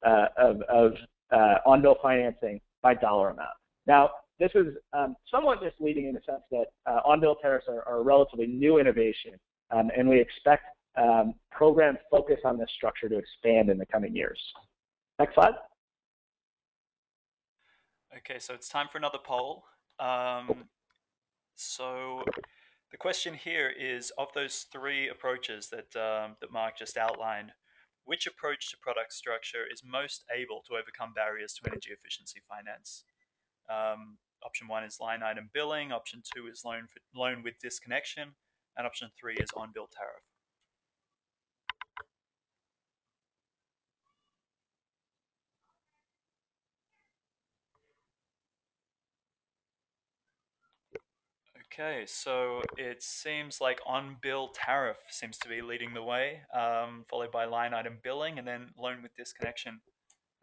uh, 0.06 0.26
of, 0.38 0.62
of 0.64 0.94
uh, 1.32 1.56
on-bill 1.66 1.98
financing 2.02 2.60
by 2.82 2.94
dollar 2.94 3.30
amount. 3.30 3.50
Now, 3.88 4.12
this 4.42 4.52
is 4.56 4.74
um, 4.94 5.16
somewhat 5.30 5.60
misleading 5.64 6.08
in 6.08 6.16
the 6.16 6.22
sense 6.26 6.42
that 6.50 6.66
uh, 6.88 7.02
on-bill 7.06 7.36
tariffs 7.36 7.68
are, 7.70 7.88
are, 7.88 8.00
a 8.00 8.04
relatively 8.04 8.48
new 8.48 8.80
innovation, 8.80 9.34
um, 9.70 9.92
and 9.96 10.10
we 10.10 10.20
expect 10.20 10.64
um, 10.98 11.36
program 11.52 11.96
focus 12.10 12.40
on 12.44 12.58
this 12.58 12.70
structure 12.76 13.08
to 13.08 13.18
expand 13.20 13.70
in 13.70 13.78
the 13.78 13.86
coming 13.86 14.16
years. 14.16 14.40
Next 15.20 15.36
slide. 15.36 15.54
Okay, 18.18 18.40
so 18.40 18.56
it's 18.56 18.68
time 18.68 18.88
for 18.92 18.98
another 18.98 19.20
poll. 19.24 19.64
Um, 20.00 20.66
so 21.56 22.24
the 22.90 22.98
question 22.98 23.36
here 23.36 23.72
is, 23.80 24.12
of 24.18 24.30
those 24.34 24.66
three 24.72 25.10
approaches 25.10 25.70
that, 25.70 25.96
um, 25.96 26.36
that 26.42 26.52
Mark 26.52 26.80
just 26.80 26.98
outlined, 26.98 27.52
which 28.06 28.26
approach 28.26 28.72
to 28.72 28.78
product 28.82 29.14
structure 29.14 29.66
is 29.72 29.84
most 29.86 30.24
able 30.36 30.64
to 30.68 30.74
overcome 30.74 31.14
barriers 31.14 31.54
to 31.54 31.70
energy 31.70 31.92
efficiency 31.92 32.42
finance? 32.50 33.04
Um, 33.70 34.18
option 34.44 34.68
one 34.68 34.84
is 34.84 35.00
line 35.00 35.24
item 35.24 35.50
billing, 35.54 35.92
option 35.92 36.22
two 36.36 36.48
is 36.48 36.64
loan, 36.66 36.88
for, 36.88 37.00
loan 37.20 37.44
with 37.44 37.56
disconnection, 37.62 38.30
and 38.78 38.88
option 38.88 39.10
three 39.20 39.36
is 39.36 39.50
on-bill 39.56 39.90
tariff. 39.96 40.24
Okay, 51.74 52.04
so 52.06 52.62
it 52.78 53.02
seems 53.02 53.62
like 53.62 53.80
on-bill 53.86 54.50
tariff 54.54 54.98
seems 55.10 55.38
to 55.38 55.48
be 55.48 55.62
leading 55.62 55.94
the 55.94 56.04
way, 56.04 56.42
um, 56.54 57.06
followed 57.10 57.32
by 57.32 57.46
line 57.46 57.74
item 57.74 57.98
billing, 58.04 58.38
and 58.38 58.46
then 58.46 58.68
loan 58.78 59.02
with 59.02 59.16
disconnection 59.16 59.80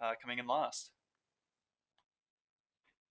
uh, 0.02 0.12
coming 0.22 0.38
in 0.38 0.46
last. 0.46 0.90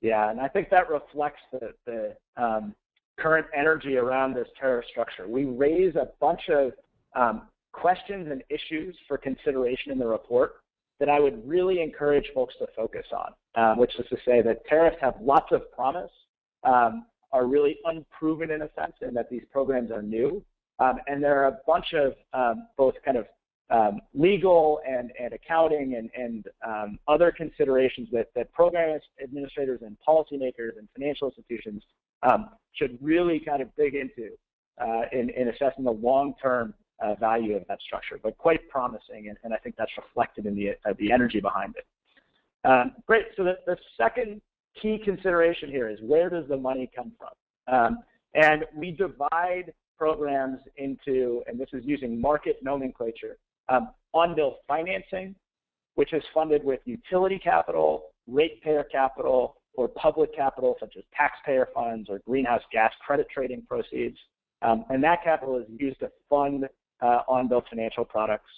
Yeah, 0.01 0.29
and 0.29 0.39
I 0.39 0.47
think 0.47 0.69
that 0.69 0.89
reflects 0.89 1.41
the, 1.51 1.73
the 1.85 2.15
um, 2.41 2.75
current 3.19 3.47
energy 3.55 3.97
around 3.97 4.35
this 4.35 4.47
tariff 4.59 4.85
structure. 4.91 5.27
We 5.27 5.45
raise 5.45 5.95
a 5.95 6.09
bunch 6.19 6.41
of 6.49 6.71
um, 7.15 7.47
questions 7.73 8.27
and 8.31 8.43
issues 8.49 8.95
for 9.07 9.17
consideration 9.17 9.91
in 9.91 9.97
the 9.97 10.07
report 10.07 10.55
that 10.99 11.09
I 11.09 11.19
would 11.19 11.47
really 11.47 11.81
encourage 11.81 12.25
folks 12.33 12.55
to 12.59 12.67
focus 12.75 13.05
on, 13.11 13.33
uh, 13.55 13.75
which 13.75 13.93
is 13.99 14.05
to 14.09 14.17
say 14.25 14.41
that 14.41 14.65
tariffs 14.65 14.97
have 15.01 15.15
lots 15.21 15.51
of 15.51 15.71
promise, 15.71 16.11
um, 16.63 17.05
are 17.31 17.45
really 17.45 17.77
unproven 17.85 18.51
in 18.51 18.63
a 18.63 18.69
sense 18.73 18.93
and 19.01 19.15
that 19.15 19.29
these 19.29 19.43
programs 19.51 19.91
are 19.91 20.01
new. 20.01 20.43
Um, 20.79 20.97
and 21.07 21.23
there 21.23 21.43
are 21.43 21.47
a 21.47 21.57
bunch 21.65 21.93
of 21.93 22.13
um, 22.33 22.67
both 22.77 22.95
kind 23.03 23.17
of 23.17 23.25
um, 23.69 23.99
legal 24.13 24.79
and, 24.87 25.11
and 25.19 25.33
accounting 25.33 25.95
and, 25.95 26.09
and 26.15 26.47
um, 26.65 26.99
other 27.07 27.31
considerations 27.31 28.07
that, 28.11 28.27
that 28.35 28.51
program 28.53 28.99
administrators 29.21 29.81
and 29.81 29.97
policymakers 30.07 30.77
and 30.77 30.87
financial 30.95 31.27
institutions 31.27 31.83
um, 32.23 32.49
should 32.73 32.97
really 33.01 33.39
kind 33.39 33.61
of 33.61 33.69
dig 33.75 33.95
into 33.95 34.29
uh, 34.79 35.01
in, 35.11 35.29
in 35.31 35.49
assessing 35.49 35.83
the 35.83 35.91
long-term 35.91 36.73
uh, 37.01 37.15
value 37.15 37.55
of 37.55 37.63
that 37.67 37.79
structure, 37.81 38.19
but 38.21 38.37
quite 38.37 38.67
promising, 38.69 39.27
and, 39.27 39.37
and 39.43 39.53
I 39.53 39.57
think 39.57 39.75
that's 39.77 39.91
reflected 39.97 40.45
in 40.45 40.55
the, 40.55 40.69
uh, 40.69 40.93
the 40.97 41.11
energy 41.11 41.39
behind 41.39 41.75
it. 41.75 41.85
Um, 42.67 42.93
great, 43.05 43.25
so 43.35 43.43
the, 43.43 43.57
the 43.65 43.77
second 43.97 44.41
key 44.81 44.99
consideration 45.03 45.69
here 45.69 45.89
is 45.89 45.99
where 46.01 46.29
does 46.29 46.47
the 46.47 46.57
money 46.57 46.89
come 46.95 47.11
from? 47.17 47.73
Um, 47.73 47.99
and 48.33 48.65
we 48.75 48.91
divide 48.91 49.73
programs 49.97 50.59
into, 50.77 51.43
and 51.47 51.59
this 51.59 51.69
is 51.73 51.83
using 51.85 52.19
market 52.19 52.59
nomenclature, 52.61 53.37
um, 53.69 53.89
on-bill 54.13 54.57
financing, 54.67 55.35
which 55.95 56.13
is 56.13 56.23
funded 56.33 56.63
with 56.63 56.79
utility 56.85 57.39
capital, 57.39 58.09
ratepayer 58.27 58.83
capital, 58.91 59.57
or 59.73 59.87
public 59.87 60.35
capital 60.35 60.75
such 60.79 60.95
as 60.97 61.03
taxpayer 61.15 61.69
funds 61.73 62.09
or 62.09 62.19
greenhouse 62.27 62.63
gas 62.71 62.91
credit 63.05 63.27
trading 63.33 63.63
proceeds. 63.67 64.17
Um, 64.63 64.85
and 64.89 65.03
that 65.03 65.23
capital 65.23 65.57
is 65.57 65.65
used 65.69 65.99
to 65.99 66.11
fund 66.29 66.67
uh, 67.01 67.21
on-bill 67.27 67.63
financial 67.69 68.03
products. 68.03 68.49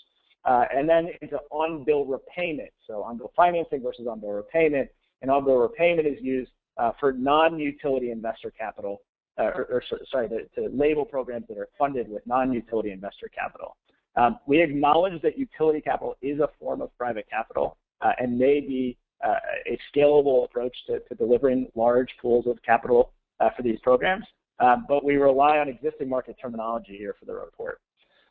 Uh, 0.46 0.64
and 0.74 0.88
then 0.88 1.10
into 1.22 1.38
on-bill 1.52 2.06
repayment. 2.06 2.70
So 2.88 3.04
on-bill 3.04 3.34
financing 3.36 3.84
versus 3.84 4.08
on-bill 4.08 4.32
repayment 4.32 4.90
and 5.22 5.30
on-bill 5.30 5.58
repayment 5.58 6.08
is 6.08 6.18
used 6.22 6.52
uh, 6.78 6.92
for 7.00 7.12
non-utility 7.12 8.12
investor 8.12 8.52
capital, 8.58 9.02
uh, 9.38 9.44
or, 9.44 9.68
or, 9.70 9.84
sorry, 10.10 10.30
to, 10.30 10.46
to, 10.56 10.70
label 10.74 11.04
programs 11.04 11.46
that 11.50 11.58
are 11.58 11.68
funded 11.78 12.10
with 12.10 12.26
non-utility 12.26 12.92
investor 12.92 13.28
capital. 13.28 13.76
Um, 14.20 14.38
we 14.46 14.62
acknowledge 14.62 15.22
that 15.22 15.38
utility 15.38 15.80
capital 15.80 16.18
is 16.22 16.40
a 16.40 16.50
form 16.60 16.82
of 16.82 16.96
private 16.98 17.26
capital 17.30 17.78
uh, 18.02 18.12
and 18.20 18.38
may 18.38 18.60
be 18.60 18.98
uh, 19.26 19.36
a 19.66 19.80
scalable 19.94 20.44
approach 20.44 20.76
to, 20.88 21.00
to, 21.00 21.16
delivering 21.16 21.68
large 21.74 22.10
pools 22.22 22.46
of 22.46 22.62
capital 22.64 23.14
uh, 23.40 23.50
for 23.56 23.64
these 23.64 23.80
programs, 23.82 24.26
um, 24.60 24.86
but 24.90 25.06
we 25.06 25.16
rely 25.16 25.60
on 25.60 25.70
existing 25.70 26.10
market 26.10 26.36
terminology 26.42 26.98
here 26.98 27.16
for 27.18 27.26
the 27.26 27.34
report. 27.34 27.80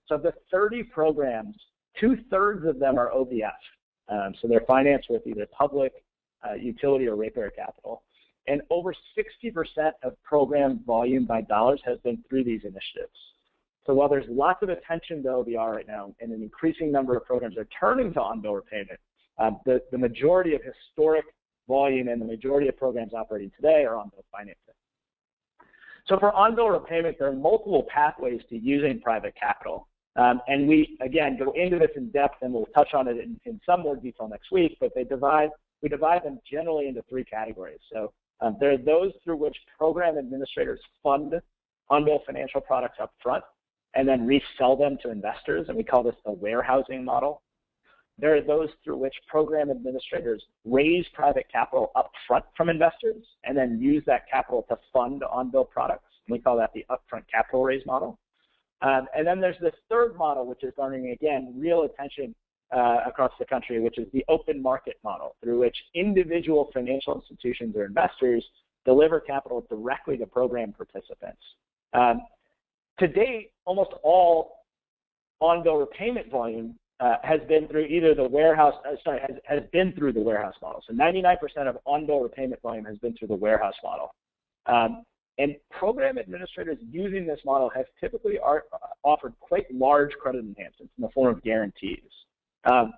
So 0.09 0.19
the 0.19 0.35
30 0.51 0.83
programs, 0.85 1.57
two-thirds 1.99 2.67
of 2.67 2.79
them 2.79 2.99
are 2.99 3.11
OBF. 3.11 3.53
Um, 4.11 4.35
so 4.41 4.49
they're 4.49 4.65
financed 4.67 5.09
with 5.09 5.27
either 5.27 5.47
public 5.47 5.93
uh, 6.47 6.55
utility 6.55 7.07
or 7.07 7.17
ratepayer 7.17 7.51
capital. 7.51 8.03
And 8.47 8.61
over 8.71 8.95
60% 9.17 9.93
of 10.03 10.23
program 10.23 10.81
volume 10.87 11.25
by 11.25 11.43
dollars 11.43 11.81
has 11.85 11.99
been 12.01 12.23
through 12.29 12.45
these 12.45 12.63
initiatives. 12.65 13.19
So 13.89 13.95
while 13.95 14.11
there's 14.11 14.27
lots 14.29 14.63
of 14.63 14.69
attention 14.69 15.23
to 15.23 15.31
OBR 15.31 15.77
right 15.77 15.89
now, 15.89 16.15
and 16.21 16.31
an 16.31 16.43
increasing 16.43 16.93
number 16.93 17.17
of 17.17 17.25
programs 17.25 17.57
are 17.57 17.67
turning 17.81 18.13
to 18.13 18.21
on-bill 18.21 18.53
repayment, 18.53 19.01
um, 19.39 19.61
the, 19.65 19.81
the 19.91 19.97
majority 19.97 20.55
of 20.55 20.61
historic 20.63 21.25
volume 21.67 22.09
and 22.09 22.21
the 22.21 22.27
majority 22.27 22.69
of 22.69 22.77
programs 22.77 23.15
operating 23.15 23.51
today 23.57 23.87
are 23.87 23.97
on-bill 23.97 24.27
financing. 24.31 24.75
So 26.07 26.19
for 26.19 26.35
on-bill 26.35 26.69
repayment, 26.69 27.19
there 27.19 27.29
are 27.29 27.33
multiple 27.33 27.87
pathways 27.89 28.43
to 28.51 28.59
using 28.59 29.01
private 29.01 29.35
capital. 29.41 29.89
Um, 30.17 30.43
and 30.49 30.69
we, 30.69 30.99
again, 31.01 31.39
go 31.39 31.53
into 31.53 31.79
this 31.79 31.91
in 31.97 32.11
depth, 32.11 32.43
and 32.43 32.53
we'll 32.53 32.67
touch 32.75 32.93
on 32.93 33.09
it 33.09 33.17
in, 33.17 33.41
in 33.47 33.59
some 33.65 33.81
more 33.81 33.97
detail 33.97 34.29
next 34.29 34.53
week, 34.53 34.77
but 34.81 34.93
they 34.95 35.05
divide 35.05 35.49
we 35.81 35.89
divide 35.89 36.25
them 36.25 36.41
generally 36.51 36.89
into 36.89 37.03
three 37.09 37.25
categories. 37.25 37.79
So 37.91 38.13
um, 38.41 38.57
there 38.59 38.73
are 38.73 38.77
those 38.77 39.13
through 39.23 39.37
which 39.37 39.57
program 39.79 40.19
administrators 40.19 40.81
fund 41.05 41.35
on-bill 41.89 42.21
financial 42.27 42.61
products 42.61 42.97
up 43.01 43.13
front 43.23 43.45
and 43.95 44.07
then 44.07 44.27
resell 44.27 44.77
them 44.77 44.99
to 45.03 45.11
investors, 45.11 45.67
and 45.69 45.77
we 45.77 45.83
call 45.83 46.03
this 46.03 46.15
the 46.25 46.33
warehousing 46.33 47.05
model. 47.05 47.43
There 48.19 48.37
are 48.37 48.41
those 48.41 48.69
through 48.83 48.97
which 48.97 49.15
program 49.29 49.71
administrators 49.71 50.43
raise 50.65 51.07
private 51.15 51.47
capital 51.51 51.93
upfront 51.97 52.43
from 52.57 52.69
investors 52.69 53.25
and 53.45 53.57
then 53.57 53.81
use 53.81 54.03
that 54.07 54.29
capital 54.29 54.67
to 54.69 54.79
fund 54.93 55.23
on-bill 55.23 55.67
products. 55.67 56.11
We 56.29 56.41
call 56.41 56.57
that 56.57 56.73
the 56.75 56.85
upfront 56.91 57.23
capital 57.31 57.63
raise 57.63 57.87
model. 57.87 58.19
Um, 58.83 59.07
and 59.17 59.27
then 59.27 59.41
there's 59.41 59.59
this 59.61 59.75
third 59.89 60.17
model, 60.17 60.47
which 60.47 60.63
is 60.63 60.73
garnering, 60.77 61.11
again, 61.11 61.55
real 61.57 61.83
attention 61.83 62.35
uh, 62.77 62.99
across 63.07 63.33
the 63.39 63.45
country, 63.45 63.81
which 63.81 63.99
is 63.99 64.07
the 64.13 64.25
open 64.29 64.61
market 64.61 64.99
model, 65.03 65.37
through 65.43 65.61
which 65.61 65.77
individual 65.95 66.71
financial 66.73 67.15
institutions 67.15 67.75
or 67.77 67.85
investors 67.85 68.45
deliver 68.85 69.21
capital 69.21 69.65
directly 69.69 70.17
to 70.17 70.27
program 70.27 70.73
participants. 70.73 71.41
Um, 71.93 72.21
to 72.99 73.09
date, 73.09 73.53
almost 73.65 73.91
all 74.03 74.59
on-bill 75.41 75.77
repayment 75.77 76.31
volume 76.31 76.75
uh, 77.01 77.17
has 77.23 77.41
been 77.49 77.69
through 77.69 77.85
either 77.85 78.15
the 78.15 78.29
warehouse, 78.29 78.75
uh, 78.87 78.97
sorry, 79.05 79.21
has, 79.21 79.37
has 79.45 79.63
been 79.73 79.93
through 79.93 80.13
the 80.13 80.21
warehouse 80.21 80.55
model. 80.61 80.83
So 80.87 80.95
99% 80.95 81.37
of 81.69 81.79
on-bill 81.87 82.21
repayment 82.21 82.61
volume 82.61 82.85
has 82.87 82.99
been 82.99 83.17
through 83.17 83.29
the 83.29 83.37
warehouse 83.37 83.75
model. 83.85 84.15
Um, 84.67 85.05
and 85.39 85.55
program 85.71 86.19
administrators 86.19 86.79
using 86.91 87.25
this 87.25 87.39
model 87.45 87.71
have 87.75 87.85
typically 88.01 88.39
are, 88.41 88.65
uh, 88.73 88.79
offered 89.05 89.35
quite 89.39 89.73
large 89.73 90.13
credit 90.15 90.41
enhancements 90.41 90.93
in 90.99 91.03
the 91.03 91.09
form 91.11 91.37
of 91.37 91.43
guarantees. 91.45 92.03
Um, 92.65 92.93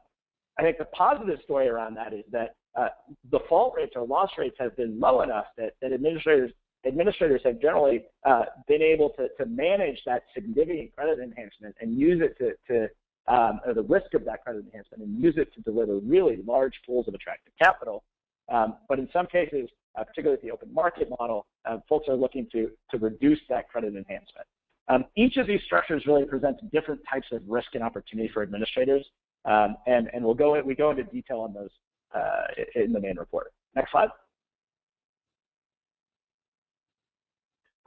I 0.58 0.62
think 0.62 0.78
the 0.78 0.86
positive 0.86 1.38
story 1.44 1.68
around 1.68 1.94
that 1.96 2.14
is 2.14 2.24
that 2.32 2.54
uh, 2.78 2.88
default 3.30 3.74
rates 3.76 3.92
or 3.96 4.06
loss 4.06 4.30
rates 4.38 4.56
have 4.58 4.76
been 4.76 4.98
low 4.98 5.22
enough 5.22 5.46
that, 5.58 5.74
that 5.82 5.92
administrators 5.92 6.52
administrators 6.86 7.40
have 7.44 7.60
generally 7.60 8.04
uh, 8.24 8.44
been 8.66 8.82
able 8.82 9.10
to, 9.10 9.28
to 9.38 9.46
manage 9.46 9.98
that 10.06 10.22
significant 10.34 10.94
credit 10.94 11.18
enhancement 11.18 11.74
and 11.80 11.98
use 11.98 12.22
it 12.22 12.36
to, 12.38 12.52
to 12.72 12.88
um, 13.32 13.60
or 13.66 13.74
the 13.74 13.82
risk 13.82 14.14
of 14.14 14.24
that 14.24 14.42
credit 14.42 14.64
enhancement 14.64 15.02
and 15.02 15.22
use 15.22 15.34
it 15.36 15.52
to 15.54 15.60
deliver 15.60 15.98
really 15.98 16.38
large 16.46 16.74
pools 16.86 17.06
of 17.06 17.14
attractive 17.14 17.52
capital. 17.60 18.02
Um, 18.50 18.76
but 18.88 18.98
in 18.98 19.08
some 19.12 19.26
cases, 19.26 19.68
uh, 19.98 20.04
particularly 20.04 20.36
with 20.36 20.42
the 20.42 20.50
open 20.50 20.72
market 20.72 21.08
model, 21.18 21.46
uh, 21.64 21.78
folks 21.88 22.08
are 22.08 22.16
looking 22.16 22.48
to, 22.52 22.70
to 22.90 22.98
reduce 22.98 23.38
that 23.48 23.68
credit 23.68 23.94
enhancement. 23.94 24.46
Um, 24.88 25.04
each 25.16 25.36
of 25.36 25.46
these 25.46 25.60
structures 25.66 26.04
really 26.06 26.24
presents 26.24 26.60
different 26.72 27.00
types 27.08 27.26
of 27.32 27.42
risk 27.46 27.68
and 27.74 27.82
opportunity 27.82 28.28
for 28.32 28.42
administrators, 28.42 29.06
um, 29.44 29.76
and, 29.86 30.10
and 30.12 30.24
we'll 30.24 30.34
go, 30.34 30.60
we 30.62 30.74
go 30.74 30.90
into 30.90 31.04
detail 31.04 31.40
on 31.40 31.54
those 31.54 31.70
uh, 32.14 32.46
in 32.74 32.92
the 32.92 33.00
main 33.00 33.16
report. 33.16 33.52
Next 33.76 33.92
slide. 33.92 34.08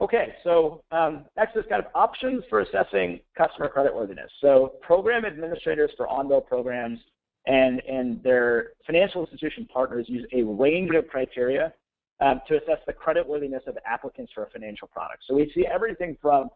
Okay, 0.00 0.34
so 0.42 0.82
um, 0.90 1.24
next 1.36 1.56
is 1.56 1.64
kind 1.68 1.82
of 1.82 1.90
options 1.94 2.42
for 2.50 2.60
assessing 2.60 3.20
customer 3.38 3.70
creditworthiness. 3.74 4.28
So 4.40 4.72
program 4.82 5.24
administrators 5.24 5.90
for 5.96 6.08
on-bill 6.08 6.40
programs 6.40 6.98
and, 7.46 7.80
and 7.88 8.22
their 8.22 8.70
financial 8.86 9.22
institution 9.24 9.68
partners 9.72 10.06
use 10.08 10.26
a 10.32 10.42
range 10.42 10.90
of 10.94 11.06
criteria 11.08 11.72
um, 12.20 12.40
to 12.48 12.56
assess 12.56 12.78
the 12.86 12.92
creditworthiness 12.92 13.66
of 13.66 13.78
applicants 13.86 14.32
for 14.34 14.44
a 14.44 14.50
financial 14.50 14.88
product. 14.88 15.22
So 15.28 15.34
we 15.34 15.50
see 15.54 15.66
everything 15.72 16.16
from 16.20 16.48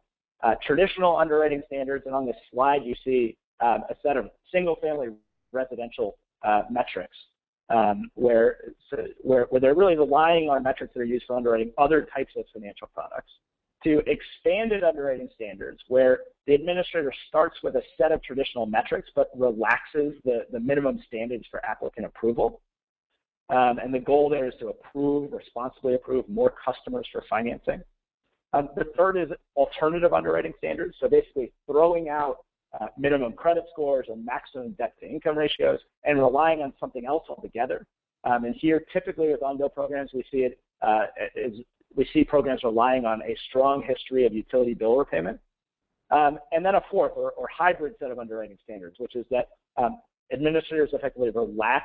uh, 0.42 0.54
traditional 0.66 1.16
underwriting 1.16 1.62
standards, 1.66 2.06
and 2.06 2.14
on 2.14 2.26
this 2.26 2.36
slide 2.52 2.82
you 2.84 2.94
see 3.04 3.36
um, 3.60 3.82
a 3.90 3.94
set 4.02 4.16
of 4.16 4.30
single-family 4.52 5.08
residential 5.52 6.16
uh, 6.44 6.62
metrics 6.70 7.16
um, 7.70 8.10
where, 8.14 8.58
where, 9.22 9.44
where 9.50 9.60
they're 9.60 9.74
really 9.74 9.96
relying 9.96 10.48
on 10.48 10.62
metrics 10.62 10.94
that 10.94 11.00
are 11.00 11.04
used 11.04 11.24
for 11.26 11.36
underwriting 11.36 11.72
other 11.78 12.06
types 12.14 12.32
of 12.36 12.44
financial 12.52 12.88
products 12.94 13.30
to 13.84 14.02
expanded 14.06 14.82
underwriting 14.82 15.28
standards 15.34 15.78
where 15.88 16.20
the 16.46 16.54
administrator 16.54 17.12
starts 17.28 17.56
with 17.62 17.76
a 17.76 17.82
set 17.96 18.10
of 18.10 18.22
traditional 18.22 18.66
metrics 18.66 19.08
but 19.14 19.30
relaxes 19.36 20.14
the, 20.24 20.46
the 20.52 20.58
minimum 20.58 20.98
standards 21.06 21.44
for 21.50 21.64
applicant 21.64 22.06
approval. 22.06 22.60
Um, 23.50 23.78
and 23.78 23.94
the 23.94 23.98
goal 23.98 24.28
there 24.28 24.46
is 24.46 24.54
to 24.60 24.68
approve, 24.68 25.32
responsibly 25.32 25.94
approve 25.94 26.28
more 26.28 26.52
customers 26.64 27.06
for 27.10 27.24
financing. 27.30 27.80
Um, 28.52 28.68
the 28.76 28.84
third 28.96 29.16
is 29.16 29.28
alternative 29.56 30.12
underwriting 30.12 30.52
standards. 30.58 30.96
So 31.00 31.08
basically 31.08 31.52
throwing 31.66 32.08
out 32.08 32.38
uh, 32.78 32.86
minimum 32.98 33.32
credit 33.32 33.64
scores 33.72 34.06
or 34.08 34.16
maximum 34.16 34.72
debt 34.72 34.94
to 35.00 35.06
income 35.08 35.36
ratios 35.36 35.80
and 36.04 36.18
relying 36.18 36.60
on 36.60 36.72
something 36.78 37.06
else 37.06 37.24
altogether. 37.28 37.86
Um, 38.24 38.44
and 38.44 38.54
here, 38.54 38.84
typically 38.92 39.28
with 39.28 39.42
on-bill 39.42 39.70
programs, 39.70 40.10
we 40.12 40.24
see 40.30 40.38
it 40.38 40.58
uh, 40.82 41.06
is 41.34 41.54
we 41.96 42.08
see 42.12 42.22
programs 42.24 42.62
relying 42.62 43.04
on 43.04 43.22
a 43.22 43.36
strong 43.48 43.82
history 43.82 44.26
of 44.26 44.32
utility 44.32 44.74
bill 44.74 44.96
repayment. 44.96 45.40
Um, 46.10 46.38
and 46.52 46.64
then 46.64 46.74
a 46.74 46.80
fourth 46.90 47.12
or, 47.16 47.32
or, 47.32 47.46
hybrid 47.54 47.94
set 47.98 48.10
of 48.10 48.18
underwriting 48.18 48.56
standards, 48.64 48.96
which 48.98 49.14
is 49.14 49.26
that 49.30 49.48
um, 49.76 49.98
administrators 50.32 50.90
effectively 50.94 51.28
relax 51.30 51.84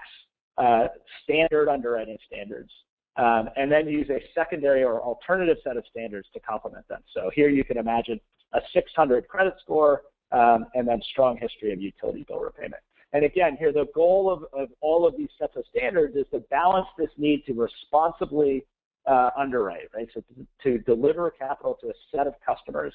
uh, 0.58 0.88
standard 1.24 1.68
underwriting 1.68 2.18
standards 2.26 2.72
um, 3.18 3.50
and 3.58 3.72
then 3.72 3.88
use 3.88 4.10
a 4.10 4.22
secondary 4.34 4.84
or 4.84 5.02
alternative 5.02 5.58
set 5.64 5.78
of 5.78 5.84
standards 5.90 6.28
to 6.34 6.40
complement 6.40 6.88
them. 6.88 7.02
So 7.14 7.32
here 7.34 7.50
you 7.50 7.64
can 7.64 7.78
imagine 7.78 8.20
a 8.54 8.60
600 8.74 9.28
credit 9.28 9.56
score 9.62 10.04
um, 10.34 10.66
and 10.74 10.88
then 10.88 11.02
strong 11.12 11.38
history 11.38 11.72
of 11.72 11.82
utility 11.82 12.26
bill 12.28 12.40
repayment. 12.40 12.82
And 13.14 13.24
again, 13.24 13.56
here 13.58 13.72
the 13.72 13.86
goal 13.94 14.32
of, 14.32 14.46
of 14.60 14.70
all 14.82 15.08
of 15.08 15.16
these 15.16 15.30
sets 15.40 15.56
of 15.56 15.64
standards 15.70 16.16
is 16.16 16.26
to 16.32 16.40
balance 16.50 16.88
this 16.98 17.10
need 17.18 17.46
to 17.46 17.54
responsibly 17.54 18.66
uh, 19.06 19.30
underwrite, 19.38 19.90
right? 19.96 20.08
So 20.14 20.22
to, 20.22 20.48
to, 20.64 20.78
deliver 20.80 21.30
capital 21.30 21.78
to 21.82 21.90
a 21.90 21.94
set 22.16 22.26
of 22.26 22.34
customers 22.46 22.94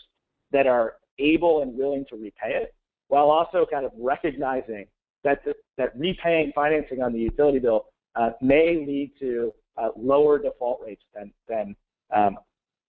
that 0.51 0.67
are 0.67 0.95
able 1.19 1.63
and 1.63 1.77
willing 1.77 2.05
to 2.11 2.17
repay 2.17 2.55
it, 2.55 2.75
while 3.09 3.31
also 3.31 3.67
kind 3.71 3.85
of 3.85 3.93
recognizing 3.97 4.87
that 5.23 5.45
the, 5.45 5.55
that 5.77 5.97
repaying 5.97 6.53
financing 6.55 7.03
on 7.03 7.13
the 7.13 7.19
utility 7.19 7.59
bill 7.59 7.87
uh, 8.17 8.31
may 8.41 8.85
lead 8.87 9.13
to 9.21 9.53
uh, 9.77 9.91
lower 9.97 10.39
default 10.39 10.81
rates 10.85 11.03
than 11.15 11.31
than 11.49 11.77
um, 12.15 12.39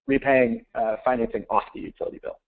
repaying 0.08 0.66
uh, 0.76 0.96
financing 1.04 1.46
off 1.50 1.64
the 1.76 1.82
utility 1.82 2.20
bill. 2.24 2.40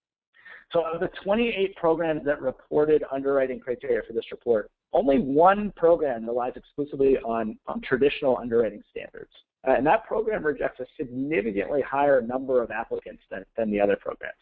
So 0.74 0.86
of 0.86 1.02
the 1.02 1.10
28 1.24 1.76
programs 1.76 2.24
that 2.26 2.42
reported 2.42 3.04
underwriting 3.12 3.60
criteria 3.60 4.02
for 4.08 4.14
this 4.14 4.24
report, 4.32 4.72
only 4.94 5.20
one 5.20 5.72
program 5.76 6.26
relies 6.26 6.54
exclusively 6.56 7.18
on, 7.18 7.58
on 7.68 7.82
traditional 7.82 8.38
underwriting 8.38 8.82
standards. 8.90 9.32
Uh, 9.68 9.76
and 9.76 9.86
that 9.86 10.06
program 10.06 10.44
rejects 10.44 10.80
a 10.80 10.86
significantly 10.98 11.82
higher 11.82 12.22
number 12.22 12.64
of 12.64 12.72
applicants 12.72 13.22
than, 13.30 13.46
than 13.58 13.70
the 13.70 13.80
other 13.80 13.96
programs. 13.96 14.34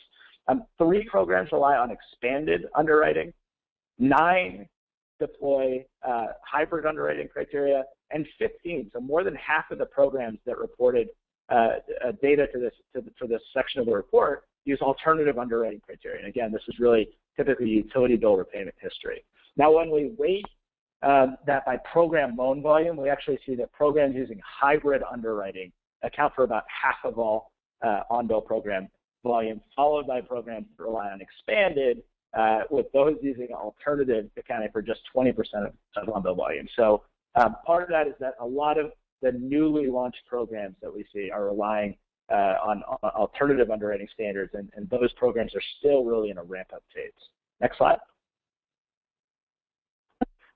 Um, 0.48 0.64
three 0.78 1.08
programs 1.10 1.52
rely 1.52 1.76
on 1.76 1.92
expanded 1.92 2.66
underwriting, 2.76 3.34
nine 3.98 4.68
deploy 5.20 5.86
uh, 6.08 6.28
hybrid 6.50 6.86
underwriting 6.86 7.28
criteria, 7.28 7.84
and 8.12 8.26
15, 8.40 8.90
so 8.94 9.00
more 9.00 9.24
than 9.24 9.36
half 9.36 9.70
of 9.72 9.78
the 9.78 9.86
programs 9.86 10.40
that 10.46 10.58
reported 10.58 11.10
uh, 11.50 11.78
uh 12.06 12.12
data 12.22 12.46
to 12.54 12.60
this 12.60 12.74
to 12.96 13.02
the, 13.02 13.10
for 13.18 13.28
this 13.28 13.42
section 13.54 13.80
of 13.80 13.88
the 13.88 13.92
report 13.92 14.44
use 14.70 14.80
alternative 14.82 15.38
underwriting 15.38 15.82
criteria. 15.86 16.20
And 16.20 16.28
again, 16.28 16.52
this 16.52 16.62
is 16.68 16.80
really 16.80 17.10
typically 17.36 17.68
utility 17.70 18.16
bill 18.16 18.38
repayment 18.38 18.76
history. 18.80 19.24
Now, 19.58 19.76
when 19.76 19.92
we 19.92 20.14
weight 20.18 20.46
um, 21.02 21.38
that 21.46 21.66
by 21.66 21.78
program 21.78 22.36
loan 22.36 22.62
volume, 22.62 22.98
we 22.98 23.10
actually 23.10 23.40
see 23.46 23.56
that 23.56 23.72
programs 23.72 24.16
using 24.16 24.40
hybrid 24.46 25.02
underwriting 25.10 25.72
account 26.04 26.34
for 26.36 26.44
about 26.44 26.64
half 26.68 26.98
of 27.04 27.18
all 27.18 27.52
uh, 27.82 28.02
on-bill 28.10 28.42
program 28.42 28.88
volume, 29.24 29.62
followed 29.76 30.08
by 30.08 30.22
programs 30.22 30.66
that 30.78 30.84
rely 30.84 31.10
on 31.10 31.22
expanded, 31.22 32.04
uh, 32.38 32.62
with 32.70 32.86
those 32.94 33.16
using 33.22 33.48
alternative 33.54 34.30
accounting 34.38 34.70
for 34.72 34.82
just 34.82 35.02
20% 35.16 35.30
of, 35.66 35.74
of 35.96 36.10
on-bill 36.14 36.36
volume. 36.36 36.68
So 36.76 37.04
um, 37.36 37.56
part 37.66 37.84
of 37.84 37.90
that 37.90 38.08
is 38.08 38.14
that 38.20 38.36
a 38.40 38.46
lot 38.46 38.78
of 38.78 38.92
the 39.22 39.32
newly 39.34 39.88
launched 39.88 40.22
programs 40.28 40.76
that 40.82 40.94
we 40.94 41.06
see 41.14 41.32
are 41.32 41.46
relying 41.46 41.98
on, 42.36 42.84
on, 42.84 43.10
alternative 43.12 43.72
underwriting 43.72 44.08
standards, 44.14 44.52
and, 44.54 44.70
and 44.76 44.90
those 44.90 45.12
programs 45.14 45.56
are 45.56 45.62
still 45.80 46.04
really 46.04 46.30
in 46.30 46.38
a 46.38 46.44
ramp-up 46.44 46.84
phase. 46.94 47.12
Next 47.62 47.78
slide. 47.78 47.98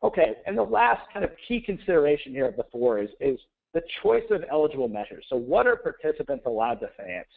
Okay, 0.03 0.35
and 0.45 0.57
the 0.57 0.63
last 0.63 1.01
kind 1.13 1.23
of 1.23 1.31
key 1.47 1.61
consideration 1.61 2.33
here 2.33 2.47
of 2.47 2.57
the 2.57 2.65
four 2.71 2.99
is, 2.99 3.09
is 3.21 3.39
the 3.73 3.81
choice 4.01 4.23
of 4.31 4.43
eligible 4.51 4.89
measures. 4.89 5.25
So 5.29 5.37
what 5.37 5.65
are 5.65 5.77
participants 5.77 6.43
allowed 6.45 6.75
to 6.81 6.89
finance? 6.97 7.27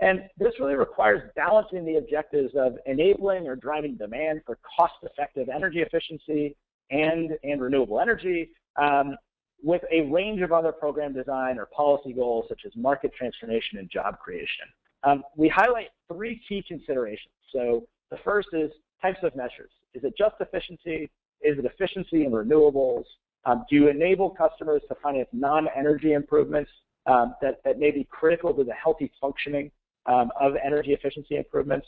And 0.00 0.22
this 0.38 0.52
really 0.58 0.74
requires 0.74 1.30
balancing 1.36 1.84
the 1.84 1.96
objectives 1.96 2.52
of 2.56 2.76
enabling 2.86 3.46
or 3.46 3.56
driving 3.56 3.96
demand 3.96 4.42
for 4.46 4.58
cost-effective 4.76 5.48
energy 5.48 5.80
efficiency 5.80 6.56
and, 6.90 7.32
and 7.44 7.60
renewable 7.60 8.00
energy 8.00 8.50
um, 8.80 9.16
with 9.62 9.82
a 9.92 10.02
range 10.10 10.40
of 10.40 10.52
other 10.52 10.72
program 10.72 11.12
design 11.12 11.58
or 11.58 11.66
policy 11.66 12.12
goals 12.12 12.46
such 12.48 12.62
as 12.66 12.72
market 12.76 13.12
transformation 13.16 13.78
and 13.78 13.88
job 13.90 14.18
creation. 14.18 14.66
Um, 15.04 15.22
we 15.36 15.48
highlight 15.48 15.88
three 16.12 16.40
key 16.48 16.64
considerations. 16.66 17.34
So 17.52 17.86
the 18.10 18.18
first 18.24 18.48
is 18.52 18.70
types 19.00 19.18
of 19.22 19.34
measures. 19.36 19.70
Is 19.94 20.04
it 20.04 20.14
just 20.16 20.34
efficiency? 20.40 21.10
Is 21.42 21.58
it 21.58 21.64
efficiency 21.64 22.24
in 22.24 22.32
renewables? 22.32 23.04
Um, 23.44 23.64
do 23.68 23.76
you 23.76 23.88
enable 23.88 24.30
customers 24.30 24.82
to 24.88 24.94
finance 25.02 25.28
non-energy 25.32 26.12
improvements 26.12 26.70
um, 27.06 27.34
that, 27.42 27.60
that 27.64 27.78
may 27.78 27.90
be 27.90 28.06
critical 28.10 28.54
to 28.54 28.62
the 28.62 28.72
healthy 28.72 29.10
functioning 29.20 29.70
um, 30.06 30.30
of 30.40 30.54
energy 30.64 30.92
efficiency 30.92 31.36
improvements? 31.36 31.86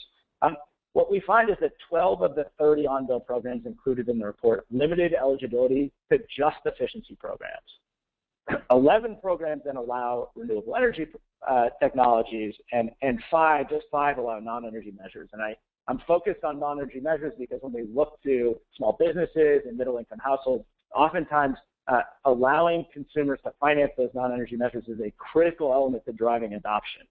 What 0.95 1.11
we 1.11 1.21
find 1.27 1.51
is 1.51 1.57
that 1.61 1.73
12 1.89 2.23
of 2.23 2.35
the 2.37 2.47
30 2.59 2.87
on-bill 2.87 3.21
programs 3.21 3.67
included 3.67 4.09
in 4.09 4.19
the 4.19 4.27
report 4.27 4.65
limited 4.71 5.13
eligibility 5.13 5.93
to 6.11 6.19
just 6.19 6.57
efficiency 6.65 7.17
programs. 7.21 8.63
11 8.71 9.19
programs 9.21 9.63
then 9.65 9.77
allow 9.77 10.31
renewable 10.37 10.77
energy 10.77 11.07
uh, 11.49 11.67
technologies, 11.83 12.55
and, 12.73 12.91
and 13.03 13.21
five, 13.29 13.69
just 13.69 13.87
five 13.91 14.19
allow 14.19 14.39
non-energy 14.39 14.93
measures. 14.97 15.29
And 15.33 15.43
I, 15.43 15.57
I'm 15.89 16.01
focused 16.07 16.45
on 16.45 16.61
non-energy 16.61 17.01
measures 17.01 17.33
because 17.39 17.59
when 17.63 17.73
we 17.73 17.87
look 17.93 18.23
to 18.23 18.57
small 18.77 18.97
businesses 18.99 19.63
and 19.67 19.77
middle-income 19.77 20.21
households, 20.23 20.65
oftentimes 20.95 21.57
uh, 21.89 22.03
allowing 22.25 22.87
consumers 22.93 23.41
to 23.45 23.53
finance 23.59 23.91
those 23.99 24.11
non-energy 24.15 24.57
measures 24.57 24.85
is 24.87 25.01
a 25.01 25.13
critical 25.19 25.73
element 25.73 26.05
to 26.05 26.13
driving 26.13 26.55
adoption. 26.55 27.03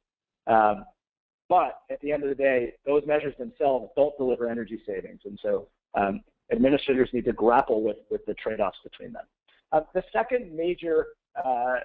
Um, 0.47 0.85
but 1.49 1.81
at 1.91 1.99
the 2.01 2.11
end 2.11 2.23
of 2.23 2.29
the 2.29 2.35
day, 2.35 2.73
those 2.85 3.03
measures 3.05 3.33
themselves 3.37 3.91
don't 3.95 4.15
deliver 4.17 4.49
energy 4.49 4.81
savings. 4.85 5.21
And 5.25 5.39
so 5.41 5.67
um, 5.95 6.21
administrators 6.51 7.09
need 7.13 7.25
to 7.25 7.33
grapple 7.33 7.83
with, 7.83 7.97
with 8.09 8.25
the 8.25 8.33
trade-offs 8.35 8.77
between 8.83 9.13
them. 9.13 9.23
Uh, 9.71 9.81
the 9.93 10.03
second 10.11 10.55
major 10.55 11.07
uh, 11.43 11.75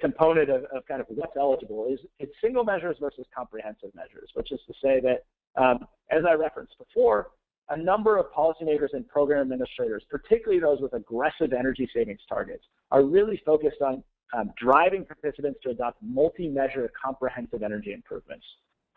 component 0.00 0.48
of, 0.48 0.64
of, 0.74 0.86
kind 0.86 1.00
of 1.00 1.06
what's 1.10 1.36
eligible 1.36 1.88
is 1.92 1.98
it's 2.20 2.32
single 2.40 2.64
measures 2.64 2.96
versus 3.00 3.26
comprehensive 3.34 3.90
measures, 3.94 4.30
which 4.34 4.52
is 4.52 4.60
to 4.66 4.74
say 4.82 5.00
that, 5.00 5.24
um, 5.60 5.86
as 6.10 6.22
I 6.28 6.34
referenced 6.34 6.78
before, 6.78 7.28
a 7.68 7.76
number 7.76 8.16
of 8.16 8.26
policymakers 8.32 8.92
and 8.92 9.08
program 9.08 9.40
administrators, 9.42 10.04
particularly 10.08 10.60
those 10.60 10.80
with 10.80 10.92
aggressive 10.92 11.52
energy 11.52 11.90
savings 11.92 12.20
targets, 12.28 12.64
are 12.92 13.02
really 13.02 13.42
focused 13.44 13.82
on 13.82 14.04
um, 14.36 14.52
driving 14.56 15.04
participants 15.04 15.58
to 15.64 15.70
adopt 15.70 16.00
multi-measure 16.00 16.90
comprehensive 17.02 17.62
energy 17.62 17.92
improvements 17.92 18.44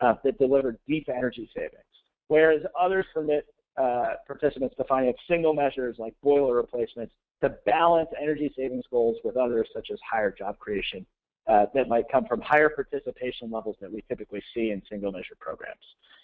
uh, 0.00 0.14
that 0.24 0.38
deliver 0.38 0.78
deep 0.86 1.08
energy 1.08 1.48
savings, 1.54 1.82
whereas 2.28 2.62
others 2.78 3.06
permit 3.12 3.46
uh, 3.76 4.14
participants 4.26 4.74
to 4.76 4.84
finance 4.84 5.16
single 5.28 5.54
measures 5.54 5.96
like 5.98 6.14
boiler 6.22 6.56
replacements 6.56 7.14
to 7.42 7.50
balance 7.64 8.08
energy 8.20 8.52
savings 8.56 8.84
goals 8.90 9.16
with 9.24 9.36
others 9.36 9.68
such 9.72 9.88
as 9.92 9.98
higher 10.10 10.30
job 10.30 10.58
creation 10.58 11.06
uh, 11.46 11.66
that 11.74 11.88
might 11.88 12.04
come 12.10 12.24
from 12.26 12.40
higher 12.40 12.68
participation 12.68 13.50
levels 13.50 13.76
that 13.80 13.90
we 13.90 14.04
typically 14.08 14.42
see 14.54 14.70
in 14.70 14.82
single 14.90 15.10
measure 15.10 15.36
programs. 15.38 15.80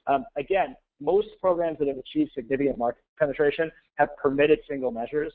Um, 0.07 0.25
again, 0.37 0.77
most 1.01 1.29
programs 1.41 1.79
that 1.79 1.89
have 1.89 1.99
achieved 1.99 2.33
significant 2.35 2.79
market 2.79 3.03
penetration 3.19 3.71
have 3.97 4.11
permitted 4.17 4.61
single 4.69 4.91
measures, 4.91 5.33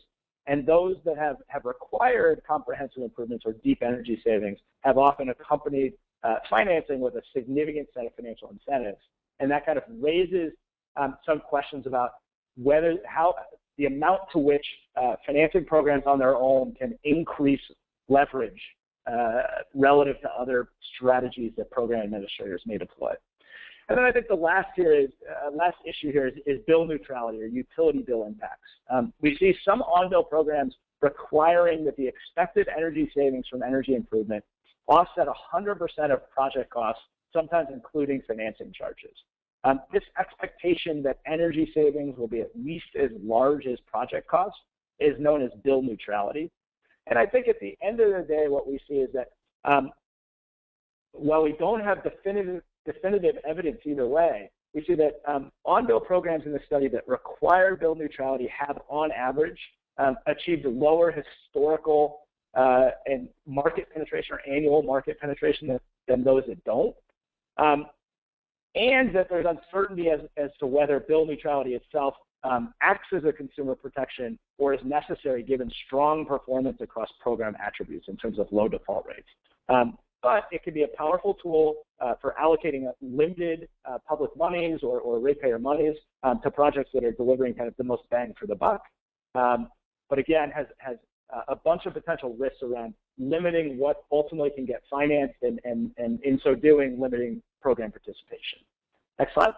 and 0.48 0.66
those 0.66 0.96
that 1.06 1.18
have, 1.18 1.38
have 1.48 1.66
required 1.66 2.42
comprehensive 2.48 3.04
improvements 3.04 3.46
or 3.46 3.54
deep 3.64 3.80
energy 3.82 4.22
savings 4.24 4.60
have 4.82 4.98
often 4.98 5.30
accompanied 5.30 5.94
uh, 6.24 6.36
financing 6.50 7.00
with 7.00 7.16
a 7.16 7.22
significant 7.36 7.88
set 7.94 8.06
of 8.06 8.14
financial 8.16 8.50
incentives. 8.50 9.02
And 9.40 9.50
that 9.52 9.66
kind 9.66 9.78
of 9.78 9.84
raises 10.00 10.54
um, 10.96 11.18
some 11.26 11.40
questions 11.40 11.88
about 11.88 12.12
whether 12.56 12.98
how 13.06 13.34
the 13.78 13.86
amount 13.86 14.22
to 14.34 14.40
which 14.40 14.66
uh, 15.02 15.16
financing 15.26 15.66
programs 15.66 16.04
on 16.06 16.20
their 16.20 16.36
own 16.36 16.74
can 16.74 16.98
increase 17.04 17.62
leverage 18.10 18.62
uh, 19.12 19.42
relative 19.74 20.20
to 20.22 20.30
other 20.30 20.70
strategies 20.96 21.52
that 21.58 21.72
program 21.72 22.04
administrators 22.04 22.62
may 22.66 22.78
deploy. 22.78 23.14
And 23.90 23.98
then 23.98 24.06
I 24.06 24.12
think 24.12 24.28
the 24.28 24.36
last 24.36 24.68
here 24.76 24.94
is 24.94 25.10
uh, 25.28 25.52
last 25.52 25.78
issue 25.86 26.12
here 26.12 26.28
is, 26.28 26.34
is, 26.46 26.60
bill 26.68 26.86
neutrality 26.86 27.42
or 27.42 27.48
utility 27.48 28.04
bill 28.04 28.26
impacts. 28.26 28.70
Um, 28.90 29.12
we 29.22 29.36
see 29.38 29.54
some 29.66 29.82
on-bill 29.82 30.24
programs 30.24 30.76
requiring 31.02 31.84
that 31.86 31.98
the 31.98 32.08
expected 32.08 32.68
energy 32.76 33.12
savings 33.16 33.48
from 33.50 33.64
energy 33.64 33.96
improvement 33.96 34.44
offset 34.88 35.28
100% 35.28 36.12
of 36.12 36.30
project 36.32 36.70
costs, 36.70 37.02
sometimes 37.34 37.70
including 37.72 38.22
financing 38.28 38.72
charges. 38.74 39.16
Um, 39.64 39.82
this 39.94 40.04
expectation 40.20 41.04
that 41.04 41.20
energy 41.28 41.72
savings 41.74 42.18
will 42.18 42.28
be 42.28 42.42
at 42.42 42.50
least 42.56 42.96
as 43.00 43.12
large 43.24 43.68
as 43.68 43.80
project 43.82 44.28
costs 44.28 44.60
is 45.00 45.20
known 45.20 45.42
as 45.42 45.52
bill 45.64 45.82
neutrality. 45.82 46.50
And 47.08 47.18
I 47.18 47.26
think 47.26 47.48
at 47.48 47.60
the 47.60 47.78
end 47.82 48.00
of 48.00 48.12
the 48.12 48.26
day, 48.28 48.48
what 48.48 48.68
we 48.68 48.80
see 48.88 48.96
is 48.96 49.10
that 49.14 49.30
um, 49.64 49.92
while 51.12 51.44
we 51.44 51.54
don't 51.60 51.82
have 51.82 52.04
definitive, 52.04 52.64
definitive 52.86 53.36
evidence 53.48 53.80
either 53.86 54.08
way, 54.08 54.50
we 54.74 54.84
see 54.86 54.96
that 54.96 55.22
um, 55.28 55.52
on-bill 55.66 56.00
programs 56.00 56.46
in 56.46 56.54
the 56.54 56.60
study 56.66 56.88
that 56.88 57.08
require 57.08 57.76
bill 57.76 57.96
neutrality 57.96 58.50
have, 58.58 58.80
on 58.88 59.12
average, 59.12 59.60
um, 59.98 60.16
achieved 60.28 60.66
lower 60.66 61.12
historical 61.12 62.22
uh, 62.56 62.90
and 63.06 63.30
market 63.46 63.88
penetration 63.94 64.36
or 64.36 64.42
annual 64.54 64.84
market 64.84 65.20
penetration 65.20 65.68
than, 65.68 65.80
than 66.08 66.24
those 66.24 66.44
that 66.48 66.64
don't. 66.64 66.96
Um, 67.58 67.86
and 68.76 69.14
that 69.16 69.28
there's 69.30 69.46
uncertainty 69.46 70.10
as, 70.10 70.22
as 70.38 70.50
to 70.60 70.66
whether 70.66 71.00
bill 71.00 71.26
neutrality 71.26 71.74
itself 71.74 72.16
um, 72.44 72.74
acts 72.82 73.08
as 73.16 73.24
a 73.26 73.32
consumer 73.32 73.76
protection 73.76 74.40
or 74.58 74.74
is 74.74 74.80
necessary 74.84 75.44
given 75.44 75.72
strong 75.86 76.26
performance 76.26 76.78
across 76.82 77.10
program 77.20 77.56
attributes 77.64 78.08
in 78.08 78.18
terms 78.18 78.40
of 78.40 78.48
low 78.52 78.68
default 78.68 79.06
rates. 79.06 79.28
Um, 79.70 79.98
but 80.24 80.44
it 80.52 80.64
can 80.64 80.74
be 80.74 80.84
a 80.84 80.88
powerful 80.88 81.34
tool 81.42 81.76
uh, 82.00 82.14
for 82.22 82.36
allocating 82.42 82.90
limited 83.02 83.68
uh, 83.86 83.98
public 84.08 84.36
monies 84.38 84.80
or, 84.84 85.00
or 85.00 85.20
ratepayer 85.20 85.60
monies 85.60 85.96
um, 86.24 86.40
to 86.44 86.52
projects 86.52 86.92
that 86.94 87.04
are 87.04 87.12
delivering 87.12 87.54
kind 87.54 87.68
of 87.68 87.76
the 87.78 87.84
most 87.84 88.04
bang 88.12 88.34
for 88.40 88.46
the 88.46 88.56
buck. 88.56 88.84
Um, 89.34 89.70
but 90.10 90.20
again, 90.20 90.52
has, 90.52 90.68
has 90.78 90.98
a 91.48 91.56
bunch 91.56 91.86
of 91.86 91.94
potential 91.94 92.36
risks 92.38 92.62
around 92.64 92.94
limiting 93.18 93.78
what 93.78 94.04
ultimately 94.12 94.50
can 94.50 94.66
get 94.66 94.82
financed 94.90 95.36
and, 95.42 95.60
and, 95.64 95.92
and 95.98 96.20
in 96.24 96.40
so 96.44 96.56
doing, 96.56 97.00
limiting 97.00 97.42
program 97.62 97.92
participation. 97.92 98.60
Next 99.20 99.34
slide. 99.34 99.54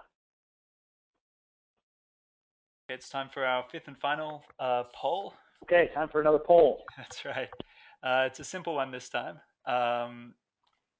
It's 2.89 3.09
time 3.09 3.29
for 3.33 3.45
our 3.45 3.63
fifth 3.71 3.87
and 3.87 3.97
final 3.97 4.43
uh, 4.59 4.83
poll. 4.93 5.33
Okay, 5.63 5.89
time 5.93 6.09
for 6.09 6.21
another 6.21 6.39
poll. 6.39 6.83
That's 6.97 7.23
right. 7.25 7.49
Uh, 8.03 8.27
it's 8.27 8.39
a 8.39 8.43
simple 8.43 8.75
one 8.75 8.91
this 8.91 9.09
time. 9.09 9.39
Um, 9.65 10.33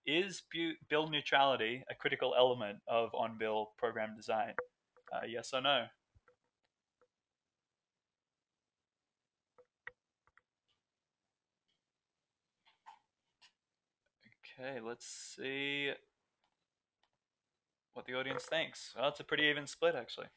is 0.06 0.42
bu- 0.54 0.76
bill 0.90 1.08
neutrality 1.08 1.84
a 1.90 1.96
critical 1.96 2.34
element 2.38 2.78
of 2.88 3.10
on-bill 3.14 3.72
program 3.78 4.16
design? 4.16 4.54
Uh, 5.14 5.26
yes 5.28 5.52
or 5.54 5.62
no? 5.62 5.86
Okay, 14.60 14.80
let's 14.86 15.06
see 15.36 15.92
what 17.94 18.06
the 18.06 18.14
audience 18.14 18.44
thinks. 18.44 18.94
Well, 18.98 19.10
it's 19.10 19.20
a 19.20 19.24
pretty 19.24 19.44
even 19.44 19.66
split, 19.68 19.96
actually. 19.96 20.28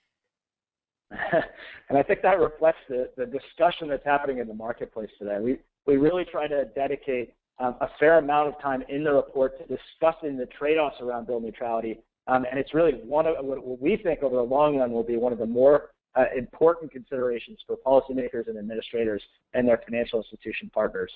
and 1.10 1.98
I 1.98 2.02
think 2.02 2.22
that 2.22 2.38
reflects 2.38 2.80
the, 2.88 3.10
the 3.16 3.26
discussion 3.26 3.88
that's 3.88 4.04
happening 4.04 4.38
in 4.38 4.48
the 4.48 4.54
marketplace 4.54 5.10
today. 5.18 5.38
We, 5.40 5.58
we 5.86 5.96
really 5.96 6.24
try 6.24 6.48
to 6.48 6.64
dedicate 6.74 7.34
um, 7.58 7.76
a 7.80 7.88
fair 7.98 8.18
amount 8.18 8.48
of 8.48 8.60
time 8.60 8.82
in 8.88 9.04
the 9.04 9.12
report 9.12 9.58
to 9.58 9.64
discussing 9.64 10.36
the 10.36 10.46
trade-offs 10.46 10.96
around 11.00 11.26
bill 11.26 11.40
neutrality. 11.40 12.00
Um, 12.26 12.44
and 12.50 12.58
it's 12.58 12.74
really 12.74 12.92
one 13.04 13.26
of 13.26 13.36
what 13.40 13.80
we 13.80 13.96
think 13.96 14.22
over 14.22 14.36
the 14.36 14.42
long 14.42 14.78
run 14.78 14.90
will 14.90 15.04
be 15.04 15.16
one 15.16 15.32
of 15.32 15.38
the 15.38 15.46
more 15.46 15.90
uh, 16.16 16.24
important 16.36 16.90
considerations 16.90 17.58
for 17.66 17.76
policymakers 17.86 18.48
and 18.48 18.58
administrators 18.58 19.22
and 19.54 19.68
their 19.68 19.80
financial 19.86 20.18
institution 20.18 20.70
partners. 20.74 21.12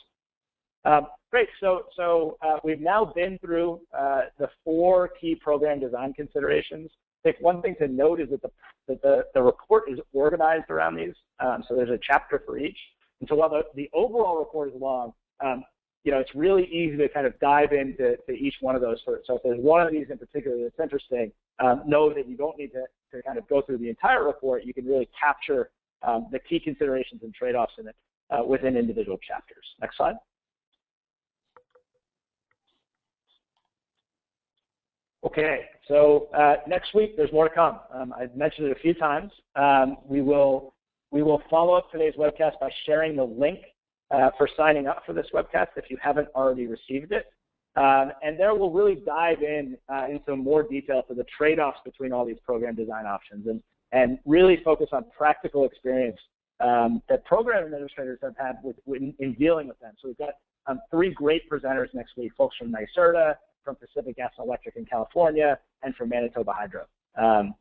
Um, 0.84 1.06
great. 1.30 1.48
So, 1.60 1.84
so 1.96 2.38
uh, 2.42 2.56
we've 2.64 2.80
now 2.80 3.04
been 3.04 3.38
through 3.38 3.80
uh, 3.96 4.22
the 4.38 4.48
four 4.64 5.10
key 5.20 5.34
program 5.34 5.80
design 5.80 6.12
considerations. 6.14 6.90
I 7.24 7.32
think 7.32 7.42
one 7.42 7.60
thing 7.60 7.76
to 7.80 7.88
note 7.88 8.20
is 8.20 8.30
that 8.30 8.42
the, 8.42 8.50
that 8.88 9.02
the, 9.02 9.24
the 9.34 9.42
report 9.42 9.84
is 9.90 9.98
organized 10.12 10.70
around 10.70 10.96
these. 10.96 11.14
Um, 11.38 11.62
so 11.68 11.76
there's 11.76 11.90
a 11.90 11.98
chapter 12.02 12.42
for 12.46 12.58
each. 12.58 12.78
And 13.20 13.28
so 13.28 13.34
while 13.34 13.50
the, 13.50 13.62
the 13.74 13.90
overall 13.92 14.38
report 14.38 14.70
is 14.70 14.80
long, 14.80 15.12
um, 15.44 15.64
you 16.04 16.12
know, 16.12 16.18
it's 16.18 16.34
really 16.34 16.64
easy 16.64 16.96
to 16.96 17.08
kind 17.10 17.26
of 17.26 17.38
dive 17.40 17.72
into 17.72 18.16
to 18.26 18.32
each 18.32 18.54
one 18.60 18.74
of 18.74 18.80
those. 18.80 18.98
So 19.04 19.36
if 19.36 19.42
there's 19.42 19.60
one 19.60 19.86
of 19.86 19.92
these 19.92 20.06
in 20.10 20.16
particular 20.16 20.56
that's 20.62 20.80
interesting, 20.80 21.30
um, 21.62 21.82
know 21.86 22.12
that 22.14 22.26
you 22.26 22.38
don't 22.38 22.56
need 22.56 22.72
to, 22.72 22.84
to 23.12 23.22
kind 23.22 23.36
of 23.36 23.46
go 23.48 23.60
through 23.60 23.78
the 23.78 23.90
entire 23.90 24.24
report. 24.24 24.64
You 24.64 24.72
can 24.72 24.86
really 24.86 25.10
capture 25.18 25.70
um, 26.02 26.28
the 26.32 26.38
key 26.38 26.58
considerations 26.58 27.22
and 27.22 27.34
trade-offs 27.34 27.74
in 27.78 27.88
it 27.88 27.96
uh, 28.30 28.42
within 28.42 28.78
individual 28.78 29.18
chapters. 29.18 29.64
Next 29.82 29.98
slide. 29.98 30.14
Okay, 35.22 35.66
so 35.86 36.28
uh, 36.34 36.56
next 36.66 36.94
week 36.94 37.14
there's 37.16 37.32
more 37.32 37.48
to 37.48 37.54
come. 37.54 37.78
Um, 37.92 38.14
I've 38.18 38.34
mentioned 38.34 38.68
it 38.68 38.76
a 38.76 38.80
few 38.80 38.94
times. 38.94 39.30
Um, 39.54 39.98
we 40.06 40.22
will 40.22 40.74
we 41.10 41.22
will 41.22 41.42
follow 41.50 41.74
up 41.74 41.90
today's 41.90 42.14
webcast 42.14 42.58
by 42.60 42.70
sharing 42.86 43.16
the 43.16 43.24
link 43.24 43.58
uh, 44.10 44.30
for 44.38 44.48
signing 44.56 44.86
up 44.86 45.02
for 45.04 45.12
this 45.12 45.26
webcast 45.34 45.68
if 45.76 45.90
you 45.90 45.98
haven't 46.00 46.28
already 46.34 46.66
received 46.66 47.12
it. 47.12 47.26
Um, 47.76 48.12
and 48.22 48.38
there 48.38 48.54
we'll 48.54 48.70
really 48.70 49.02
dive 49.06 49.42
in 49.42 49.76
uh, 49.92 50.06
into 50.08 50.36
more 50.36 50.62
detail 50.62 51.02
for 51.06 51.14
the 51.14 51.24
trade-offs 51.36 51.78
between 51.84 52.12
all 52.12 52.24
these 52.24 52.38
program 52.44 52.74
design 52.74 53.06
options 53.06 53.46
and, 53.46 53.62
and 53.92 54.18
really 54.24 54.58
focus 54.64 54.88
on 54.92 55.04
practical 55.16 55.64
experience 55.64 56.18
um, 56.60 57.02
that 57.08 57.24
program 57.24 57.64
administrators 57.64 58.18
have 58.22 58.36
had 58.36 58.56
with, 58.62 58.76
with, 58.86 59.02
in 59.18 59.34
dealing 59.34 59.68
with 59.68 59.78
them. 59.78 59.92
So 60.00 60.08
we've 60.08 60.18
got 60.18 60.34
um, 60.66 60.80
three 60.90 61.12
great 61.12 61.48
presenters 61.48 61.92
next 61.94 62.16
week, 62.16 62.32
folks 62.36 62.56
from 62.56 62.72
NYSERDA, 62.72 63.34
from 63.64 63.76
Pacific 63.76 64.16
Gas 64.16 64.32
and 64.38 64.46
Electric 64.46 64.76
in 64.76 64.84
California, 64.84 65.58
and 65.82 65.94
from 65.94 66.08
Manitoba 66.08 66.52
Hydro. 66.52 66.84
Um, 67.16 67.54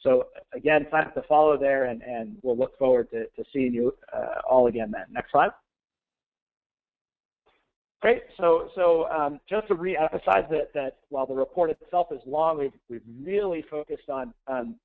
so 0.00 0.28
again, 0.54 0.86
sign 0.90 1.04
up 1.04 1.14
to 1.14 1.22
follow 1.22 1.56
there, 1.58 1.84
and, 1.84 2.02
and 2.02 2.36
we'll 2.42 2.56
look 2.56 2.78
forward 2.78 3.10
to, 3.10 3.24
to 3.24 3.44
seeing 3.52 3.74
you 3.74 3.94
uh, 4.14 4.40
all 4.48 4.66
again 4.66 4.90
then. 4.90 5.04
Next 5.10 5.32
slide. 5.32 5.50
Great. 8.02 8.22
So, 8.36 8.70
so 8.74 9.08
um, 9.10 9.40
just 9.48 9.68
to 9.68 9.74
re-emphasize 9.74 10.44
that, 10.50 10.72
that 10.74 10.98
while 11.08 11.26
the 11.26 11.34
report 11.34 11.70
itself 11.70 12.08
is 12.12 12.20
long, 12.26 12.58
we've, 12.58 12.72
we've 12.88 13.00
really 13.22 13.64
focused 13.70 14.08
on 14.08 14.34
um, 14.46 14.76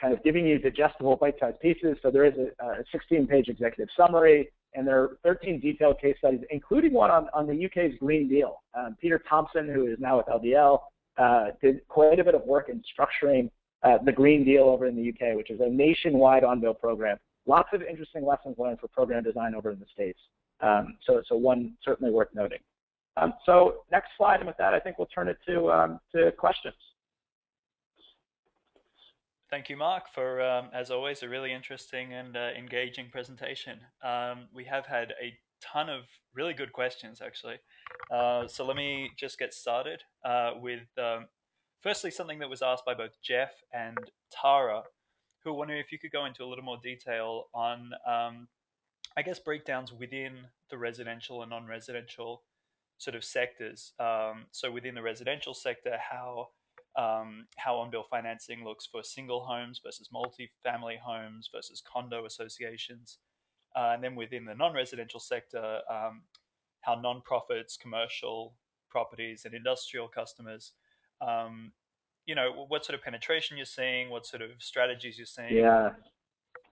kind 0.00 0.12
of 0.12 0.22
giving 0.22 0.46
you 0.46 0.58
digestible 0.58 1.16
bite-sized 1.16 1.58
pieces. 1.60 1.96
So 2.02 2.10
there 2.10 2.24
is 2.24 2.34
a, 2.34 2.64
a 2.64 2.84
16-page 2.94 3.48
executive 3.48 3.88
summary, 3.96 4.50
and 4.74 4.86
there 4.86 5.00
are 5.02 5.18
13 5.24 5.60
detailed 5.60 6.00
case 6.00 6.16
studies, 6.18 6.40
including 6.50 6.92
one 6.92 7.10
on, 7.10 7.28
on 7.34 7.46
the 7.46 7.66
UK's 7.66 7.98
Green 7.98 8.28
Deal. 8.28 8.62
Um, 8.74 8.96
Peter 9.00 9.22
Thompson, 9.28 9.68
who 9.68 9.86
is 9.86 9.98
now 9.98 10.16
with 10.18 10.26
LBL, 10.26 10.78
uh, 11.18 11.46
did 11.60 11.86
quite 11.88 12.20
a 12.20 12.24
bit 12.24 12.34
of 12.34 12.42
work 12.42 12.68
in 12.68 12.82
structuring 12.82 13.50
uh, 13.82 13.98
the 14.04 14.12
Green 14.12 14.44
Deal 14.44 14.64
over 14.64 14.86
in 14.86 14.94
the 14.94 15.08
UK, 15.08 15.36
which 15.36 15.50
is 15.50 15.60
a 15.60 15.68
nationwide 15.68 16.44
on-bill 16.44 16.74
program. 16.74 17.16
Lots 17.46 17.68
of 17.72 17.82
interesting 17.82 18.24
lessons 18.24 18.56
learned 18.58 18.78
for 18.80 18.88
program 18.88 19.24
design 19.24 19.54
over 19.54 19.70
in 19.70 19.80
the 19.80 19.86
States. 19.92 20.18
Um, 20.60 20.98
so, 21.06 21.22
so 21.26 21.36
one 21.36 21.74
certainly 21.82 22.12
worth 22.12 22.28
noting. 22.34 22.58
Um, 23.16 23.34
so 23.44 23.82
next 23.90 24.10
slide, 24.16 24.36
and 24.36 24.46
with 24.46 24.56
that, 24.58 24.72
I 24.72 24.80
think 24.80 24.98
we'll 24.98 25.08
turn 25.08 25.28
it 25.28 25.38
to, 25.46 25.70
um, 25.70 26.00
to 26.14 26.30
questions. 26.32 26.74
Thank 29.50 29.68
you, 29.68 29.76
Mark, 29.76 30.04
for, 30.14 30.40
um, 30.40 30.68
as 30.72 30.92
always, 30.92 31.24
a 31.24 31.28
really 31.28 31.52
interesting 31.52 32.12
and 32.12 32.36
uh, 32.36 32.50
engaging 32.56 33.10
presentation. 33.10 33.80
Um, 34.00 34.46
we 34.54 34.64
have 34.66 34.86
had 34.86 35.12
a 35.20 35.34
ton 35.60 35.90
of 35.90 36.02
really 36.34 36.54
good 36.54 36.72
questions, 36.72 37.20
actually. 37.20 37.56
Uh, 38.12 38.46
so 38.46 38.64
let 38.64 38.76
me 38.76 39.10
just 39.18 39.40
get 39.40 39.52
started 39.52 40.04
uh, 40.24 40.52
with 40.60 40.86
um, 40.98 41.26
firstly 41.82 42.12
something 42.12 42.38
that 42.38 42.48
was 42.48 42.62
asked 42.62 42.84
by 42.86 42.94
both 42.94 43.20
Jeff 43.24 43.50
and 43.72 43.98
Tara, 44.30 44.84
who 45.42 45.50
are 45.50 45.54
wondering 45.54 45.80
if 45.80 45.90
you 45.90 45.98
could 45.98 46.12
go 46.12 46.26
into 46.26 46.44
a 46.44 46.46
little 46.46 46.64
more 46.64 46.78
detail 46.80 47.46
on, 47.52 47.90
um, 48.06 48.46
I 49.16 49.22
guess, 49.22 49.40
breakdowns 49.40 49.92
within 49.92 50.34
the 50.70 50.78
residential 50.78 51.42
and 51.42 51.50
non-residential 51.50 52.44
sort 52.98 53.16
of 53.16 53.24
sectors. 53.24 53.94
Um, 53.98 54.44
so 54.52 54.70
within 54.70 54.94
the 54.94 55.02
residential 55.02 55.54
sector, 55.54 55.96
how 55.98 56.50
um, 56.96 57.46
how 57.56 57.76
on-bill 57.76 58.04
financing 58.10 58.64
looks 58.64 58.86
for 58.86 59.02
single 59.02 59.44
homes 59.44 59.80
versus 59.84 60.08
multi-family 60.12 60.98
homes 61.02 61.48
versus 61.54 61.82
condo 61.90 62.26
associations, 62.26 63.18
uh, 63.76 63.92
and 63.94 64.02
then 64.02 64.16
within 64.16 64.44
the 64.44 64.54
non-residential 64.54 65.20
sector, 65.20 65.80
um, 65.90 66.22
how 66.80 66.94
non-profits, 66.94 67.76
commercial 67.76 68.54
properties, 68.90 69.44
and 69.44 69.54
industrial 69.54 70.08
customers, 70.08 70.72
um, 71.20 71.72
you 72.26 72.34
know, 72.34 72.64
what 72.68 72.84
sort 72.84 72.98
of 72.98 73.04
penetration 73.04 73.56
you're 73.56 73.66
seeing, 73.66 74.10
what 74.10 74.26
sort 74.26 74.42
of 74.42 74.50
strategies 74.58 75.16
you're 75.16 75.26
seeing. 75.26 75.54
Yeah, 75.54 75.90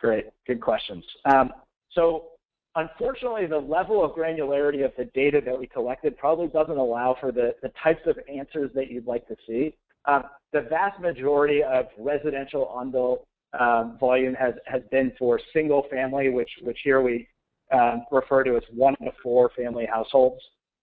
great, 0.00 0.26
good 0.46 0.60
questions. 0.60 1.04
Um, 1.24 1.52
so 1.92 2.30
unfortunately, 2.74 3.46
the 3.46 3.58
level 3.58 4.04
of 4.04 4.12
granularity 4.12 4.84
of 4.84 4.92
the 4.96 5.06
data 5.14 5.40
that 5.44 5.58
we 5.58 5.66
collected 5.66 6.16
probably 6.16 6.48
doesn't 6.48 6.76
allow 6.76 7.16
for 7.20 7.32
the, 7.32 7.54
the 7.62 7.70
types 7.82 8.02
of 8.06 8.18
answers 8.32 8.70
that 8.74 8.90
you'd 8.90 9.06
like 9.06 9.26
to 9.28 9.36
see. 9.46 9.76
Um, 10.08 10.24
the 10.52 10.62
vast 10.62 10.98
majority 11.00 11.62
of 11.62 11.86
residential 11.98 12.66
on-bill 12.66 13.24
um, 13.58 13.96
volume 14.00 14.34
has, 14.34 14.54
has 14.66 14.82
been 14.90 15.12
for 15.18 15.38
single 15.52 15.84
family, 15.90 16.30
which, 16.30 16.50
which 16.62 16.78
here 16.82 17.02
we 17.02 17.28
um, 17.72 18.04
refer 18.10 18.42
to 18.44 18.56
as 18.56 18.62
one 18.74 18.96
to 19.04 19.12
four 19.22 19.50
family 19.56 19.86
households. 19.86 20.40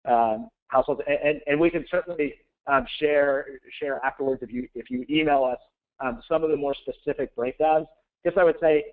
Um, 0.08 0.50
households, 0.68 1.02
and, 1.08 1.42
and, 1.48 1.60
we 1.60 1.72
can 1.72 1.84
certainly 1.90 2.36
um, 2.68 2.86
share 3.00 3.48
share 3.80 4.00
afterwards 4.06 4.44
if 4.44 4.52
you 4.52 4.68
if 4.76 4.92
you 4.92 5.04
email 5.10 5.44
us 5.44 5.58
some 6.30 6.44
of 6.44 6.52
the 6.52 6.58
more 6.58 6.76
specific 6.76 7.36
breakdowns. 7.36 7.88
I 7.90 8.30
guess 8.30 8.38
I 8.40 8.44
would 8.44 8.58
say 8.62 8.84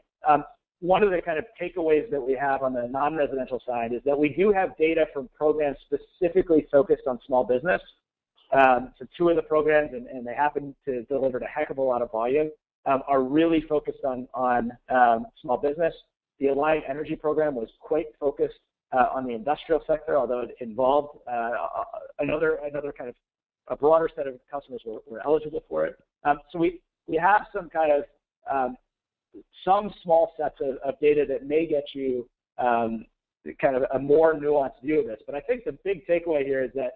one 0.83 1.05
of 1.05 1.11
the 1.11 1.22
kind 1.22 1.39
of 1.39 1.45
takeaways 1.61 2.11
that 2.11 2.20
we 2.20 2.35
have 2.35 2.62
on 2.62 2.74
the 2.74 2.89
non-residential 2.89 3.62
side 3.64 3.93
is 3.93 4.01
that 4.05 4.18
we 4.18 4.30
do 4.30 4.53
have 4.53 4.76
data 4.76 5.07
from 5.14 5.28
programs 5.33 5.76
specifically 5.87 6.66
focused 6.72 7.05
on 7.07 7.20
small 7.24 7.45
business. 7.45 7.80
Um, 8.53 8.92
so 8.98 9.07
two 9.16 9.30
of 9.30 9.36
the 9.36 9.42
programs, 9.42 9.92
and, 9.92 10.07
and, 10.09 10.26
they 10.26 10.34
happen 10.34 10.74
to 10.84 11.05
deliver 11.05 11.38
a 11.38 11.48
heck 11.48 11.70
of 11.70 11.78
a 11.78 11.82
lot 11.82 12.03
of 12.03 12.11
volume, 12.11 12.50
um, 12.84 13.03
are 13.09 13.22
really 13.22 13.62
focused 13.62 14.05
on, 14.05 14.28
on 14.34 14.72
um, 14.90 15.26
small 15.40 15.57
business. 15.57 15.94
The 16.38 16.46
Alliant 16.46 16.82
Energy 16.88 17.16
program 17.16 17.55
was 17.55 17.68
quite 17.80 18.07
focused 18.20 18.59
uh, 18.92 19.07
on 19.12 19.24
the 19.24 19.32
industrial 19.32 19.82
sector, 19.86 20.16
although 20.18 20.40
it 20.40 20.57
involved 20.61 21.18
uh, 21.30 21.53
another 22.18 22.59
another 22.64 22.92
kind 22.92 23.09
of 23.09 23.16
a 23.68 23.76
broader 23.76 24.09
set 24.14 24.26
of 24.26 24.34
customers 24.50 24.82
were, 24.84 24.98
were 25.09 25.24
eligible 25.24 25.62
for 25.68 25.86
it. 25.86 25.96
Um, 26.24 26.38
so 26.50 26.59
we 26.59 26.80
we 27.07 27.16
have 27.16 27.42
some 27.55 27.70
kind 27.70 27.92
of 27.92 28.05
um, 28.50 28.76
some 29.64 29.92
small 30.03 30.34
sets 30.36 30.57
of, 30.61 30.76
of, 30.84 30.98
data 31.00 31.24
that 31.26 31.46
may 31.46 31.66
get 31.66 31.84
you 31.94 32.28
um, 32.59 33.07
kind 33.61 33.76
of 33.76 33.84
a 33.94 33.98
more 33.98 34.34
nuanced 34.34 34.82
view 34.82 35.00
of 35.00 35.07
this. 35.07 35.20
But 35.24 35.34
I 35.34 35.40
think 35.40 35.64
the 35.64 35.78
big 35.84 36.07
takeaway 36.07 36.44
here 36.44 36.62
is 36.62 36.70
that 36.74 36.92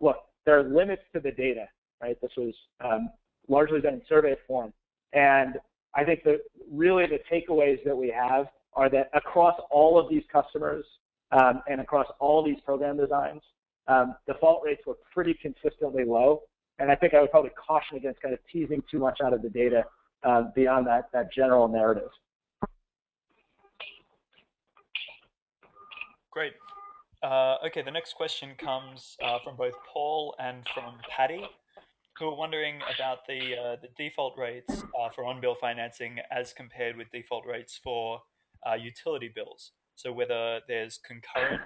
look, 0.00 0.16
there 0.46 0.58
are 0.58 0.62
limits 0.62 1.02
to 1.14 1.20
the 1.20 1.30
data, 1.30 1.66
right? 2.02 2.20
This 2.20 2.32
was 2.36 2.54
um, 2.84 3.10
largely 3.48 3.80
done 3.80 3.94
in 3.94 4.02
survey 4.08 4.36
form, 4.46 4.72
and 5.12 5.56
I 5.94 6.04
think 6.04 6.22
that 6.24 6.40
really 6.70 7.04
the 7.06 7.18
takeaways 7.30 7.82
that 7.84 7.96
we 7.96 8.08
have 8.10 8.46
are 8.74 8.88
that 8.90 9.10
across 9.14 9.58
all 9.70 9.98
of 9.98 10.08
these 10.08 10.22
customers 10.32 10.84
um, 11.32 11.62
and 11.68 11.80
across 11.80 12.06
all 12.20 12.44
these 12.44 12.60
program 12.64 12.96
designs, 12.96 13.42
um, 13.88 14.14
default 14.26 14.62
rates 14.64 14.82
were 14.86 14.96
pretty 15.12 15.34
consistently 15.34 16.04
low. 16.04 16.42
And 16.78 16.90
I 16.90 16.94
think 16.94 17.12
I 17.14 17.20
would 17.20 17.30
probably 17.30 17.50
caution 17.50 17.96
against 17.96 18.22
kind 18.22 18.32
of 18.32 18.40
teasing 18.50 18.82
too 18.90 18.98
much 18.98 19.18
out 19.22 19.32
of 19.32 19.42
the 19.42 19.50
data 19.50 19.84
uh, 20.22 20.44
beyond 20.54 20.86
that, 20.86 21.10
that 21.12 21.32
general 21.32 21.68
narrative. 21.68 22.08
Great. 26.30 26.52
Uh, 27.22 27.56
okay, 27.66 27.82
the 27.82 27.90
next 27.90 28.14
question 28.14 28.52
comes 28.56 29.16
uh, 29.22 29.38
from 29.44 29.54
both 29.54 29.74
Paul 29.92 30.34
and 30.38 30.66
from 30.72 30.94
Patty, 31.08 31.44
who 32.18 32.28
are 32.28 32.34
wondering 32.34 32.80
about 32.94 33.26
the 33.28 33.56
uh, 33.56 33.76
the 33.82 33.88
default 33.98 34.38
rates 34.38 34.84
uh, 34.98 35.10
for 35.14 35.26
on-bill 35.26 35.54
financing 35.60 36.18
as 36.30 36.54
compared 36.54 36.96
with 36.96 37.10
default 37.12 37.44
rates 37.46 37.78
for 37.82 38.22
uh, 38.66 38.74
utility 38.74 39.30
bills. 39.34 39.72
So 39.96 40.12
whether 40.12 40.60
there's 40.66 40.98
concurrent 41.06 41.60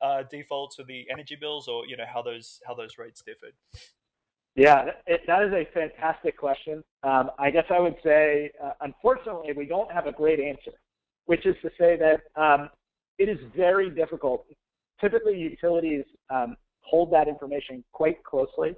uh, 0.00 0.22
defaults 0.30 0.78
with 0.78 0.86
the 0.86 1.06
energy 1.10 1.36
bills, 1.40 1.66
or 1.66 1.86
you 1.88 1.96
know 1.96 2.06
how 2.12 2.22
those 2.22 2.60
how 2.64 2.74
those 2.74 2.96
rates 2.96 3.20
differed. 3.20 3.54
Yeah, 4.54 4.90
it, 5.08 5.22
that 5.26 5.42
is 5.42 5.52
a 5.52 5.66
fantastic 5.74 6.36
question. 6.36 6.84
Um, 7.02 7.30
I 7.36 7.50
guess 7.50 7.64
I 7.68 7.80
would 7.80 7.96
say, 8.04 8.52
unfortunately, 8.80 9.54
we 9.56 9.66
don't 9.66 9.90
have 9.90 10.06
a 10.06 10.12
great 10.12 10.38
answer, 10.38 10.72
which 11.26 11.46
is 11.46 11.56
to 11.62 11.70
say 11.78 11.96
that 11.96 12.20
um, 12.40 12.68
it 13.18 13.28
is 13.28 13.38
very 13.56 13.90
difficult. 13.90 14.46
Typically, 15.00 15.38
utilities 15.38 16.04
um, 16.28 16.56
hold 16.82 17.12
that 17.12 17.28
information 17.28 17.82
quite 17.92 18.22
closely 18.24 18.76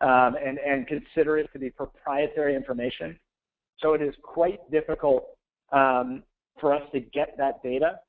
um, 0.00 0.36
and, 0.44 0.58
and 0.58 0.86
consider 0.86 1.38
it 1.38 1.50
to 1.52 1.58
be 1.58 1.70
proprietary 1.70 2.54
information. 2.54 3.18
So 3.80 3.94
it 3.94 4.02
is 4.02 4.14
quite 4.22 4.58
difficult 4.70 5.24
um, 5.72 6.22
for 6.60 6.74
us 6.74 6.82
to 6.92 7.00
get 7.00 7.36
that 7.38 7.62
data. 7.62 8.00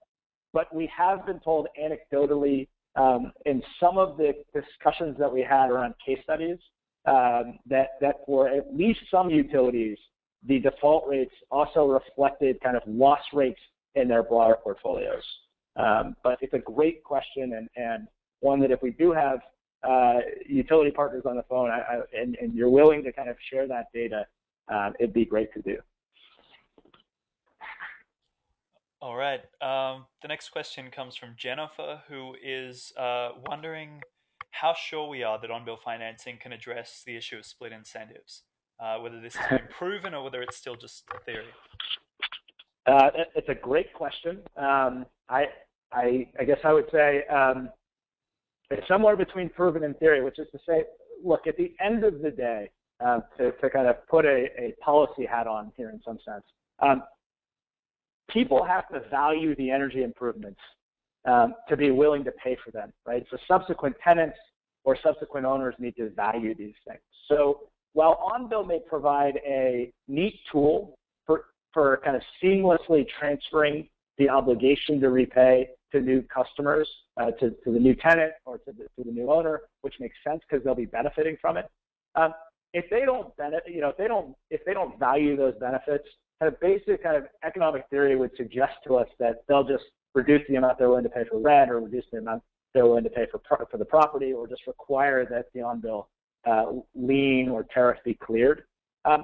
But 0.53 0.73
we 0.73 0.89
have 0.95 1.25
been 1.25 1.39
told 1.39 1.67
anecdotally 1.79 2.67
um, 2.95 3.31
in 3.45 3.61
some 3.79 3.97
of 3.97 4.17
the 4.17 4.33
discussions 4.53 5.15
that 5.19 5.31
we 5.31 5.41
had 5.41 5.69
around 5.69 5.93
case 6.03 6.19
studies 6.23 6.57
um, 7.05 7.59
that, 7.67 7.91
that 8.01 8.17
for 8.25 8.49
at 8.49 8.75
least 8.75 8.99
some 9.11 9.29
utilities, 9.29 9.97
the 10.47 10.59
default 10.59 11.07
rates 11.07 11.33
also 11.51 11.85
reflected 11.87 12.59
kind 12.61 12.75
of 12.75 12.83
loss 12.87 13.21
rates 13.33 13.59
in 13.95 14.07
their 14.07 14.23
broader 14.23 14.55
portfolios. 14.63 15.23
Um, 15.75 16.15
but 16.23 16.37
it's 16.41 16.53
a 16.53 16.59
great 16.59 17.03
question 17.03 17.53
and, 17.53 17.69
and 17.75 18.07
one 18.41 18.59
that 18.61 18.71
if 18.71 18.81
we 18.81 18.91
do 18.91 19.11
have 19.11 19.39
uh, 19.83 20.19
utility 20.47 20.91
partners 20.91 21.23
on 21.25 21.35
the 21.35 21.43
phone 21.43 21.69
I, 21.69 21.79
I, 21.79 22.01
and, 22.19 22.35
and, 22.41 22.53
you're 22.53 22.69
willing 22.69 23.01
to 23.03 23.13
kind 23.13 23.29
of 23.29 23.37
share 23.49 23.65
that 23.67 23.85
data, 23.93 24.25
uh, 24.71 24.91
it'd 24.99 25.13
be 25.13 25.25
great 25.25 25.53
to 25.53 25.61
do. 25.61 25.77
All 29.01 29.15
right. 29.15 29.39
Um, 29.61 30.05
the 30.21 30.27
next 30.27 30.49
question 30.49 30.91
comes 30.91 31.15
from 31.15 31.29
Jennifer, 31.37 32.01
who 32.09 32.35
is 32.43 32.91
uh, 32.97 33.29
wondering 33.47 34.01
how 34.51 34.73
sure 34.73 35.07
we 35.07 35.23
are 35.23 35.39
that 35.39 35.49
on-bill 35.49 35.79
financing 35.83 36.37
can 36.41 36.51
address 36.51 37.03
the 37.05 37.15
issue 37.15 37.37
of 37.37 37.45
split 37.45 37.71
incentives, 37.71 38.43
uh, 38.81 38.97
whether 38.97 39.21
this 39.21 39.35
has 39.35 39.59
been 39.59 39.67
proven 39.77 40.13
or 40.13 40.23
whether 40.23 40.41
it's 40.41 40.57
still 40.57 40.75
just 40.75 41.05
a 41.15 41.19
theory. 41.23 41.45
Uh, 42.85 43.11
it's 43.35 43.47
a 43.47 43.55
great 43.55 43.93
question. 43.93 44.41
Um, 44.57 45.05
I, 45.29 45.45
I, 45.91 46.27
I, 46.39 46.43
guess 46.43 46.57
I 46.63 46.73
would 46.73 46.87
say 46.91 47.23
um, 47.27 47.69
it's 48.69 48.87
somewhere 48.87 49.15
between 49.15 49.49
proven 49.49 49.83
and 49.83 49.97
theory, 49.99 50.23
which 50.23 50.39
is 50.39 50.47
to 50.51 50.59
say, 50.67 50.83
look, 51.23 51.47
at 51.47 51.57
the 51.57 51.73
end 51.83 52.03
of 52.03 52.21
the 52.21 52.31
day, 52.31 52.69
uh, 53.03 53.19
to, 53.37 53.51
to 53.53 53.69
kind 53.69 53.87
of 53.87 54.05
put 54.07 54.25
a, 54.25 54.47
a 54.57 54.73
policy 54.81 55.25
hat 55.25 55.47
on 55.47 55.71
here 55.77 55.89
in 55.89 56.01
some 56.05 56.19
sense, 56.25 56.43
um, 56.79 57.03
people 58.29 58.63
have 58.63 58.87
to 58.89 59.01
value 59.09 59.55
the 59.55 59.71
energy 59.71 60.03
improvements 60.03 60.59
um, 61.25 61.53
to 61.67 61.77
be 61.77 61.91
willing 61.91 62.23
to 62.23 62.31
pay 62.31 62.57
for 62.63 62.71
them, 62.71 62.91
right? 63.05 63.25
So 63.31 63.37
subsequent 63.47 63.95
tenants 64.03 64.37
or 64.83 64.97
subsequent 65.01 65.45
owners 65.45 65.75
need 65.79 65.95
to 65.97 66.09
value 66.09 66.55
these 66.55 66.73
things. 66.87 67.01
So 67.27 67.61
while 67.93 68.19
on-bill 68.33 68.65
may 68.65 68.79
provide 68.79 69.39
a 69.45 69.91
neat 70.07 70.39
tool 70.51 70.97
for, 71.25 71.45
for 71.73 71.99
kind 72.03 72.15
of 72.15 72.21
seamlessly 72.43 73.05
transferring 73.19 73.87
the 74.19 74.29
obligation 74.29 74.99
to 74.99 75.09
repay 75.09 75.69
to 75.91 76.01
new 76.01 76.21
customers, 76.23 76.87
uh, 77.19 77.31
to, 77.31 77.49
to 77.63 77.71
the 77.71 77.79
new 77.79 77.95
tenant 77.95 78.33
or 78.45 78.59
to 78.59 78.71
the, 78.71 78.83
to 78.95 79.03
the 79.03 79.11
new 79.11 79.31
owner, 79.31 79.61
which 79.81 79.95
makes 79.99 80.15
sense 80.27 80.41
because 80.47 80.63
they'll 80.63 80.75
be 80.75 80.85
benefiting 80.85 81.37
from 81.41 81.57
it. 81.57 81.65
Um, 82.15 82.33
if 82.73 82.85
they 82.91 83.01
don't 83.05 83.35
benefit, 83.37 83.73
you 83.73 83.81
know, 83.81 83.89
if 83.89 83.97
they 83.97 84.07
don't, 84.07 84.35
if 84.51 84.63
they 84.65 84.73
don't 84.73 84.99
value 84.99 85.35
those 85.35 85.55
benefits, 85.59 86.07
kind 86.39 86.53
of 86.53 86.59
basic 86.59 87.01
kind 87.01 87.17
of 87.17 87.23
economic 87.43 87.85
theory 87.89 88.15
would 88.15 88.31
suggest 88.37 88.73
to 88.85 88.97
us 88.97 89.07
that 89.19 89.43
they'll 89.47 89.63
just 89.63 89.85
reduce 90.13 90.41
the 90.47 90.55
amount 90.55 90.77
they're 90.77 90.89
willing 90.89 91.03
to 91.03 91.09
pay 91.09 91.23
for 91.29 91.39
rent 91.39 91.71
or 91.71 91.79
reduce 91.79 92.05
the 92.11 92.19
amount 92.19 92.43
they're 92.73 92.85
willing 92.85 93.03
to 93.03 93.09
pay 93.09 93.25
for 93.31 93.41
for 93.71 93.77
the 93.77 93.85
property 93.85 94.31
or 94.31 94.47
just 94.47 94.67
require 94.67 95.25
that 95.25 95.45
the 95.53 95.61
on-bill 95.61 96.07
uh, 96.47 96.65
lien 96.93 97.49
or 97.49 97.65
tariff 97.73 97.97
be 98.05 98.13
cleared. 98.13 98.63
Um, 99.05 99.23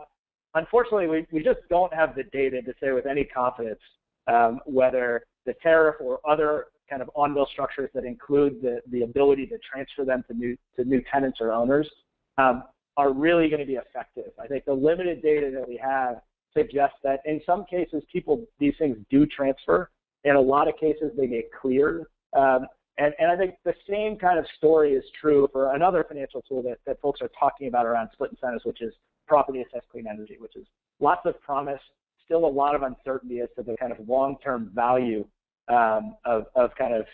unfortunately, 0.55 1.07
we, 1.07 1.27
we 1.31 1.43
just 1.43 1.59
don't 1.69 1.93
have 1.93 2.15
the 2.15 2.23
data 2.23 2.61
to 2.61 2.73
say 2.81 2.91
with 2.91 3.05
any 3.05 3.23
confidence 3.23 3.79
um, 4.27 4.59
whether 4.65 5.23
the 5.45 5.53
tariff 5.61 5.95
or 5.99 6.19
other 6.27 6.67
kind 6.89 7.01
of 7.01 7.09
on-bill 7.15 7.47
structures 7.51 7.89
that 7.93 8.05
include 8.05 8.61
the, 8.61 8.79
the 8.91 9.01
ability 9.01 9.45
to 9.47 9.57
transfer 9.59 10.05
them 10.05 10.23
to 10.27 10.33
new 10.33 10.55
to 10.75 10.83
new 10.83 11.01
tenants 11.11 11.39
or 11.41 11.51
owners 11.51 11.89
um, 12.37 12.63
are 12.97 13.11
really 13.13 13.49
going 13.49 13.59
to 13.59 13.65
be 13.65 13.75
effective. 13.75 14.31
I 14.39 14.47
think 14.47 14.65
the 14.65 14.73
limited 14.73 15.21
data 15.21 15.51
that 15.53 15.67
we 15.67 15.77
have 15.77 16.21
suggests 16.55 16.97
that 17.03 17.19
in 17.25 17.41
some 17.45 17.65
cases, 17.65 18.03
people 18.11 18.45
these 18.59 18.73
things 18.77 18.97
do 19.09 19.25
transfer. 19.25 19.89
In 20.23 20.35
a 20.35 20.41
lot 20.41 20.67
of 20.67 20.75
cases, 20.77 21.11
they 21.17 21.27
get 21.27 21.51
cleared 21.51 22.05
Um, 22.35 22.67
and, 22.97 23.13
and 23.19 23.29
I 23.31 23.35
think 23.35 23.55
the 23.63 23.73
same 23.89 24.17
kind 24.17 24.39
of 24.39 24.45
story 24.57 24.93
is 24.93 25.03
true 25.19 25.49
for 25.51 25.75
another 25.75 26.05
financial 26.07 26.41
tool 26.41 26.61
that, 26.63 26.77
that 26.85 27.01
folks 27.01 27.21
are 27.21 27.29
talking 27.37 27.67
about 27.67 27.85
around 27.85 28.09
split 28.13 28.31
incentives, 28.31 28.65
which 28.65 28.81
is 28.81 28.93
property 29.27 29.61
assessed 29.61 29.89
clean 29.91 30.05
energy, 30.07 30.37
which 30.39 30.55
is 30.55 30.65
lots 30.99 31.21
of 31.25 31.39
promise, 31.41 31.81
still 32.25 32.45
a 32.45 32.47
lot 32.47 32.75
of 32.75 32.81
uncertainty 32.81 33.39
as 33.39 33.49
to 33.55 33.63
the 33.63 33.75
kind 33.77 33.91
of 33.91 33.97
long-term 34.07 34.71
value 34.73 35.25
um, 35.67 36.15
of, 36.25 36.45
of 36.55 36.71
kind 36.77 36.93
of 36.93 37.05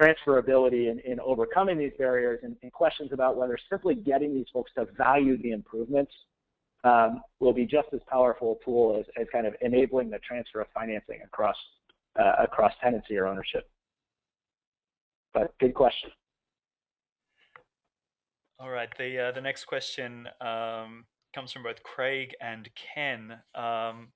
transferability 0.00 0.90
in, 0.90 1.00
in 1.04 1.18
overcoming 1.20 1.78
these 1.78 1.92
barriers 1.98 2.40
and, 2.42 2.56
and, 2.62 2.72
questions 2.72 3.10
about 3.12 3.36
whether 3.36 3.58
simply 3.70 3.94
getting 3.94 4.32
these 4.34 4.46
folks 4.52 4.70
to 4.76 4.86
value 4.96 5.36
the 5.42 5.50
improvements 5.50 6.12
um, 6.84 7.22
will 7.40 7.52
be 7.52 7.66
just 7.66 7.88
as 7.92 8.00
powerful 8.08 8.58
a 8.60 8.64
tool 8.64 8.96
as, 8.98 9.06
as 9.20 9.26
kind 9.32 9.46
of 9.46 9.54
enabling 9.60 10.08
the 10.08 10.18
transfer 10.18 10.60
of 10.60 10.68
financing 10.72 11.20
across 11.24 11.56
uh, 12.18 12.32
across 12.42 12.72
tenancy 12.82 13.16
or 13.16 13.26
ownership. 13.26 13.68
But 15.34 15.52
good 15.58 15.74
question. 15.74 16.10
All 18.60 18.70
right. 18.70 18.88
The 18.98 19.28
uh, 19.28 19.32
the 19.32 19.40
next 19.40 19.66
question 19.66 20.28
um, 20.40 21.04
comes 21.34 21.52
from 21.52 21.62
both 21.62 21.82
Craig 21.82 22.34
and 22.40 22.68
Ken, 22.94 23.38
um, 23.54 24.08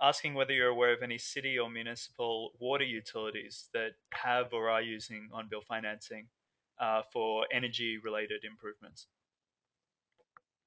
asking 0.00 0.34
whether 0.34 0.52
you're 0.52 0.68
aware 0.68 0.92
of 0.92 1.02
any 1.02 1.18
city 1.18 1.58
or 1.58 1.70
municipal 1.70 2.52
water 2.58 2.84
utilities 2.84 3.68
that 3.74 3.90
have 4.12 4.52
or 4.52 4.70
are 4.70 4.82
using 4.82 5.28
on-bill 5.32 5.62
financing 5.66 6.26
uh, 6.80 7.02
for 7.12 7.46
energy-related 7.52 8.44
improvements. 8.44 9.06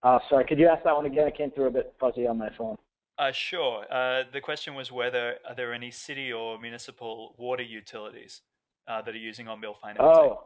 Uh, 0.03 0.19
sorry, 0.29 0.45
could 0.45 0.59
you 0.59 0.67
ask 0.67 0.83
that 0.83 0.95
one 0.95 1.05
again? 1.05 1.27
It 1.27 1.37
came 1.37 1.51
through 1.51 1.67
a 1.67 1.71
bit 1.71 1.93
fuzzy 1.99 2.27
on 2.27 2.37
my 2.37 2.49
phone. 2.57 2.77
Uh, 3.17 3.31
sure. 3.31 3.85
Uh, 3.91 4.23
the 4.31 4.41
question 4.41 4.75
was 4.75 4.91
whether 4.91 5.35
are 5.47 5.55
there 5.55 5.73
any 5.73 5.91
city 5.91 6.33
or 6.33 6.59
municipal 6.59 7.35
water 7.37 7.63
utilities 7.63 8.41
uh, 8.87 9.01
that 9.01 9.13
are 9.13 9.17
using 9.17 9.47
on-bill 9.47 9.75
financing? 9.81 10.05
Oh, 10.05 10.39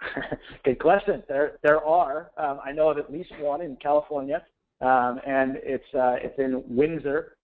good 0.64 0.78
question. 0.78 1.22
There, 1.28 1.58
there 1.62 1.84
are. 1.84 2.30
Um, 2.36 2.60
I 2.64 2.72
know 2.72 2.90
of 2.90 2.98
at 2.98 3.12
least 3.12 3.30
one 3.40 3.60
in 3.60 3.76
California, 3.76 4.42
um, 4.80 5.20
and 5.26 5.56
it's 5.62 5.84
uh, 5.94 6.16
it's 6.22 6.38
in 6.38 6.62
Windsor. 6.66 7.36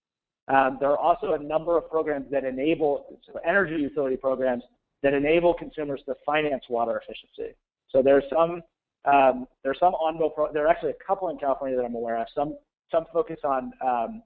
Um, 0.49 0.77
there 0.79 0.91
are 0.91 0.99
also 0.99 1.33
a 1.33 1.39
number 1.39 1.79
of 1.79 1.89
programs 1.91 2.31
that 2.31 2.45
enable 2.45 3.19
so 3.27 3.39
energy 3.47 3.77
utility 3.77 4.17
programs 4.17 4.63
that 5.03 5.15
enable 5.15 5.55
consumers 5.55 6.03
to 6.07 6.15
finance 6.27 6.65
water 6.69 7.01
efficiency. 7.03 7.57
So 7.91 8.03
there's 8.03 8.25
some 8.31 8.63
um, 9.05 9.47
there's 9.63 9.79
some 9.79 9.95
on-bill. 9.95 10.31
Pro- 10.31 10.53
there 10.53 10.65
are 10.67 10.69
actually 10.69 10.91
a 10.91 11.05
couple 11.07 11.29
in 11.29 11.39
California 11.39 11.77
that 11.77 11.85
I'm 11.85 11.95
aware 11.95 12.21
of. 12.21 12.27
Some 12.35 12.57
some 12.91 13.05
focus 13.13 13.39
on 13.45 13.73
um, 13.85 14.23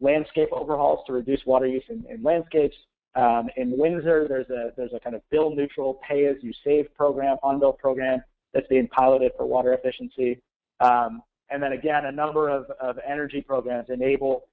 landscape 0.00 0.48
overhauls 0.52 1.00
to 1.06 1.12
reduce 1.12 1.40
water 1.46 1.66
use 1.66 1.84
in, 1.88 2.04
in 2.08 2.22
landscapes. 2.22 2.76
Um, 3.14 3.48
in 3.56 3.76
Windsor, 3.76 4.26
there's 4.28 4.48
a 4.50 4.70
there's 4.76 4.92
a 4.94 5.00
kind 5.00 5.16
of 5.16 5.22
bill 5.30 5.54
neutral 5.54 6.00
pay 6.06 6.26
as 6.26 6.36
you 6.42 6.52
save 6.64 6.94
program, 6.94 7.36
on 7.42 7.58
bill 7.58 7.72
program 7.72 8.22
that's 8.54 8.66
being 8.68 8.88
piloted 8.88 9.32
for 9.36 9.46
water 9.46 9.74
efficiency. 9.74 10.40
Um, 10.80 11.22
and 11.50 11.62
then 11.62 11.72
again, 11.72 12.04
a 12.04 12.12
number 12.12 12.48
of, 12.48 12.66
of 12.80 12.98
energy 13.06 13.40
programs 13.40 13.88
enable 13.88 14.44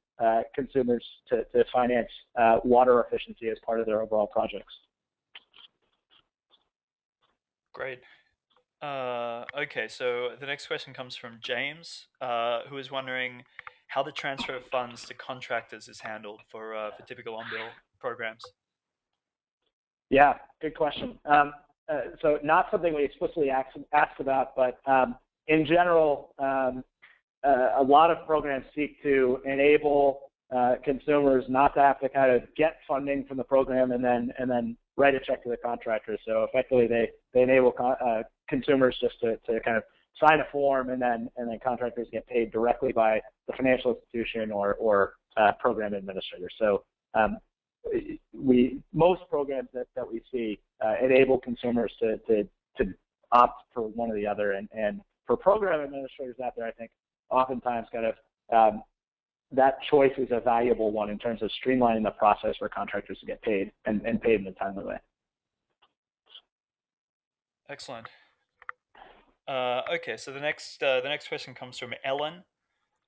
consumers 0.55 1.05
to, 1.29 1.43
to 1.53 1.63
finance 1.71 2.09
uh, 2.39 2.59
water 2.63 3.01
efficiency 3.01 3.49
as 3.49 3.57
part 3.65 3.79
of 3.79 3.85
their 3.85 4.01
overall 4.01 4.27
projects. 4.27 4.73
Great. 7.73 7.99
Uh, 8.81 9.43
okay, 9.57 9.87
so 9.87 10.29
the 10.39 10.45
next 10.45 10.67
question 10.67 10.93
comes 10.93 11.15
from 11.15 11.39
James, 11.41 12.07
uh, 12.21 12.61
who 12.69 12.77
is 12.77 12.91
wondering 12.91 13.43
how 13.87 14.03
the 14.03 14.11
transfer 14.11 14.55
of 14.55 14.63
funds 14.71 15.05
to 15.05 15.13
contractors 15.13 15.87
is 15.87 15.99
handled 15.99 16.41
for 16.49 16.75
uh, 16.75 16.91
for 16.97 17.05
typical 17.05 17.35
on-bill 17.35 17.67
programs? 17.99 18.43
Yeah, 20.09 20.35
good 20.61 20.75
question. 20.75 21.17
Um, 21.25 21.53
uh, 21.89 22.01
so 22.21 22.39
not 22.43 22.67
something 22.71 22.93
we 22.93 23.03
explicitly 23.03 23.49
asked, 23.49 23.77
asked 23.93 24.19
about, 24.19 24.55
but 24.55 24.79
um, 24.85 25.15
in 25.47 25.65
general, 25.65 26.33
um, 26.39 26.47
uh, 26.47 26.81
a 27.45 27.83
lot 27.83 28.11
of 28.11 28.25
programs 28.25 28.65
seek 28.73 29.01
to 29.03 29.39
enable 29.45 30.21
uh, 30.55 30.75
consumers 30.83 31.43
not 31.49 31.73
to 31.73 31.79
have 31.79 31.99
to 31.99 32.09
kind 32.09 32.31
of 32.31 32.43
get 32.55 32.77
funding 32.87 33.25
from 33.25 33.37
the 33.37 33.43
program 33.43 33.91
and 33.91 34.03
then 34.03 34.31
and 34.37 34.49
then 34.49 34.77
write 34.97 35.15
a 35.15 35.19
check 35.19 35.43
to 35.43 35.49
the 35.49 35.57
contractor. 35.57 36.17
So 36.25 36.43
effectively, 36.43 36.87
they 36.87 37.09
they 37.33 37.41
enable 37.41 37.73
uh, 37.79 38.23
consumers 38.47 38.95
just 39.01 39.19
to, 39.21 39.37
to 39.47 39.59
kind 39.61 39.77
of 39.77 39.83
sign 40.19 40.39
a 40.39 40.45
form 40.51 40.89
and 40.89 41.01
then 41.01 41.29
and 41.37 41.49
then 41.49 41.59
contractors 41.63 42.07
get 42.11 42.27
paid 42.27 42.51
directly 42.51 42.91
by 42.91 43.21
the 43.47 43.53
financial 43.53 43.95
institution 43.95 44.51
or 44.51 44.75
or 44.75 45.13
uh, 45.37 45.51
program 45.59 45.93
administrator. 45.93 46.49
So 46.59 46.83
um, 47.13 47.37
we 48.33 48.79
most 48.93 49.21
programs 49.29 49.69
that, 49.73 49.87
that 49.95 50.07
we 50.11 50.21
see 50.31 50.59
uh, 50.83 50.93
enable 51.03 51.39
consumers 51.39 51.91
to, 51.99 52.17
to 52.27 52.47
to 52.77 52.93
opt 53.31 53.63
for 53.73 53.81
one 53.81 54.11
or 54.11 54.15
the 54.15 54.27
other, 54.27 54.53
and 54.53 54.69
and 54.73 55.01
for 55.25 55.35
program 55.35 55.81
administrators 55.81 56.35
out 56.43 56.53
there, 56.55 56.67
I 56.67 56.71
think 56.71 56.91
oftentimes 57.29 57.87
kind 57.91 58.05
of 58.05 58.15
um, 58.53 58.83
that 59.51 59.77
choice 59.89 60.13
is 60.17 60.29
a 60.31 60.39
valuable 60.39 60.91
one 60.91 61.09
in 61.09 61.17
terms 61.17 61.41
of 61.41 61.49
streamlining 61.63 62.03
the 62.03 62.11
process 62.11 62.55
for 62.57 62.69
contractors 62.69 63.19
to 63.19 63.25
get 63.25 63.41
paid 63.41 63.71
and, 63.85 64.01
and 64.05 64.21
paid 64.21 64.41
in 64.41 64.47
a 64.47 64.51
timely 64.53 64.83
way. 64.83 64.97
Excellent. 67.69 68.07
Uh, 69.47 69.81
okay, 69.93 70.17
so 70.17 70.31
the 70.31 70.39
next 70.39 70.81
uh, 70.81 71.01
the 71.01 71.09
next 71.09 71.27
question 71.27 71.53
comes 71.53 71.77
from 71.77 71.93
Ellen, 72.03 72.43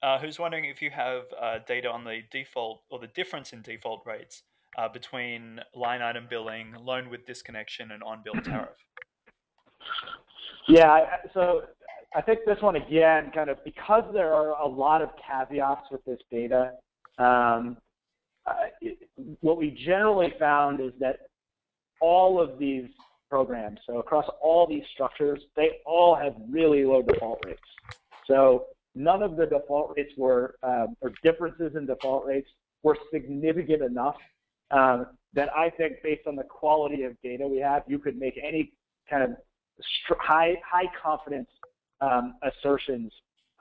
uh, 0.03 0.19
who's 0.19 0.37
wondering 0.39 0.65
if 0.65 0.81
you 0.81 0.91
have 0.91 1.23
uh, 1.39 1.59
data 1.67 1.89
on 1.89 2.03
the 2.03 2.21
default 2.31 2.81
or 2.89 2.99
the 2.99 3.07
difference 3.07 3.53
in 3.53 3.61
default 3.61 4.03
rates 4.05 4.43
uh, 4.77 4.87
between 4.87 5.59
line 5.73 6.01
item 6.01 6.27
billing, 6.29 6.75
loan 6.79 7.09
with 7.09 7.25
disconnection, 7.25 7.91
and 7.91 8.03
on 8.03 8.21
bill 8.23 8.39
tariff? 8.43 8.77
Yeah, 10.67 11.05
so 11.33 11.63
I 12.17 12.21
think 12.21 12.39
this 12.47 12.57
one 12.61 12.75
again, 12.75 13.31
kind 13.33 13.47
of 13.47 13.63
because 13.63 14.03
there 14.11 14.33
are 14.33 14.59
a 14.59 14.67
lot 14.67 15.03
of 15.03 15.09
caveats 15.23 15.85
with 15.91 16.03
this 16.03 16.17
data. 16.31 16.71
Um, 17.19 17.77
uh, 18.47 18.53
what 19.41 19.57
we 19.57 19.69
generally 19.85 20.33
found 20.39 20.79
is 20.79 20.93
that 20.99 21.17
all 22.01 22.41
of 22.41 22.57
these 22.57 22.85
programs, 23.29 23.79
so 23.85 23.99
across 23.99 24.25
all 24.41 24.65
these 24.65 24.81
structures, 24.95 25.41
they 25.55 25.79
all 25.85 26.15
have 26.15 26.33
really 26.49 26.85
low 26.85 27.03
default 27.03 27.39
rates. 27.45 27.61
So 28.25 28.65
none 28.95 29.21
of 29.21 29.35
the 29.35 29.45
default 29.45 29.93
rates 29.95 30.13
were, 30.17 30.55
um, 30.63 30.97
or 31.01 31.11
differences 31.23 31.75
in 31.75 31.85
default 31.85 32.25
rates 32.25 32.49
were 32.81 32.97
significant 33.13 33.83
enough 33.83 34.15
um, 34.71 35.05
that 35.33 35.49
I 35.55 35.69
think 35.69 35.97
based 36.01 36.25
on 36.25 36.35
the 36.35 36.43
quality 36.43 37.03
of 37.03 37.13
data 37.21 37.47
we 37.47 37.59
have, 37.59 37.83
you 37.85 37.99
could 37.99 38.17
make 38.17 38.39
any 38.43 38.73
kind 39.07 39.21
of 39.21 39.29
high 40.19 40.55
high 40.65 40.89
confidence 40.99 41.49
um, 42.01 42.35
assertions 42.43 43.11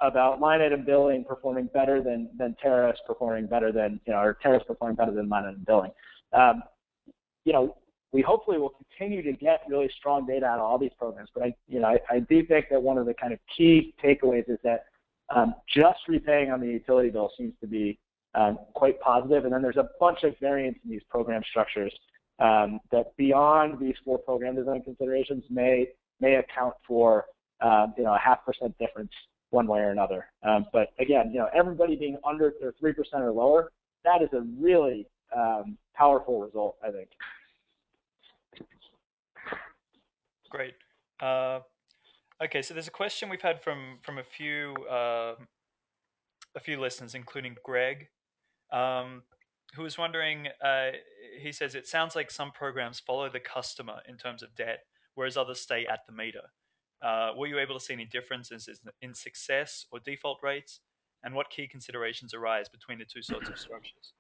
about 0.03 0.41
line 0.41 0.61
item 0.61 0.85
billing 0.85 1.25
performing 1.25 1.69
better 1.73 2.03
than 2.03 2.29
than 2.39 2.55
tariffs 2.61 3.01
performing 3.07 3.47
better 3.47 3.73
than 3.73 3.99
you 4.07 4.13
know 4.13 4.19
or 4.19 4.35
tariffs 4.43 4.65
performing 4.67 4.97
better 4.97 5.13
than 5.13 5.29
line 5.29 5.45
item 5.45 5.65
billing. 5.67 5.91
Um, 6.33 6.63
you 7.45 7.53
know, 7.53 7.77
we 8.13 8.23
hopefully 8.23 8.59
will 8.59 8.75
continue 8.99 9.23
to 9.23 9.33
get 9.33 9.61
really 9.69 9.91
strong 9.99 10.27
data 10.27 10.47
out 10.47 10.59
of 10.59 10.65
all 10.65 10.79
these 10.79 10.93
programs. 10.99 11.31
But 11.35 11.45
I, 11.45 11.55
you 11.69 11.81
know, 11.81 11.89
I, 11.89 11.99
I 12.11 12.21
do 12.21 12.45
think 12.45 12.67
that 12.71 12.83
one 12.83 12.99
of 12.99 13.07
the 13.07 13.15
kind 13.15 13.33
of 13.33 13.39
key 13.57 13.95
takeaways 14.03 14.49
is 14.49 14.59
that 14.65 14.85
um, 15.35 15.55
just 15.73 16.01
repaying 16.09 16.51
on 16.51 16.61
the 16.61 16.67
utility 16.67 17.11
bill 17.11 17.31
seems 17.37 17.55
to 17.61 17.67
be 17.67 17.99
um, 18.35 18.59
quite 18.75 19.01
positive. 19.01 19.45
And 19.45 19.53
then 19.53 19.63
there's 19.63 19.77
a 19.77 19.89
bunch 19.99 20.23
of 20.25 20.35
variants 20.41 20.81
in 20.85 20.91
these 20.91 21.03
program 21.09 21.43
structures 21.49 21.93
um, 22.39 22.81
that 22.93 23.17
beyond 23.17 23.79
these 23.81 23.95
four 24.05 24.19
program 24.19 24.57
design 24.57 24.83
considerations 24.83 25.45
may 25.51 25.89
may 26.21 26.37
account 26.37 26.75
for 26.87 27.27
um, 27.61 27.95
you 27.97 28.05
know 28.05 28.15
a 28.15 28.19
half 28.19 28.45
percent 28.45 28.77
difference 28.79 29.13
one 29.51 29.67
way 29.67 29.81
or 29.81 29.91
another. 29.91 30.27
Um, 30.43 30.67
but 30.73 30.89
again, 30.99 31.31
you 31.33 31.39
know 31.39 31.49
everybody 31.55 31.97
being 31.97 32.19
under 32.25 32.53
or 32.63 32.75
three 32.79 32.93
percent 32.93 33.23
or 33.23 33.33
lower, 33.33 33.73
that 34.05 34.23
is 34.23 34.29
a 34.33 34.41
really 34.59 35.07
um, 35.37 35.77
powerful 35.95 36.41
result, 36.41 36.77
I 36.83 36.91
think. 36.91 37.09
Great. 40.51 40.75
Uh, 41.21 41.61
okay, 42.43 42.63
so 42.63 42.75
there's 42.75 42.89
a 42.89 42.93
question 42.93 43.29
we've 43.29 43.43
had 43.43 43.63
from 43.63 43.99
from 44.03 44.19
a 44.19 44.23
few 44.23 44.75
uh, 44.91 45.35
a 46.55 46.61
few 46.61 46.81
listeners, 46.81 47.15
including 47.15 47.57
Greg, 47.65 48.09
um, 48.73 49.23
who 49.75 49.83
was 49.83 49.99
wondering. 49.99 50.49
Uh, 50.63 50.91
he 51.41 51.53
says 51.53 51.75
it 51.75 51.87
sounds 51.87 52.17
like 52.17 52.31
some 52.31 52.53
programs 52.53 53.01
follow 53.01 53.29
the 53.29 53.41
customer 53.41 54.01
in 54.09 54.17
terms 54.17 54.43
of 54.43 54.55
debt, 54.57 54.81
whereas 55.15 55.37
others 55.37 55.61
stay 55.61 55.87
at 55.87 56.01
the 56.07 56.13
meter. 56.13 56.43
Uh, 57.03 57.33
were 57.37 57.47
you 57.47 57.59
able 57.59 57.75
to 57.79 57.85
see 57.85 57.93
any 57.93 58.07
differences 58.07 58.69
in 59.03 59.15
success 59.15 59.87
or 59.93 60.01
default 60.01 60.39
rates, 60.43 60.81
and 61.25 61.35
what 61.35 61.51
key 61.51 61.67
considerations 61.67 62.35
arise 62.35 62.69
between 62.69 62.99
the 62.99 63.05
two 63.05 63.23
sorts 63.23 63.49
of 63.49 63.59
structures? 63.59 64.13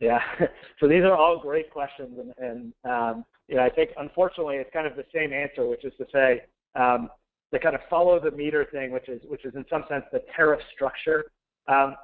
Yeah, 0.00 0.20
so 0.80 0.88
these 0.88 1.02
are 1.02 1.16
all 1.16 1.40
great 1.40 1.70
questions, 1.70 2.18
and, 2.38 2.72
um, 2.84 3.24
I 3.60 3.68
think 3.68 3.90
unfortunately 3.98 4.56
it's 4.56 4.70
kind 4.72 4.86
of 4.86 4.96
the 4.96 5.04
same 5.14 5.32
answer, 5.32 5.66
which 5.66 5.84
is 5.84 5.92
to 5.98 6.06
say 6.10 6.42
um, 6.74 7.10
the 7.50 7.58
kind 7.58 7.74
of 7.74 7.82
follow 7.90 8.18
the 8.18 8.30
meter 8.30 8.66
thing, 8.72 8.90
which 8.92 9.08
is 9.08 9.20
which 9.28 9.44
is 9.44 9.54
in 9.54 9.64
some 9.68 9.84
sense 9.88 10.04
the 10.10 10.22
tariff 10.34 10.60
structure. 10.74 11.26
Um, 11.68 11.94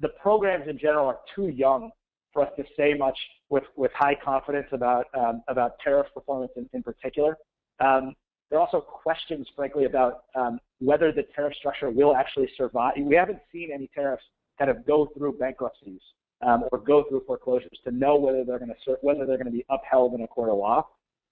the 0.00 0.10
programs 0.22 0.68
in 0.68 0.78
general 0.78 1.06
are 1.06 1.18
too 1.34 1.48
young 1.48 1.90
for 2.36 2.46
us 2.46 2.52
to 2.56 2.64
say 2.76 2.92
much 2.92 3.18
with, 3.48 3.64
with 3.76 3.90
high 3.94 4.14
confidence 4.22 4.66
about, 4.72 5.06
um, 5.18 5.42
about 5.48 5.78
tariff 5.82 6.06
performance 6.12 6.52
in, 6.56 6.68
in 6.74 6.82
particular. 6.82 7.38
Um, 7.80 8.14
there 8.50 8.58
are 8.58 8.62
also 8.62 8.80
questions, 8.80 9.48
frankly, 9.56 9.86
about 9.86 10.24
um, 10.34 10.60
whether 10.80 11.12
the 11.12 11.24
tariff 11.34 11.54
structure 11.54 11.90
will 11.90 12.14
actually 12.14 12.50
survive. 12.54 12.92
We 13.00 13.16
haven't 13.16 13.38
seen 13.50 13.70
any 13.74 13.88
tariffs 13.94 14.22
kind 14.58 14.70
of 14.70 14.86
go 14.86 15.08
through 15.16 15.38
bankruptcies 15.38 16.00
um, 16.42 16.64
or 16.70 16.78
go 16.78 17.04
through 17.08 17.22
foreclosures 17.26 17.78
to 17.84 17.90
know 17.90 18.16
whether 18.16 18.44
they're 18.44 18.58
going 18.58 18.70
to 18.84 18.96
whether 19.00 19.24
they're 19.24 19.38
going 19.38 19.46
to 19.46 19.52
be 19.52 19.64
upheld 19.70 20.12
in 20.14 20.20
a 20.20 20.28
court 20.28 20.50
of 20.50 20.58
law. 20.58 20.86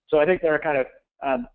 So 0.09 0.19
I 0.19 0.25
think 0.25 0.41
there 0.41 0.55
are 0.55 0.59
kind 0.59 0.79
of 0.79 0.87
um, 1.23 1.47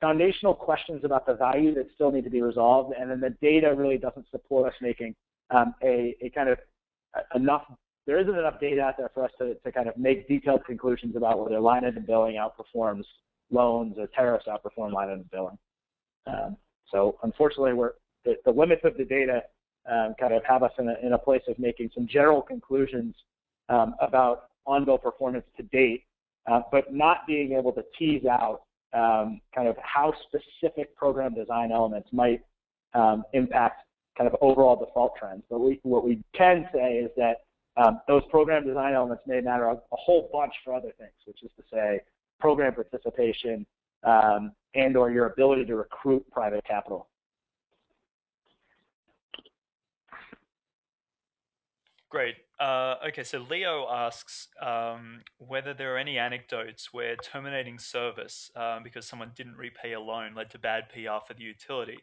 foundational 0.00 0.54
questions 0.54 1.04
about 1.04 1.26
the 1.26 1.34
value 1.34 1.74
that 1.74 1.86
still 1.94 2.12
need 2.12 2.24
to 2.24 2.30
be 2.30 2.42
resolved, 2.42 2.94
and 2.98 3.10
then 3.10 3.20
the 3.20 3.34
data 3.42 3.74
really 3.74 3.98
doesn't 3.98 4.26
support 4.30 4.68
us 4.68 4.74
making 4.82 5.14
um, 5.50 5.74
a, 5.82 6.14
a 6.20 6.30
kind 6.30 6.50
of 6.50 6.58
enough. 7.34 7.64
There 8.10 8.18
isn't 8.18 8.36
enough 8.36 8.58
data 8.58 8.80
out 8.80 8.96
there 8.98 9.08
for 9.14 9.22
us 9.22 9.30
to, 9.38 9.54
to 9.54 9.70
kind 9.70 9.88
of 9.88 9.96
make 9.96 10.26
detailed 10.26 10.64
conclusions 10.64 11.14
about 11.14 11.38
whether 11.38 11.60
line 11.60 11.84
item 11.84 12.04
billing 12.04 12.34
outperforms 12.34 13.04
loans 13.52 13.94
or 13.98 14.08
tariffs 14.08 14.46
outperform 14.48 14.92
line 14.92 15.10
item 15.10 15.26
billing. 15.30 15.56
Um, 16.26 16.56
so 16.90 17.18
unfortunately, 17.22 17.72
we're 17.72 17.92
the, 18.24 18.34
the, 18.44 18.50
limits 18.50 18.82
of 18.82 18.96
the 18.96 19.04
data 19.04 19.42
um, 19.88 20.16
kind 20.18 20.34
of 20.34 20.42
have 20.44 20.64
us 20.64 20.72
in 20.80 20.88
a, 20.88 21.06
in 21.06 21.12
a 21.12 21.18
place 21.18 21.42
of 21.46 21.56
making 21.60 21.88
some 21.94 22.08
general 22.08 22.42
conclusions 22.42 23.14
um, 23.68 23.94
about 24.00 24.48
on-bill 24.66 24.98
performance 24.98 25.44
to 25.56 25.62
date, 25.62 26.02
uh, 26.50 26.62
but 26.72 26.92
not 26.92 27.18
being 27.28 27.52
able 27.52 27.70
to 27.70 27.84
tease 27.96 28.26
out 28.26 28.62
um, 28.92 29.40
kind 29.54 29.68
of 29.68 29.76
how 29.80 30.12
specific 30.26 30.96
program 30.96 31.32
design 31.32 31.70
elements 31.70 32.08
might 32.10 32.42
um, 32.92 33.22
impact 33.34 33.84
kind 34.18 34.28
of 34.28 34.34
overall 34.40 34.74
default 34.74 35.12
trends. 35.16 35.44
But 35.48 35.60
we, 35.60 35.78
what 35.84 36.04
we 36.04 36.24
can 36.34 36.68
say 36.74 36.94
is 36.94 37.10
that 37.16 37.42
um, 37.80 38.00
those 38.06 38.22
program 38.30 38.66
design 38.66 38.94
elements 38.94 39.22
may 39.26 39.40
matter 39.40 39.64
a, 39.64 39.74
a, 39.74 39.96
whole 39.96 40.28
bunch 40.32 40.52
for 40.64 40.74
other 40.74 40.92
things, 40.98 41.12
which 41.24 41.42
is 41.42 41.50
to 41.56 41.62
say 41.72 42.00
program 42.38 42.74
participation 42.74 43.64
um, 44.04 44.52
and 44.74 44.96
or 44.96 45.10
your 45.10 45.26
ability 45.26 45.64
to 45.64 45.76
recruit 45.76 46.24
private 46.30 46.64
capital. 46.64 47.08
Great. 52.10 52.34
Uh, 52.58 52.96
okay, 53.06 53.22
so 53.22 53.38
Leo 53.48 53.86
asks 53.88 54.48
um, 54.60 55.20
whether 55.38 55.72
there 55.72 55.94
are 55.94 55.98
any 55.98 56.18
anecdotes 56.18 56.92
where 56.92 57.16
terminating 57.16 57.78
service 57.78 58.50
um, 58.56 58.82
because 58.82 59.06
someone 59.06 59.30
didn't 59.36 59.56
repay 59.56 59.92
a 59.92 60.00
loan 60.00 60.34
led 60.34 60.50
to 60.50 60.58
bad 60.58 60.84
PR 60.92 61.24
for 61.26 61.34
the 61.34 61.44
utility. 61.44 61.98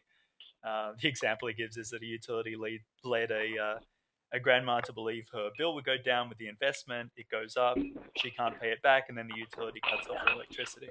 Uh, 0.66 0.92
the 1.00 1.08
example 1.12 1.46
he 1.46 1.54
gives 1.54 1.76
is 1.76 1.90
that 1.90 2.02
a 2.02 2.06
utility 2.06 2.56
lead, 2.58 2.80
led 3.04 3.30
a, 3.30 3.50
uh, 3.62 3.78
a 4.32 4.40
grandma 4.40 4.80
to 4.80 4.92
believe 4.92 5.24
her 5.32 5.50
bill 5.56 5.74
would 5.74 5.84
go 5.84 5.96
down 5.96 6.28
with 6.28 6.38
the 6.38 6.48
investment. 6.48 7.10
It 7.16 7.26
goes 7.30 7.56
up, 7.56 7.78
she 8.16 8.30
can't 8.30 8.58
pay 8.60 8.70
it 8.70 8.82
back, 8.82 9.04
and 9.08 9.16
then 9.16 9.28
the 9.28 9.38
utility 9.38 9.80
cuts 9.88 10.06
off 10.08 10.18
her 10.26 10.34
electricity. 10.34 10.88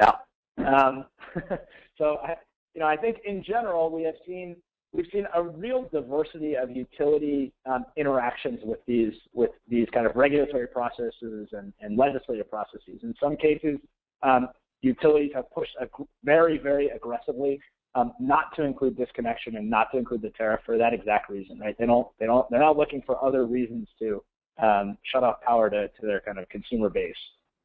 Yeah. 0.00 0.12
Um, 0.58 1.06
so, 1.98 2.18
I, 2.22 2.36
you 2.74 2.80
know, 2.80 2.86
I 2.86 2.96
think 2.96 3.18
in 3.24 3.42
general 3.42 3.90
we 3.90 4.02
have 4.04 4.14
seen 4.26 4.56
we've 4.92 5.06
seen 5.12 5.26
a 5.34 5.42
real 5.42 5.88
diversity 5.90 6.54
of 6.54 6.70
utility 6.70 7.52
um, 7.66 7.86
interactions 7.96 8.60
with 8.62 8.80
these 8.86 9.14
with 9.32 9.50
these 9.68 9.88
kind 9.92 10.06
of 10.06 10.14
regulatory 10.16 10.66
processes 10.66 11.48
and, 11.52 11.72
and 11.80 11.96
legislative 11.96 12.48
processes. 12.50 13.00
In 13.02 13.14
some 13.20 13.36
cases, 13.36 13.78
um, 14.22 14.48
utilities 14.82 15.32
have 15.34 15.50
pushed 15.50 15.76
very, 16.24 16.58
very 16.58 16.88
aggressively 16.88 17.60
um, 17.94 18.12
not 18.18 18.54
to 18.56 18.62
include 18.62 18.96
disconnection 18.96 19.56
and 19.56 19.68
not 19.68 19.90
to 19.92 19.98
include 19.98 20.22
the 20.22 20.30
tariff 20.30 20.60
for 20.64 20.78
that 20.78 20.94
exact 20.94 21.30
reason, 21.30 21.58
right? 21.58 21.76
They 21.78 21.86
don't, 21.86 22.08
they 22.18 22.26
don't, 22.26 22.48
they're 22.50 22.60
not 22.60 22.76
looking 22.76 23.02
for 23.04 23.22
other 23.22 23.46
reasons 23.46 23.88
to 23.98 24.22
um, 24.62 24.96
shut 25.10 25.24
off 25.24 25.40
power 25.42 25.68
to, 25.68 25.88
to 25.88 26.06
their 26.06 26.20
kind 26.20 26.38
of 26.38 26.48
consumer 26.48 26.88
base. 26.88 27.14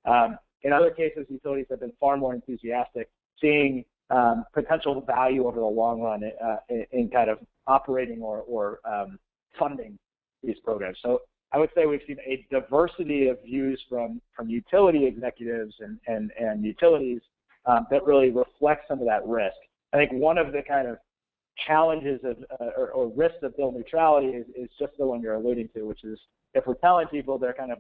Um, 0.06 0.38
in 0.64 0.74
other 0.74 0.92
cases, 0.92 1.26
utilities 1.30 1.68
have 1.70 1.80
been 1.80 1.94
far 2.00 2.18
more 2.18 2.34
enthusiastic, 2.34 3.10
seeing 3.40 3.86
um, 4.10 4.46
potential 4.54 5.02
value 5.02 5.48
over 5.48 5.60
the 5.60 5.66
long 5.66 6.02
run 6.02 6.24
uh, 6.44 6.58
in, 6.70 6.86
in, 6.92 7.10
kind 7.10 7.30
of 7.30 7.40
operating 7.68 8.22
or, 8.22 8.40
or 8.40 8.80
um, 8.86 9.20
funding 9.60 9.98
these 10.44 10.56
programs. 10.64 10.98
So 11.02 11.22
I 11.52 11.58
would 11.58 11.70
say 11.76 11.86
we've 11.86 12.02
seen 12.08 12.18
a 12.26 12.46
diversity 12.50 13.28
of 13.28 13.42
views 13.44 13.82
from, 13.90 14.22
from 14.36 14.50
utility 14.50 15.06
executives 15.06 15.76
and, 15.80 16.00
and, 16.08 16.32
and 16.40 16.64
utilities 16.64 17.22
um, 17.66 17.86
that 17.92 18.06
really 18.06 18.32
reflect 18.32 18.88
some 18.88 19.00
of 19.00 19.06
that 19.08 19.26
risk. 19.26 19.56
I 19.94 19.98
think 19.98 20.12
one 20.14 20.38
of 20.38 20.52
the 20.52 20.62
kind 20.68 20.88
of 20.88 20.98
challenges 21.66 22.20
of 22.24 22.38
uh, 22.60 22.72
or, 22.78 22.92
or, 22.92 23.12
risks 23.16 23.40
of 23.42 23.56
bill 23.58 23.72
neutrality 23.72 24.28
is, 24.28 24.46
is 24.56 24.70
just 24.78 24.94
the 25.00 25.06
one 25.06 25.22
you're 25.22 25.34
alluding 25.34 25.70
to, 25.74 25.84
which 25.84 26.04
is 26.04 26.20
if 26.54 26.68
we're 26.68 26.76
telling 26.76 27.08
people 27.08 27.38
they're 27.40 27.54
kind 27.54 27.72
of 27.72 27.80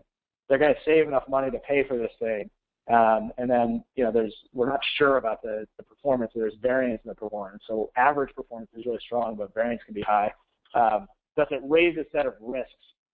they're 0.50 0.58
going 0.58 0.74
to 0.74 0.80
save 0.84 1.08
enough 1.08 1.26
money 1.30 1.52
to 1.52 1.60
pay 1.60 1.84
for 1.88 1.98
this 1.98 2.12
thing, 2.20 2.50
um, 2.90 3.32
and 3.38 3.50
then, 3.50 3.84
you 3.96 4.04
know, 4.04 4.12
there's 4.12 4.34
we're 4.54 4.70
not 4.70 4.80
sure 4.98 5.18
about 5.18 5.42
the, 5.42 5.68
the 5.78 5.84
performance. 5.84 6.32
There's 6.34 6.54
variance 6.62 7.02
in 7.04 7.10
the 7.10 7.16
performance. 7.16 7.64
So 7.68 7.92
average 7.98 8.34
performance 8.34 8.70
is 8.78 8.86
really 8.86 9.00
strong, 9.06 9.36
but 9.36 9.54
variance 9.54 9.82
can 9.86 9.94
be 9.94 10.02
high. 10.02 10.32
Um, 10.74 11.08
does 11.36 11.48
it 11.52 11.62
raise 11.64 11.98
a 11.98 12.06
set 12.12 12.26
of 12.26 12.34
risks 12.40 12.72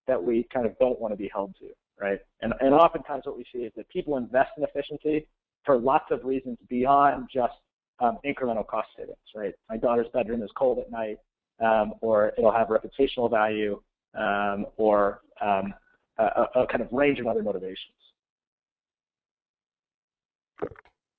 that 0.07 0.21
we 0.21 0.47
kind 0.53 0.65
of 0.65 0.77
don't 0.79 0.99
want 0.99 1.11
to 1.11 1.17
be 1.17 1.29
held 1.33 1.55
to, 1.59 1.69
right? 1.99 2.19
And, 2.41 2.53
and 2.59 2.73
oftentimes 2.73 3.25
what 3.25 3.35
we 3.37 3.45
see 3.51 3.59
is 3.59 3.73
that 3.75 3.89
people 3.89 4.17
invest 4.17 4.51
in 4.57 4.63
efficiency 4.63 5.27
for 5.65 5.77
lots 5.77 6.05
of 6.11 6.23
reasons 6.23 6.57
beyond 6.69 7.29
just 7.33 7.53
um, 7.99 8.17
incremental 8.25 8.65
cost 8.65 8.89
savings, 8.97 9.17
right? 9.35 9.53
My 9.69 9.77
daughter's 9.77 10.07
bedroom 10.13 10.41
is 10.41 10.49
cold 10.57 10.79
at 10.79 10.91
night, 10.91 11.17
um, 11.63 11.93
or 12.01 12.33
it'll 12.37 12.51
have 12.51 12.67
reputational 12.67 13.29
value, 13.29 13.81
um, 14.17 14.65
or 14.77 15.21
um, 15.41 15.73
a, 16.17 16.45
a 16.55 16.67
kind 16.67 16.81
of 16.81 16.87
range 16.91 17.19
of 17.19 17.27
other 17.27 17.43
motivations. 17.43 17.93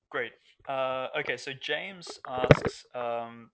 Great. 0.09 0.31
Uh, 0.67 1.07
okay, 1.19 1.37
so 1.37 1.51
James 1.61 2.07
asks, 2.27 2.85
um, 2.95 3.49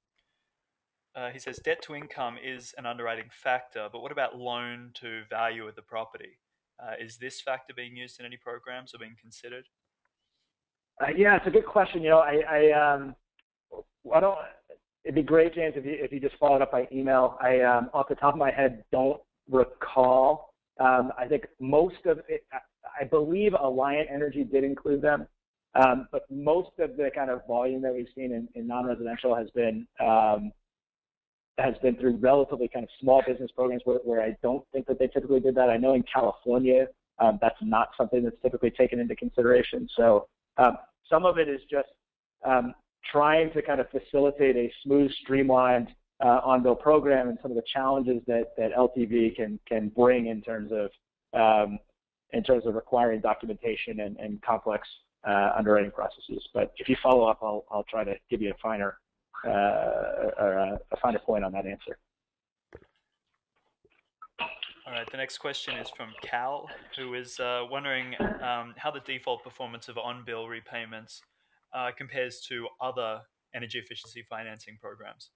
uh, 1.15 1.29
he 1.29 1.39
says 1.39 1.59
debt 1.63 1.81
to 1.81 1.95
income 1.95 2.37
is 2.41 2.73
an 2.77 2.85
underwriting 2.85 3.29
factor, 3.31 3.89
but 3.91 4.01
what 4.01 4.11
about 4.11 4.37
loan 4.37 4.91
to 4.95 5.23
value 5.29 5.67
of 5.67 5.75
the 5.75 5.81
property? 5.81 6.37
Uh, 6.81 6.93
is 6.99 7.17
this 7.17 7.41
factor 7.41 7.73
being 7.75 7.95
used 7.95 8.19
in 8.19 8.25
any 8.25 8.37
programs 8.37 8.93
or 8.93 8.99
being 8.99 9.15
considered? 9.19 9.65
Uh, 11.01 11.07
yeah, 11.15 11.35
it's 11.35 11.47
a 11.47 11.51
good 11.51 11.65
question. 11.65 12.03
You 12.03 12.11
know, 12.11 12.19
I, 12.19 12.41
I, 12.49 12.93
um, 12.93 13.15
I 14.13 14.19
don't. 14.19 14.37
It'd 15.03 15.15
be 15.15 15.23
great, 15.23 15.55
James, 15.55 15.73
if 15.75 15.83
you 15.83 15.97
if 15.99 16.11
you 16.11 16.19
just 16.19 16.37
followed 16.37 16.61
up 16.61 16.71
by 16.71 16.87
email. 16.91 17.37
I, 17.41 17.61
um, 17.61 17.89
off 17.93 18.07
the 18.07 18.15
top 18.15 18.35
of 18.35 18.39
my 18.39 18.51
head, 18.51 18.83
don't 18.91 19.19
recall. 19.49 20.53
Um, 20.79 21.11
I 21.17 21.27
think 21.27 21.47
most 21.59 22.05
of 22.05 22.19
it. 22.29 22.45
I 22.99 23.05
believe 23.05 23.53
Alliant 23.53 24.11
Energy 24.11 24.43
did 24.43 24.63
include 24.63 25.01
them. 25.01 25.27
Um, 25.73 26.07
but 26.11 26.23
most 26.29 26.71
of 26.79 26.97
the 26.97 27.09
kind 27.15 27.31
of 27.31 27.47
volume 27.47 27.81
that 27.83 27.93
we've 27.93 28.07
seen 28.13 28.33
in, 28.33 28.47
in 28.55 28.67
non-residential 28.67 29.33
has 29.35 29.49
been 29.51 29.87
um, 29.99 30.51
has 31.57 31.75
been 31.81 31.95
through 31.95 32.17
relatively 32.17 32.67
kind 32.67 32.83
of 32.83 32.89
small 32.99 33.23
business 33.25 33.49
programs 33.55 33.81
where, 33.85 33.99
where 34.03 34.21
I 34.21 34.35
don't 34.43 34.63
think 34.73 34.85
that 34.87 34.99
they 34.99 35.07
typically 35.07 35.39
did 35.39 35.55
that. 35.55 35.69
I 35.69 35.77
know 35.77 35.93
in 35.93 36.03
California 36.13 36.87
um, 37.19 37.39
that's 37.41 37.57
not 37.61 37.89
something 37.97 38.23
that's 38.23 38.35
typically 38.41 38.71
taken 38.71 38.99
into 38.99 39.15
consideration. 39.15 39.87
So 39.95 40.27
um, 40.57 40.77
some 41.11 41.25
of 41.25 41.37
it 41.37 41.47
is 41.47 41.61
just 41.69 41.89
um, 42.43 42.73
trying 43.11 43.51
to 43.53 43.61
kind 43.61 43.79
of 43.79 43.87
facilitate 43.89 44.55
a 44.55 44.71
smooth, 44.83 45.11
streamlined 45.21 45.89
uh, 46.23 46.39
on-bill 46.43 46.75
program 46.75 47.29
and 47.29 47.37
some 47.41 47.51
of 47.51 47.57
the 47.57 47.63
challenges 47.71 48.21
that, 48.27 48.53
that 48.57 48.71
LTV 48.73 49.35
can 49.35 49.59
can 49.67 49.89
bring 49.89 50.27
in 50.27 50.41
terms 50.41 50.71
of 50.71 50.89
um, 51.39 51.77
in 52.33 52.43
terms 52.43 52.65
of 52.65 52.75
requiring 52.75 53.21
documentation 53.21 53.99
and, 53.99 54.17
and 54.17 54.41
complex 54.41 54.87
uh, 55.27 55.51
underwriting 55.57 55.91
processes. 55.91 56.47
But 56.53 56.73
if 56.77 56.89
you 56.89 56.95
follow 57.01 57.25
up, 57.25 57.39
I'll, 57.41 57.65
I'll 57.71 57.85
try 57.89 58.03
to 58.03 58.15
give 58.29 58.41
you 58.41 58.51
a 58.51 58.57
finer, 58.61 58.97
uh, 59.45 60.31
or 60.39 60.53
a, 60.53 60.79
a 60.91 60.97
finer 61.01 61.19
point 61.19 61.43
on 61.43 61.51
that 61.53 61.65
answer. 61.65 61.97
All 64.91 64.97
right, 64.97 65.09
the 65.09 65.15
next 65.15 65.37
question 65.37 65.77
is 65.77 65.89
from 65.95 66.09
Cal, 66.21 66.69
who 66.97 67.13
is 67.13 67.39
uh, 67.39 67.63
wondering 67.71 68.13
um, 68.43 68.73
how 68.75 68.91
the 68.91 68.99
default 69.05 69.41
performance 69.41 69.87
of 69.87 69.97
on-bill 69.97 70.49
repayments 70.49 71.21
uh, 71.73 71.91
compares 71.97 72.41
to 72.49 72.67
other 72.81 73.21
energy 73.55 73.79
efficiency 73.79 74.21
financing 74.29 74.77
programs. 74.81 75.29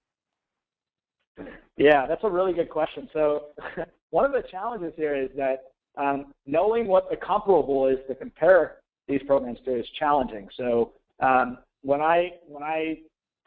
Yeah, 1.78 2.06
that's 2.06 2.26
a 2.26 2.30
really 2.30 2.52
good 2.52 2.70
question. 2.70 3.08
So 3.14 3.46
one 4.10 4.26
of 4.26 4.34
the 4.34 4.44
challenges 4.52 4.92
here 4.98 5.16
is 5.16 5.30
that 5.38 5.72
um, 5.98 6.34
knowing 6.46 6.86
what 6.86 7.10
the 7.10 7.16
comparable 7.16 7.88
is 7.88 8.00
to 8.10 8.16
compare 8.16 8.80
these 9.08 9.22
programs 9.26 9.60
to 9.64 9.80
is 9.80 9.88
challenging. 9.98 10.50
So 10.58 10.92
um, 11.22 11.60
when 11.82 12.02
I 12.02 12.32
when 12.46 12.62
I 12.62 12.98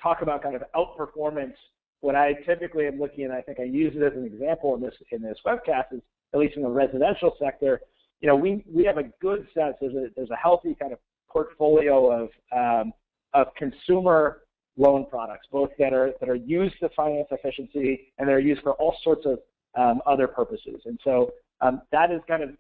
talk 0.03 0.23
about 0.23 0.43
kind 0.43 0.57
of 0.57 0.63
outperformance, 0.75 1.53
what 2.01 2.15
I 2.15 2.35
typically 2.47 2.87
am 2.87 2.99
looking 2.99 3.25
at, 3.25 3.31
I 3.31 3.43
think 3.43 3.59
I 3.61 3.65
use 3.65 3.95
it 3.97 4.03
as 4.03 4.13
an 4.17 4.25
example 4.25 4.75
in 4.75 4.81
this 4.81 4.95
in 5.11 5.23
this 5.23 5.39
webcast, 5.45 5.93
is 5.93 6.01
at 6.35 6.41
least 6.41 6.57
in 6.57 6.63
the 6.63 6.69
residential 6.69 7.35
sector, 7.39 7.81
you 8.21 8.29
know, 8.29 8.37
we 8.37 8.65
we 8.73 8.85
have 8.85 8.99
a 8.99 9.05
good 9.21 9.47
sense. 9.55 9.77
There's 9.81 9.95
a 9.95 10.09
there's 10.17 10.31
a 10.31 10.37
healthy 10.37 10.77
kind 10.81 10.93
of 10.93 10.99
portfolio 11.29 12.11
of 12.11 12.29
um, 12.57 12.93
of 13.35 13.49
consumer 13.57 14.43
loan 14.77 15.07
products, 15.11 15.47
both 15.51 15.71
that 15.79 15.93
are 15.93 16.13
that 16.21 16.29
are 16.29 16.35
used 16.35 16.79
to 16.81 16.89
finance 16.91 17.29
efficiency 17.31 18.13
and 18.19 18.29
they're 18.29 18.39
used 18.39 18.63
for 18.63 18.73
all 18.75 18.97
sorts 19.03 19.27
of 19.27 19.39
um, 19.77 20.01
other 20.07 20.27
purposes. 20.27 20.81
And 20.85 20.99
so 21.05 21.33
um, 21.61 21.83
that 21.93 22.11
is 22.11 22.21
kind 22.29 22.43
of 22.43 22.51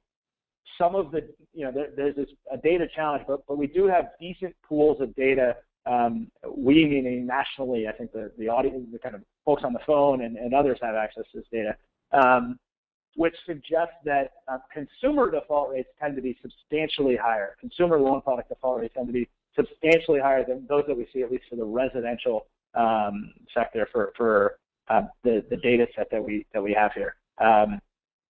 some 0.76 0.95
of 0.95 1.11
the, 1.11 1.28
you 1.55 1.64
know, 1.64 1.72
there, 1.72 1.89
there's 1.97 2.16
this, 2.16 2.28
a 2.53 2.57
data 2.57 2.86
challenge, 2.95 3.24
but, 3.26 3.41
but 3.49 3.59
we 3.59 3.66
do 3.66 3.86
have 3.86 4.11
decent 4.20 4.55
pools 4.66 5.01
of 5.01 5.14
data. 5.16 5.57
Um, 5.89 6.30
we 6.57 6.84
meaning 6.84 7.26
nationally, 7.26 7.89
I 7.89 7.93
think 7.93 8.12
the, 8.12 8.30
the 8.39 8.49
audience, 8.49 8.86
the 8.93 8.99
kind 8.99 9.14
of 9.14 9.22
folks 9.45 9.62
on 9.64 9.72
the 9.72 9.78
phone 9.86 10.22
and, 10.22 10.36
and 10.36 10.53
others 10.53 10.78
have 10.82 10.95
access 10.95 11.24
to 11.32 11.39
this 11.39 11.47
data, 11.51 11.74
um, 12.12 12.59
which 13.16 13.34
suggests 13.47 13.95
that 14.05 14.32
uh, 14.49 14.59
consumer 14.72 15.30
default 15.30 15.70
rates 15.70 15.89
tend 15.99 16.14
to 16.16 16.22
be 16.22 16.36
substantially 16.43 17.16
higher. 17.16 17.57
Consumer 17.59 17.99
loan 17.99 18.20
product 18.20 18.51
default 18.51 18.80
rates 18.80 18.95
tend 18.95 19.07
to 19.07 19.12
be 19.12 19.28
substantially 19.57 20.20
higher 20.20 20.45
than 20.47 20.66
those 20.68 20.84
that 20.89 20.97
we 20.97 21.07
see, 21.12 21.22
at 21.22 21.32
least 21.32 21.45
for 21.49 21.57
the 21.57 21.64
residential 21.64 22.47
um, 22.74 23.32
sector 23.55 23.89
for, 23.91 24.12
for 24.16 24.59
uh, 24.89 25.03
the, 25.24 25.43
the 25.49 25.57
data 25.57 25.86
set 25.97 26.11
that 26.11 26.22
we, 26.22 26.45
that 26.53 26.62
we 26.62 26.74
have 26.74 26.93
here. 26.93 27.16
Um, 27.39 27.80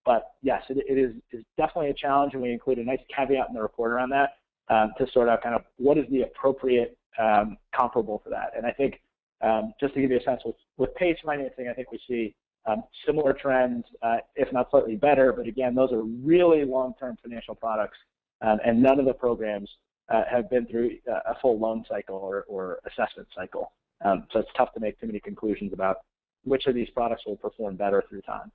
but 0.04 0.34
yes, 0.42 0.62
it, 0.68 0.78
it 0.88 0.96
is, 0.96 1.12
is 1.32 1.44
definitely 1.56 1.90
a 1.90 1.94
challenge, 1.94 2.34
and 2.34 2.42
we 2.42 2.52
include 2.52 2.78
a 2.78 2.84
nice 2.84 3.00
caveat 3.14 3.48
in 3.48 3.54
the 3.54 3.60
report 3.60 3.90
around 3.90 4.10
that 4.10 4.30
um, 4.68 4.92
to 4.98 5.06
sort 5.12 5.28
out 5.28 5.42
kind 5.42 5.54
of 5.54 5.62
what 5.76 5.98
is 5.98 6.04
the 6.10 6.22
appropriate 6.22 6.97
um, 7.18 7.56
comparable 7.74 8.18
to 8.24 8.30
that. 8.30 8.52
And 8.56 8.66
I 8.66 8.72
think 8.72 9.00
um, 9.40 9.74
just 9.80 9.94
to 9.94 10.00
give 10.00 10.10
you 10.10 10.18
a 10.18 10.22
sense, 10.22 10.42
with, 10.44 10.56
with 10.76 10.94
PACE 10.94 11.18
financing, 11.24 11.68
I 11.68 11.74
think 11.74 11.92
we 11.92 12.00
see 12.08 12.34
um, 12.66 12.82
similar 13.06 13.32
trends, 13.32 13.84
uh, 14.02 14.18
if 14.36 14.52
not 14.52 14.70
slightly 14.70 14.96
better. 14.96 15.32
But 15.32 15.46
again, 15.46 15.74
those 15.74 15.92
are 15.92 16.02
really 16.02 16.64
long-term 16.64 17.18
financial 17.22 17.54
products, 17.54 17.98
um, 18.42 18.58
and 18.64 18.82
none 18.82 18.98
of 18.98 19.06
the 19.06 19.14
programs 19.14 19.70
uh, 20.08 20.22
have 20.30 20.50
been 20.50 20.66
through 20.66 20.92
a 21.06 21.34
full 21.40 21.58
loan 21.58 21.84
cycle 21.88 22.16
or, 22.16 22.44
or 22.48 22.78
assessment 22.86 23.28
cycle. 23.34 23.72
Um, 24.04 24.26
so 24.32 24.40
it's 24.40 24.48
tough 24.56 24.72
to 24.74 24.80
make 24.80 25.00
too 25.00 25.06
many 25.06 25.20
conclusions 25.20 25.72
about 25.72 25.98
which 26.44 26.66
of 26.66 26.74
these 26.74 26.88
products 26.90 27.22
will 27.26 27.36
perform 27.36 27.76
better 27.76 28.02
through 28.08 28.22
time. 28.22 28.50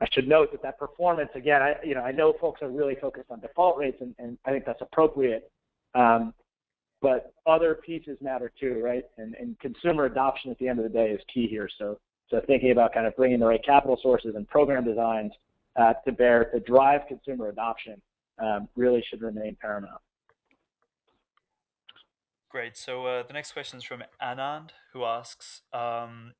I 0.00 0.06
should 0.12 0.26
note 0.26 0.50
that 0.52 0.62
that 0.62 0.78
performance, 0.78 1.30
again, 1.34 1.60
I, 1.60 1.74
you 1.84 1.94
know, 1.94 2.00
I 2.00 2.10
know 2.10 2.34
folks 2.40 2.62
are 2.62 2.70
really 2.70 2.96
focused 3.00 3.30
on 3.30 3.40
default 3.40 3.76
rates, 3.76 3.98
and, 4.00 4.14
and 4.18 4.38
I 4.46 4.50
think 4.50 4.64
that's 4.64 4.80
appropriate. 4.80 5.50
Um, 5.94 6.34
but 7.02 7.32
other 7.46 7.74
pieces 7.74 8.18
matter 8.20 8.52
too, 8.60 8.80
right? 8.82 9.04
And, 9.16 9.34
and 9.34 9.58
consumer 9.58 10.04
adoption 10.04 10.50
at 10.50 10.58
the 10.58 10.68
end 10.68 10.78
of 10.78 10.84
the 10.84 10.90
day 10.90 11.10
is 11.10 11.20
key 11.32 11.46
here. 11.48 11.68
So, 11.78 11.98
so 12.28 12.40
thinking 12.46 12.72
about 12.72 12.92
kind 12.92 13.06
of 13.06 13.16
bringing 13.16 13.40
the 13.40 13.46
right 13.46 13.64
capital 13.64 13.98
sources 14.02 14.34
and 14.34 14.46
program 14.46 14.84
designs 14.84 15.32
uh, 15.76 15.94
to 16.04 16.12
bear 16.12 16.50
to 16.52 16.60
drive 16.60 17.02
consumer 17.08 17.48
adoption 17.48 18.00
um, 18.38 18.68
really 18.76 19.02
should 19.08 19.22
remain 19.22 19.56
paramount. 19.60 20.00
Great. 22.50 22.76
So 22.76 23.06
uh, 23.06 23.22
the 23.22 23.32
next 23.32 23.52
question 23.52 23.78
is 23.78 23.84
from 23.84 24.02
Anand, 24.20 24.70
who 24.92 25.04
asks, 25.04 25.62
um, 25.72 26.32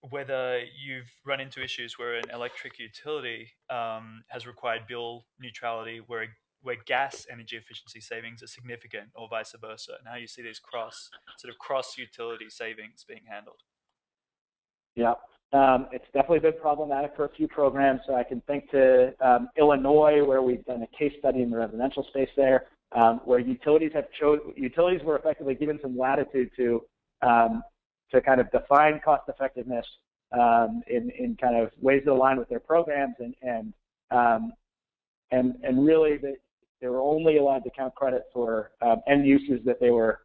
whether 0.00 0.60
you've 0.60 1.10
run 1.24 1.40
into 1.40 1.62
issues 1.62 1.98
where 1.98 2.14
an 2.14 2.30
electric 2.32 2.78
utility 2.78 3.50
um, 3.68 4.22
has 4.28 4.46
required 4.46 4.82
bill 4.88 5.26
neutrality 5.40 6.00
where 6.06 6.28
where 6.62 6.76
gas 6.86 7.26
energy 7.30 7.56
efficiency 7.56 8.00
savings 8.00 8.42
are 8.42 8.46
significant 8.46 9.08
or 9.14 9.28
vice 9.28 9.54
versa 9.60 9.92
and 9.98 10.08
how 10.08 10.16
you 10.16 10.26
see 10.26 10.42
these 10.42 10.58
cross 10.58 11.10
sort 11.38 11.52
of 11.52 11.58
cross 11.58 11.96
utility 11.96 12.48
savings 12.48 13.04
being 13.06 13.22
handled. 13.28 13.60
Yeah. 14.94 15.14
Um, 15.52 15.86
it's 15.92 16.06
definitely 16.06 16.40
been 16.40 16.60
problematic 16.60 17.14
for 17.14 17.24
a 17.24 17.28
few 17.28 17.46
programs 17.46 18.00
so 18.04 18.16
i 18.16 18.24
can 18.24 18.40
think 18.48 18.68
to 18.72 19.14
um, 19.24 19.48
illinois 19.56 20.24
where 20.24 20.42
we've 20.42 20.64
done 20.64 20.82
a 20.82 20.98
case 20.98 21.12
study 21.20 21.40
in 21.42 21.50
the 21.50 21.56
residential 21.56 22.04
space 22.10 22.28
there 22.36 22.64
um, 22.96 23.20
where 23.24 23.38
utilities 23.38 23.92
have 23.94 24.06
chose 24.18 24.40
utilities 24.56 25.02
were 25.04 25.16
effectively 25.16 25.54
given 25.54 25.78
some 25.80 25.96
latitude 25.96 26.50
to 26.56 26.82
um, 27.22 27.62
to 28.12 28.20
kind 28.20 28.40
of 28.40 28.50
define 28.50 29.00
cost 29.04 29.22
effectiveness 29.28 29.86
um, 30.32 30.82
in, 30.88 31.10
in 31.18 31.36
kind 31.40 31.56
of 31.56 31.70
ways 31.80 32.02
that 32.04 32.12
align 32.12 32.38
with 32.38 32.48
their 32.48 32.60
programs 32.60 33.14
and 33.20 33.34
and 33.42 33.72
um, 34.10 34.52
and 35.30 35.54
and 35.62 35.84
really 35.84 36.16
they, 36.16 36.34
they 36.80 36.88
were 36.88 37.00
only 37.00 37.38
allowed 37.38 37.64
to 37.64 37.70
count 37.70 37.94
credit 37.94 38.24
for 38.32 38.70
um, 38.82 39.00
end 39.06 39.26
uses 39.26 39.64
that 39.64 39.80
they 39.80 39.90
were 39.90 40.20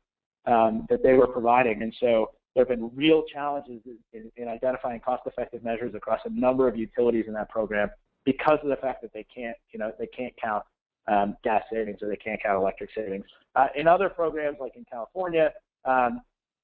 um, 0.45 0.86
that 0.89 1.04
they 1.04 1.14
were 1.14 1.28
providing 1.28 1.82
and 1.82 1.93
so 1.99 2.32
there 2.54 2.66
have 2.66 2.70
been 2.70 2.91
real 2.95 3.24
challenges 3.32 3.82
in, 4.12 4.30
in 4.36 4.47
identifying 4.47 4.99
cost-effective 4.99 5.64
measures 5.64 5.95
across 5.95 6.20
a 6.26 6.30
number 6.30 6.68
of 6.68 6.76
utilities 6.76 7.26
in 7.28 7.34
that 7.34 7.49
program 7.49 7.89
because 8.26 8.60
of 8.64 8.70
the 8.70 8.76
fact 8.76 9.02
that 9.02 9.14
they 9.14 9.26
can't 9.34 9.56
you 9.72 9.80
know 9.80 9.91
they 9.99 10.08
can't 10.08 10.34
count 10.41 10.64
um, 11.08 11.36
gas 11.43 11.64
savings 11.72 11.99
or 12.02 12.08
they 12.08 12.16
can't 12.16 12.41
count 12.41 12.58
electric 12.58 12.89
savings. 12.95 13.26
Uh, 13.56 13.68
in 13.76 13.88
other 13.88 14.10
programs 14.10 14.58
like 14.60 14.76
in 14.76 14.86
California, 14.89 15.52
um, 15.86 16.22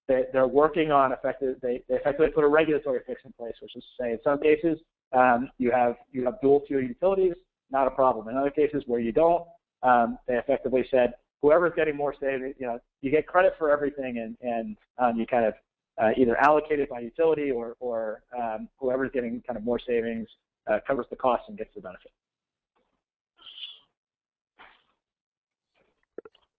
they, 0.08 0.24
are 0.36 0.48
working 0.48 0.92
on 0.92 1.12
effective, 1.12 1.58
they, 1.62 1.84
they 1.90 1.96
effectively 1.96 2.30
put 2.30 2.44
a 2.44 2.48
regulatory 2.48 3.02
fix 3.06 3.22
in 3.26 3.34
place, 3.34 3.54
which 3.62 3.76
is 3.76 3.84
to 3.84 4.04
say 4.04 4.12
in 4.12 4.20
some 4.24 4.40
cases 4.40 4.80
um, 5.12 5.50
you 5.58 5.72
have 5.72 5.96
you 6.12 6.24
have 6.26 6.36
dual 6.42 6.64
fuel 6.68 6.82
utilities, 6.82 7.34
not 7.72 7.88
a 7.88 7.92
problem. 7.92 8.30
In 8.30 8.38
other 8.38 8.50
cases 8.50 8.84
where 8.88 9.00
you 9.00 9.12
don't, 9.12 9.44
um, 9.84 10.18
they 10.28 10.36
effectively 10.36 10.88
said 10.90 11.14
whoever's 11.42 11.74
getting 11.76 11.96
more 11.96 12.14
savings, 12.20 12.56
you 12.60 12.68
know, 12.68 12.80
you 13.02 13.12
get 13.12 13.28
credit 13.28 13.54
for 13.58 13.72
everything, 13.72 14.18
and 14.18 14.38
and 14.42 14.78
um, 14.98 15.18
you 15.18 15.26
kind 15.26 15.46
of 15.46 15.54
uh, 16.02 16.12
either 16.18 16.38
allocate 16.38 16.80
it 16.80 16.90
by 16.90 17.00
utility 17.00 17.52
or 17.52 17.76
or 17.80 18.24
um, 18.38 18.68
whoever's 18.78 19.12
getting 19.14 19.42
kind 19.46 19.58
of 19.58 19.64
more 19.64 19.80
savings 19.80 20.28
uh, 20.68 20.80
covers 20.86 21.06
the 21.10 21.16
cost 21.16 21.44
and 21.48 21.58
gets 21.58 21.74
the 21.76 21.82
benefit. 21.82 22.12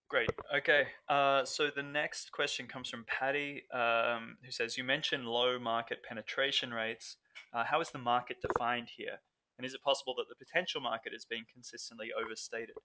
Great. 0.09 0.31
Okay. 0.57 0.87
Uh, 1.07 1.45
so 1.45 1.69
the 1.75 1.83
next 1.83 2.31
question 2.31 2.65
comes 2.65 2.89
from 2.89 3.05
Patty, 3.05 3.61
um, 3.71 4.37
who 4.43 4.49
says, 4.49 4.75
"You 4.75 4.83
mentioned 4.83 5.27
low 5.27 5.59
market 5.59 5.99
penetration 6.07 6.73
rates. 6.73 7.17
Uh, 7.53 7.63
how 7.63 7.79
is 7.79 7.91
the 7.91 7.99
market 7.99 8.37
defined 8.41 8.89
here, 8.95 9.19
and 9.57 9.65
is 9.65 9.75
it 9.75 9.83
possible 9.83 10.15
that 10.17 10.25
the 10.27 10.43
potential 10.43 10.81
market 10.81 11.13
is 11.13 11.25
being 11.25 11.45
consistently 11.53 12.07
overstated?" 12.19 12.75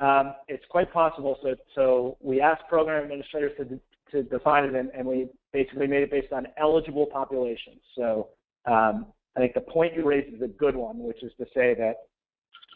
Um, 0.00 0.34
it's 0.48 0.64
quite 0.68 0.92
possible. 0.92 1.38
So, 1.42 1.54
so 1.74 2.16
we 2.20 2.40
asked 2.40 2.62
program 2.68 3.04
administrators 3.04 3.52
to 3.58 3.80
to 4.12 4.22
define 4.22 4.64
it, 4.64 4.74
and, 4.74 4.90
and 4.96 5.04
we 5.04 5.28
basically 5.52 5.88
made 5.88 6.02
it 6.02 6.10
based 6.12 6.32
on 6.32 6.46
eligible 6.58 7.06
populations. 7.06 7.80
So, 7.96 8.28
um, 8.66 9.06
I 9.36 9.40
think 9.40 9.54
the 9.54 9.62
point 9.62 9.94
you 9.94 10.06
raised 10.06 10.32
is 10.32 10.42
a 10.42 10.46
good 10.46 10.76
one, 10.76 10.98
which 10.98 11.24
is 11.24 11.32
to 11.38 11.44
say 11.52 11.74
that 11.74 11.96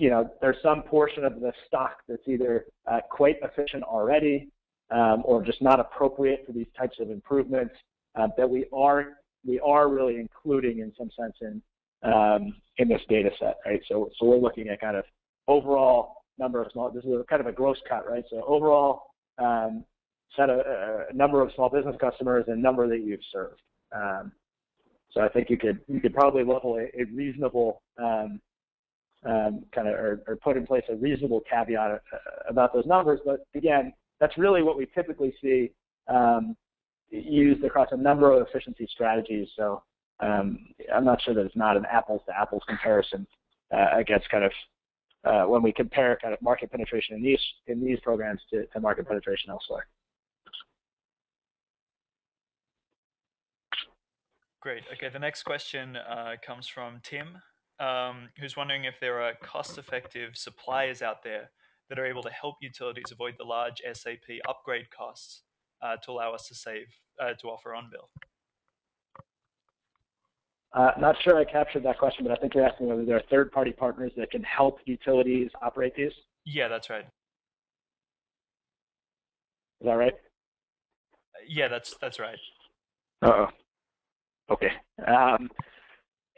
you 0.01 0.09
know, 0.09 0.31
there's 0.41 0.57
some 0.63 0.83
portion 0.83 1.25
of 1.25 1.41
the 1.41 1.53
stock 1.67 1.99
that's 2.09 2.27
either 2.27 2.65
uh, 2.91 3.01
quite 3.11 3.37
efficient 3.43 3.83
already 3.83 4.49
um, 4.91 5.23
or 5.27 5.43
just 5.43 5.61
not 5.61 5.79
appropriate 5.79 6.45
for 6.47 6.53
these 6.53 6.67
types 6.77 6.97
of 7.01 7.11
improvements 7.11 7.75
uh, 8.19 8.29
that 8.37 8.49
we 8.49 8.67
are 8.73 9.19
we 9.47 9.61
are 9.61 9.89
really 9.89 10.17
including 10.17 10.81
in 10.81 10.93
some 10.99 11.11
sense 11.19 11.35
in 11.43 11.63
um, 12.03 12.55
in 12.79 12.89
this 12.89 13.03
data 13.11 13.31
set, 13.39 13.59
right? 13.67 13.81
So 13.89 14.11
so 14.19 14.27
we're 14.27 14.39
looking 14.39 14.69
at 14.69 14.81
kind 14.81 14.97
of 14.97 15.05
overall 15.49 16.20
number 16.41 16.61
of 16.63 16.73
small. 16.73 16.91
This 16.91 17.05
is 17.05 17.13
a, 17.13 17.25
kind 17.29 17.41
of 17.41 17.47
a 17.47 17.53
gross 17.53 17.77
cut, 17.89 18.09
right? 18.11 18.25
So 18.31 18.43
overall 18.47 19.03
um, 19.39 19.85
set 20.37 20.51
a, 20.51 21.07
a, 21.11 21.15
number 21.15 21.43
of 21.43 21.51
small 21.55 21.69
business 21.69 21.97
customers 22.01 22.47
and 22.49 22.61
number 22.61 22.89
that 22.89 23.01
you've 23.05 23.21
served. 23.33 23.61
Um, 23.95 24.33
so 25.13 25.21
I 25.21 25.29
think 25.29 25.51
you 25.51 25.59
could 25.59 25.81
you 25.89 26.01
could 26.01 26.15
probably 26.15 26.45
level 26.45 26.77
a, 26.77 27.01
a 27.01 27.05
reasonable 27.13 27.83
um, 28.03 28.41
um, 29.25 29.65
kind 29.75 29.87
of 29.89 29.95
or, 29.95 30.23
or, 30.27 30.37
put 30.37 30.57
in 30.57 30.67
place 30.67 30.85
a 30.89 30.97
reasonable 30.97 31.43
caveat 31.51 31.91
uh, 31.91 31.99
about 32.49 32.73
those 32.73 32.87
numbers. 32.87 33.21
But 33.25 33.41
again, 33.55 33.93
that's 34.19 34.39
really 34.39 34.63
what 34.63 34.79
we 34.79 34.87
typically 34.95 35.35
see 35.43 35.73
um, 36.09 36.57
used 37.11 37.63
across 37.65 37.89
a 37.91 37.97
number 37.97 38.33
of 38.33 38.47
efficiency 38.47 38.89
strategies. 38.91 39.49
So 39.57 39.83
um, 40.21 40.59
I'm 40.95 41.05
not 41.05 41.21
sure 41.23 41.35
that 41.35 41.45
it's 41.45 41.57
not 41.57 41.77
an 41.77 41.85
apples 41.91 42.23
to 42.27 42.39
apples 42.39 42.63
comparison 42.69 43.27
uh, 43.75 43.99
against 43.99 44.31
kind 44.31 44.45
of 44.45 44.53
uh, 45.25 45.45
when 45.45 45.63
we 45.63 45.73
compare 45.73 46.19
kind 46.21 46.33
of 46.33 46.41
market 46.43 46.71
penetration 46.71 47.17
in 47.17 47.23
these 47.23 47.43
in 47.67 47.85
these 47.85 48.01
programs 48.01 48.41
to, 48.51 48.67
to 48.67 48.81
market 48.81 49.07
penetration 49.07 49.51
elsewhere. 49.51 49.87
Great. 54.61 54.83
Okay, 54.93 55.09
the 55.09 55.19
next 55.19 55.45
question 55.45 55.97
uh, 55.97 56.35
comes 56.45 56.69
from 56.69 57.01
Tim 57.03 57.39
um, 57.81 58.29
who's 58.39 58.57
wondering 58.57 58.85
if 58.85 59.01
there 59.01 59.21
are 59.23 59.33
cost-effective 59.43 60.37
suppliers 60.37 61.01
out 61.01 61.23
there 61.25 61.51
that 61.89 61.99
are 61.99 62.07
able 62.07 62.23
to 62.23 62.31
help 62.31 62.57
utilities 62.61 63.11
avoid 63.11 63.35
the 63.39 63.45
large 63.45 63.81
SAP 63.93 64.39
upgrade 64.49 64.91
costs 64.91 65.43
uh, 65.83 65.97
to 66.05 66.13
allow 66.13 66.33
us 66.33 66.47
to 66.47 66.55
save 66.55 66.87
uh, 67.21 67.33
to 67.41 67.49
offer 67.49 67.75
on 67.75 67.89
bill. 67.91 68.11
Uh, 70.73 70.93
not 70.99 71.17
sure 71.23 71.37
I 71.37 71.45
captured 71.45 71.83
that 71.83 71.99
question, 71.99 72.25
but 72.25 72.33
I 72.33 72.41
think 72.41 72.55
you're 72.55 72.65
asking 72.65 72.87
whether 72.87 73.05
there 73.05 73.17
are 73.17 73.23
third-party 73.29 73.73
partners 73.73 74.13
that 74.17 74.31
can 74.31 74.43
help 74.45 74.79
utilities 74.85 75.51
operate 75.61 75.95
these. 75.97 76.13
Yeah, 76.45 76.69
that's 76.69 76.89
right. 76.89 77.05
Is 79.81 79.87
that 79.87 79.95
right? 79.95 80.15
Yeah, 81.49 81.69
that's 81.69 81.95
that's 82.01 82.21
right. 82.21 82.39
Uh 83.23 83.29
oh. 83.29 83.47
Okay. 84.51 84.71
Um, 85.07 85.51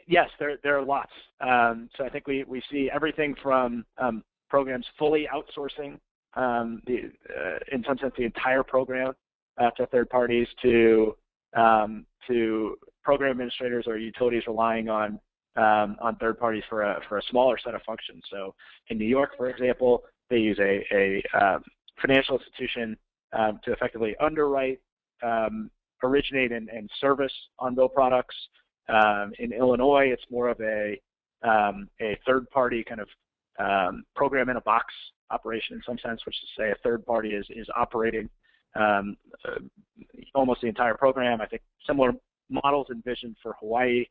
yes, 0.07 0.29
there 0.39 0.57
there 0.63 0.77
are 0.77 0.85
lots. 0.85 1.11
Um, 1.41 1.89
so 1.97 2.05
I 2.05 2.09
think 2.09 2.25
we 2.25 2.43
we 2.45 2.61
see 2.71 2.89
everything 2.93 3.35
from 3.41 3.85
um, 3.97 4.23
programs 4.49 4.85
fully 4.97 5.27
outsourcing 5.33 5.99
um, 6.35 6.81
the 6.87 7.11
uh, 7.29 7.59
in 7.71 7.83
some 7.83 7.97
sense 7.97 8.13
the 8.17 8.23
entire 8.23 8.63
program 8.63 9.13
uh, 9.59 9.69
to 9.71 9.85
third 9.87 10.09
parties 10.09 10.47
to 10.61 11.15
um, 11.55 12.05
to 12.27 12.77
program 13.03 13.31
administrators 13.31 13.85
or 13.87 13.97
utilities 13.97 14.43
relying 14.47 14.89
on 14.89 15.19
um, 15.55 15.97
on 16.01 16.15
third 16.15 16.39
parties 16.39 16.63
for 16.69 16.81
a 16.83 16.99
for 17.07 17.17
a 17.17 17.21
smaller 17.29 17.57
set 17.63 17.75
of 17.75 17.81
functions. 17.83 18.23
So 18.31 18.55
in 18.89 18.97
New 18.97 19.05
York, 19.05 19.31
for 19.37 19.49
example, 19.49 20.03
they 20.29 20.37
use 20.37 20.57
a, 20.59 20.83
a 20.91 21.23
um, 21.39 21.63
financial 22.01 22.39
institution 22.39 22.97
um, 23.37 23.59
to 23.63 23.71
effectively 23.71 24.15
underwrite, 24.19 24.79
um, 25.21 25.69
originate, 26.01 26.51
and, 26.51 26.69
and 26.69 26.89
service 26.99 27.33
on-bill 27.59 27.89
products. 27.89 28.35
Um, 28.89 29.31
in 29.39 29.53
Illinois, 29.53 30.09
it's 30.11 30.23
more 30.29 30.49
of 30.49 30.59
a 30.61 30.99
um, 31.43 31.89
a 32.01 32.17
third-party 32.25 32.83
kind 32.83 33.01
of 33.01 33.07
program 34.15 34.49
in 34.49 34.57
a 34.57 34.61
box 34.61 34.93
operation 35.29 35.75
in 35.75 35.81
some 35.85 35.97
sense, 35.99 36.25
which 36.25 36.35
is 36.35 36.49
to 36.55 36.61
say 36.61 36.71
a 36.71 36.75
third 36.83 37.05
party 37.05 37.29
is 37.29 37.45
is 37.49 37.67
operating 37.75 38.29
um, 38.75 39.15
uh, 39.47 39.59
almost 40.33 40.61
the 40.61 40.67
entire 40.67 40.95
program. 40.95 41.41
I 41.41 41.45
think 41.45 41.61
similar 41.85 42.13
models 42.63 42.87
envisioned 42.91 43.35
for 43.41 43.55
Hawaii. 43.59 44.05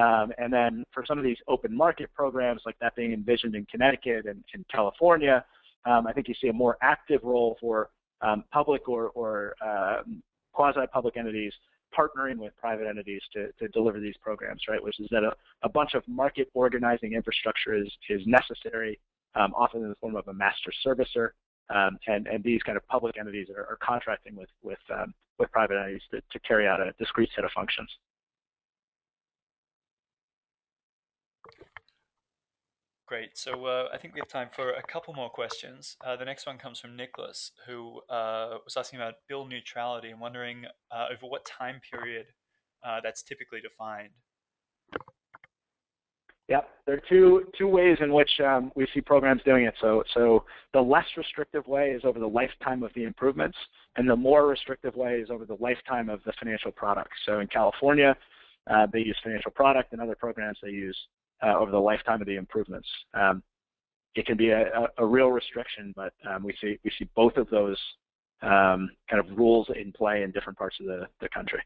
Um, 0.00 0.32
and 0.38 0.52
then 0.52 0.84
for 0.92 1.04
some 1.06 1.18
of 1.18 1.24
these 1.24 1.36
open 1.48 1.76
market 1.76 2.10
programs, 2.14 2.62
like 2.64 2.78
that 2.80 2.96
being 2.96 3.12
envisioned 3.12 3.54
in 3.54 3.66
Connecticut 3.66 4.24
and, 4.26 4.42
and 4.54 4.64
California, 4.68 5.44
um, 5.84 6.06
I 6.06 6.12
think 6.12 6.28
you 6.28 6.34
see 6.40 6.48
a 6.48 6.52
more 6.52 6.78
active 6.80 7.20
role 7.22 7.56
for 7.60 7.90
um, 8.22 8.44
public 8.52 8.88
or, 8.88 9.10
or 9.10 9.54
um, 9.62 10.22
quasi-public 10.52 11.16
entities 11.16 11.52
partnering 11.96 12.38
with 12.38 12.56
private 12.56 12.86
entities 12.86 13.20
to, 13.34 13.52
to 13.58 13.68
deliver 13.68 14.00
these 14.00 14.16
programs, 14.22 14.62
right? 14.68 14.82
Which 14.82 14.98
is 14.98 15.08
that 15.10 15.24
a, 15.24 15.32
a 15.62 15.68
bunch 15.68 15.94
of 15.94 16.02
market 16.08 16.48
organizing 16.54 17.12
infrastructure 17.12 17.74
is, 17.74 17.90
is 18.08 18.22
necessary, 18.26 18.98
um, 19.34 19.52
often 19.54 19.82
in 19.82 19.90
the 19.90 19.94
form 19.96 20.16
of 20.16 20.26
a 20.28 20.32
master 20.32 20.72
servicer, 20.86 21.30
um, 21.72 21.98
and, 22.06 22.26
and 22.26 22.42
these 22.44 22.62
kind 22.62 22.76
of 22.76 22.86
public 22.86 23.18
entities 23.18 23.48
are, 23.50 23.62
are 23.62 23.78
contracting 23.82 24.36
with, 24.36 24.50
with, 24.62 24.78
um, 24.92 25.14
with 25.38 25.50
private 25.50 25.76
entities 25.76 26.02
to, 26.10 26.20
to 26.30 26.38
carry 26.40 26.66
out 26.66 26.80
a 26.80 26.92
discrete 26.98 27.30
set 27.34 27.44
of 27.44 27.50
functions. 27.52 27.88
Great. 33.12 33.36
So 33.36 33.66
uh, 33.66 33.88
I 33.92 33.98
think 33.98 34.14
we 34.14 34.20
have 34.20 34.28
time 34.28 34.48
for 34.56 34.70
a 34.70 34.82
couple 34.82 35.12
more 35.12 35.28
questions. 35.28 35.98
Uh, 36.02 36.16
the 36.16 36.24
next 36.24 36.46
one 36.46 36.56
comes 36.56 36.80
from 36.80 36.96
Nicholas, 36.96 37.52
who 37.66 38.00
uh, 38.08 38.56
was 38.64 38.74
asking 38.74 39.00
about 39.00 39.16
bill 39.28 39.44
neutrality 39.44 40.08
and 40.08 40.18
wondering 40.18 40.64
uh, 40.90 41.08
over 41.12 41.26
what 41.26 41.44
time 41.44 41.78
period 41.92 42.24
uh, 42.82 43.00
that's 43.04 43.22
typically 43.22 43.60
defined. 43.60 44.12
Yep, 46.52 46.68
there 46.84 46.96
are 46.96 47.02
two 47.08 47.44
two 47.56 47.66
ways 47.66 47.96
in 48.02 48.12
which 48.12 48.30
um, 48.44 48.72
we 48.74 48.86
see 48.92 49.00
programs 49.00 49.40
doing 49.42 49.64
it. 49.64 49.72
So 49.80 50.02
so 50.12 50.44
the 50.74 50.82
less 50.82 51.06
restrictive 51.16 51.66
way 51.66 51.92
is 51.92 52.02
over 52.04 52.18
the 52.18 52.26
lifetime 52.26 52.82
of 52.82 52.90
the 52.94 53.04
improvements, 53.04 53.56
and 53.96 54.06
the 54.06 54.14
more 54.14 54.46
restrictive 54.46 54.94
way 54.94 55.14
is 55.14 55.30
over 55.30 55.46
the 55.46 55.56
lifetime 55.60 56.10
of 56.10 56.20
the 56.26 56.32
financial 56.38 56.70
product. 56.70 57.08
So 57.24 57.40
in 57.40 57.46
California, 57.46 58.14
uh, 58.70 58.86
they 58.92 58.98
use 58.98 59.16
financial 59.22 59.50
product, 59.50 59.94
and 59.94 60.02
other 60.02 60.14
programs 60.14 60.58
they 60.62 60.68
use 60.68 60.98
uh, 61.42 61.56
over 61.58 61.70
the 61.70 61.78
lifetime 61.78 62.20
of 62.20 62.26
the 62.26 62.36
improvements. 62.36 62.88
Um, 63.14 63.42
it 64.14 64.26
can 64.26 64.36
be 64.36 64.50
a, 64.50 64.66
a, 64.78 64.88
a, 64.98 65.06
real 65.06 65.28
restriction, 65.28 65.94
but 65.96 66.12
um, 66.28 66.42
we 66.42 66.54
see 66.60 66.78
we 66.84 66.92
see 66.98 67.08
both 67.16 67.38
of 67.38 67.48
those 67.48 67.78
um, 68.42 68.90
kind 69.08 69.20
of 69.20 69.38
rules 69.38 69.68
in 69.74 69.90
play 69.90 70.22
in 70.22 70.32
different 70.32 70.58
parts 70.58 70.76
of 70.80 70.84
the, 70.84 71.06
the 71.22 71.30
country. 71.30 71.62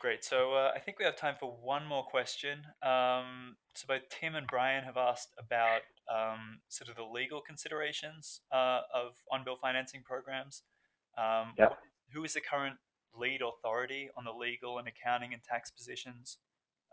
Great. 0.00 0.24
So 0.24 0.54
uh, 0.54 0.70
I 0.74 0.78
think 0.78 0.98
we 0.98 1.04
have 1.04 1.16
time 1.16 1.34
for 1.38 1.54
one 1.62 1.86
more 1.86 2.02
question. 2.02 2.60
Um, 2.82 3.56
so 3.74 3.84
both 3.86 4.00
Tim 4.08 4.34
and 4.34 4.46
Brian 4.46 4.82
have 4.82 4.96
asked 4.96 5.34
about 5.38 5.82
um, 6.10 6.58
sort 6.68 6.88
of 6.88 6.96
the 6.96 7.04
legal 7.04 7.42
considerations 7.42 8.40
uh, 8.50 8.80
of 8.94 9.12
on-bill 9.30 9.56
financing 9.60 10.02
programs. 10.02 10.62
Um, 11.18 11.52
yeah. 11.58 11.68
Who 12.14 12.24
is 12.24 12.32
the 12.32 12.40
current 12.40 12.76
lead 13.14 13.42
authority 13.42 14.08
on 14.16 14.24
the 14.24 14.32
legal 14.32 14.78
and 14.78 14.88
accounting 14.88 15.34
and 15.34 15.42
tax 15.44 15.70
positions? 15.70 16.38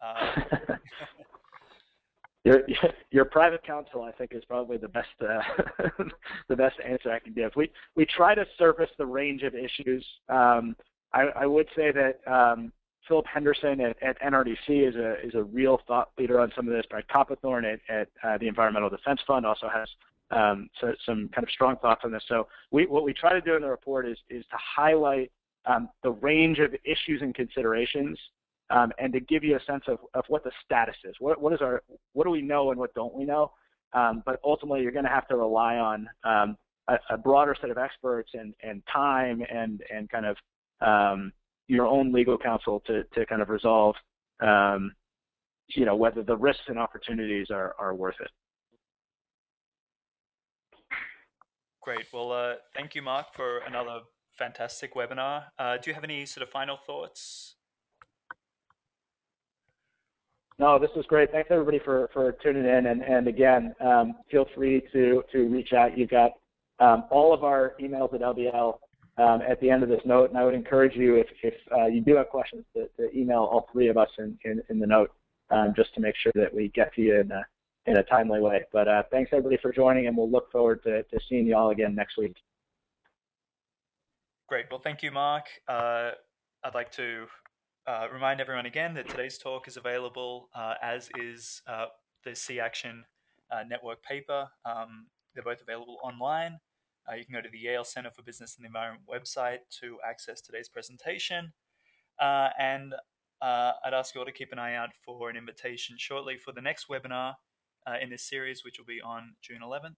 Uh, 0.04 0.42
your 2.44 2.62
your 3.12 3.26
private 3.26 3.64
counsel, 3.64 4.04
I 4.04 4.12
think, 4.12 4.34
is 4.34 4.44
probably 4.46 4.78
the 4.78 4.90
best 4.90 5.08
uh, 5.22 5.42
the 6.50 6.56
best 6.58 6.76
answer 6.86 7.12
I 7.12 7.20
can 7.20 7.34
give. 7.34 7.52
We 7.56 7.72
we 7.96 8.06
try 8.06 8.36
to 8.36 8.46
surface 8.58 8.90
the 8.98 9.06
range 9.06 9.44
of 9.44 9.56
issues. 9.56 10.06
Um, 10.28 10.76
I, 11.14 11.22
I, 11.40 11.46
would 11.46 11.68
say 11.74 11.92
that 11.94 12.20
um, 12.30 12.74
Philip 13.08 13.26
Henderson 13.32 13.82
at, 13.82 14.02
at, 14.04 14.20
NRDC 14.22 14.88
is 14.88 14.96
a 14.96 15.26
is 15.26 15.36
a 15.36 15.44
real 15.44 15.80
thought 15.88 16.10
leader 16.18 16.40
on 16.40 16.52
some 16.56 16.68
of 16.68 16.74
this. 16.74 16.86
Brad 16.90 17.06
Copithorne 17.08 17.66
at, 17.74 17.80
at 17.90 18.08
uh, 18.24 18.38
the 18.38 18.48
Environmental 18.48 18.90
Defense 18.90 19.20
Fund 19.26 19.46
also 19.46 19.70
has 19.74 19.88
um, 20.32 20.70
so, 20.82 20.94
some 21.06 21.30
kind 21.34 21.44
of 21.44 21.50
strong 21.52 21.78
thoughts 21.78 22.02
on 22.04 22.12
this. 22.12 22.24
So 22.28 22.48
we, 22.72 22.86
what 22.86 23.04
we 23.04 23.14
try 23.14 23.34
to 23.34 23.42
do 23.42 23.56
in 23.56 23.62
the 23.62 23.70
report 23.70 24.08
is 24.08 24.18
is 24.30 24.44
to 24.52 24.58
highlight 24.58 25.32
um, 25.66 25.90
the 26.04 26.12
range 26.12 26.60
of 26.60 26.74
issues 26.84 27.22
and 27.22 27.34
considerations, 27.34 28.18
um, 28.70 28.92
and 29.00 29.14
to 29.14 29.20
give 29.20 29.44
you 29.44 29.56
a 29.56 29.64
sense 29.64 29.84
of, 29.88 30.00
of 30.14 30.24
what 30.28 30.44
the 30.44 30.52
status 30.66 30.96
is. 31.04 31.16
What, 31.20 31.42
what 31.42 31.54
is 31.54 31.62
our 31.62 31.84
what 32.14 32.26
do 32.26 32.30
we 32.30 32.42
know 32.42 32.72
and 32.72 32.80
what 32.80 32.94
don't 32.94 33.14
we 33.14 33.26
know? 33.26 33.52
Um, 33.94 34.22
but 34.26 34.40
ultimately, 34.44 34.82
you're 34.82 34.92
going 34.92 35.06
to 35.06 35.12
have 35.12 35.28
to 35.30 35.38
rely 35.38 35.78
on 35.78 36.10
um, 36.24 36.58
a, 36.90 36.98
a, 37.12 37.18
broader 37.18 37.56
set 37.60 37.70
of 37.70 37.78
experts 37.78 38.32
and, 38.34 38.54
and 38.62 38.84
time 38.92 39.44
and 39.50 39.82
and 39.94 40.10
kind 40.10 40.26
of 40.26 40.38
um, 40.82 41.32
your 41.68 41.86
own 41.86 42.12
legal 42.12 42.38
counsel 42.38 42.82
to, 42.88 43.04
to 43.14 43.26
kind 43.26 43.42
of 43.42 43.50
resolve, 43.50 43.96
um, 44.42 44.94
you 45.68 45.86
know, 45.86 45.96
whether 45.96 46.24
the 46.24 46.36
risks 46.36 46.64
and 46.68 46.80
opportunities 46.80 47.48
are, 47.52 47.76
are 47.80 47.94
worth 47.94 48.16
it. 48.22 48.30
Great. 51.82 52.06
Well, 52.14 52.32
uh, 52.32 52.56
thank 52.76 52.96
you, 52.96 53.02
Mark, 53.02 53.28
for 53.36 53.60
another 53.60 54.02
fantastic 54.38 54.94
webinar. 54.94 55.46
Uh, 55.58 55.78
do 55.78 55.90
you 55.90 55.94
have 55.94 56.04
any 56.04 56.26
sort 56.26 56.44
of 56.44 56.50
final 56.50 56.78
thoughts? 56.86 57.56
No, 60.60 60.80
this 60.80 60.90
was 60.96 61.06
great. 61.06 61.32
Thanks 61.32 61.50
everybody 61.52 61.80
for, 61.80 62.10
for 62.14 62.32
tuning 62.44 62.66
in. 62.66 62.88
And, 62.88 63.04
and 63.04 63.28
again, 63.28 63.76
um, 63.80 64.16
feel 64.32 64.46
free 64.56 64.82
to, 64.92 65.24
to 65.32 65.48
reach 65.50 65.72
out. 65.74 65.98
You've 65.98 66.10
got 66.10 66.32
um, 66.80 67.06
all 67.12 67.34
of 67.34 67.44
our 67.44 67.74
emails 67.80 68.14
at 68.14 68.22
LBL 68.22 68.74
um, 69.18 69.42
at 69.48 69.60
the 69.62 69.70
end 69.70 69.84
of 69.84 69.90
this 69.90 70.02
note. 70.06 70.30
And 70.30 70.38
I 70.38 70.44
would 70.44 70.54
encourage 70.54 70.96
you, 70.96 71.16
if, 71.16 71.28
if 71.44 71.54
uh, 71.76 71.86
you 71.86 72.02
do 72.02 72.16
have 72.16 72.30
questions, 72.30 72.66
to, 72.76 72.88
to, 72.98 73.18
email 73.18 73.40
all 73.40 73.68
three 73.72 73.88
of 73.88 73.98
us 73.98 74.10
in, 74.18 74.38
in, 74.46 74.62
in 74.70 74.80
the 74.80 74.88
note 74.88 75.12
um, 75.50 75.74
just 75.76 75.94
to 75.96 76.02
make 76.02 76.16
sure 76.16 76.32
that 76.36 76.54
we 76.54 76.70
get 76.70 76.94
to 76.96 77.02
you 77.02 77.20
in 77.20 77.32
a, 77.32 77.46
in 77.86 77.98
a 77.98 78.04
timely 78.04 78.40
way. 78.40 78.64
But 78.72 78.88
uh, 78.88 79.04
thanks 79.12 79.30
everybody 79.34 79.58
for 79.62 79.72
joining, 79.72 80.08
and 80.08 80.16
we'll 80.16 80.30
look 80.30 80.52
forward 80.52 80.84
to, 80.84 81.04
to 81.04 81.20
seeing 81.28 81.48
you 81.48 81.56
all 81.56 81.72
again 81.72 81.96
next 81.96 82.18
week. 82.18 82.36
Great. 84.48 84.66
Well, 84.70 84.80
thank 84.80 85.02
you, 85.04 85.12
Mark. 85.12 85.46
Uh, 85.68 86.12
I'd 86.64 86.74
like 86.74 86.92
to 86.94 87.26
uh, 87.88 88.08
remind 88.14 88.40
everyone 88.40 88.66
again 88.66 88.94
that 88.94 89.10
today's 89.10 89.38
talk 89.38 89.68
is 89.68 89.78
available, 89.78 90.50
uh, 90.56 90.76
as 90.82 91.10
is 91.18 91.62
uh, 91.68 91.88
the 92.24 92.36
SEE 92.36 92.60
Action 92.60 93.04
Network 93.68 94.04
paper. 94.04 94.48
Um, 94.66 95.08
they're 95.34 95.44
both 95.44 95.62
available 95.62 95.98
online. 96.04 96.60
Uh, 97.10 97.16
you 97.16 97.26
can 97.26 97.34
go 97.34 97.42
to 97.42 97.50
the 97.50 97.58
Yale 97.58 97.84
Center 97.84 98.12
for 98.12 98.22
Business 98.22 98.56
and 98.58 98.64
the 98.64 98.68
Environment 98.68 99.04
website 99.08 99.60
to 99.80 99.98
access 100.08 100.42
today's 100.42 100.68
presentation. 100.68 101.54
Uh, 102.20 102.50
and 102.60 102.94
uh, 103.42 103.72
I'd 103.86 103.94
ask 103.94 104.14
you 104.14 104.20
all 104.20 104.26
to 104.26 104.32
keep 104.32 104.52
an 104.52 104.60
eye 104.60 104.76
out 104.76 104.90
for 105.06 105.30
an 105.30 105.38
invitation 105.38 105.96
shortly 105.98 106.38
for 106.38 106.52
the 106.52 106.62
next 106.62 106.88
webinar 106.90 107.34
uh, 107.88 107.96
in 108.02 108.10
this 108.10 108.28
series, 108.28 108.64
which 108.66 108.78
will 108.78 108.86
be 108.86 109.02
on 109.02 109.36
June 109.42 109.60
11th. 109.64 109.96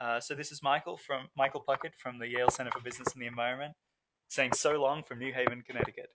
Uh, 0.00 0.20
so 0.20 0.34
this 0.34 0.50
is 0.50 0.62
Michael 0.62 0.96
from 0.96 1.28
Michael 1.36 1.64
Puckett 1.66 1.94
from 1.98 2.18
the 2.18 2.28
Yale 2.28 2.50
Center 2.50 2.70
for 2.70 2.80
Business 2.80 3.12
and 3.12 3.22
the 3.22 3.26
Environment, 3.26 3.74
saying 4.28 4.52
so 4.52 4.72
long 4.72 5.02
from 5.02 5.18
New 5.18 5.32
Haven, 5.32 5.62
Connecticut. 5.66 6.08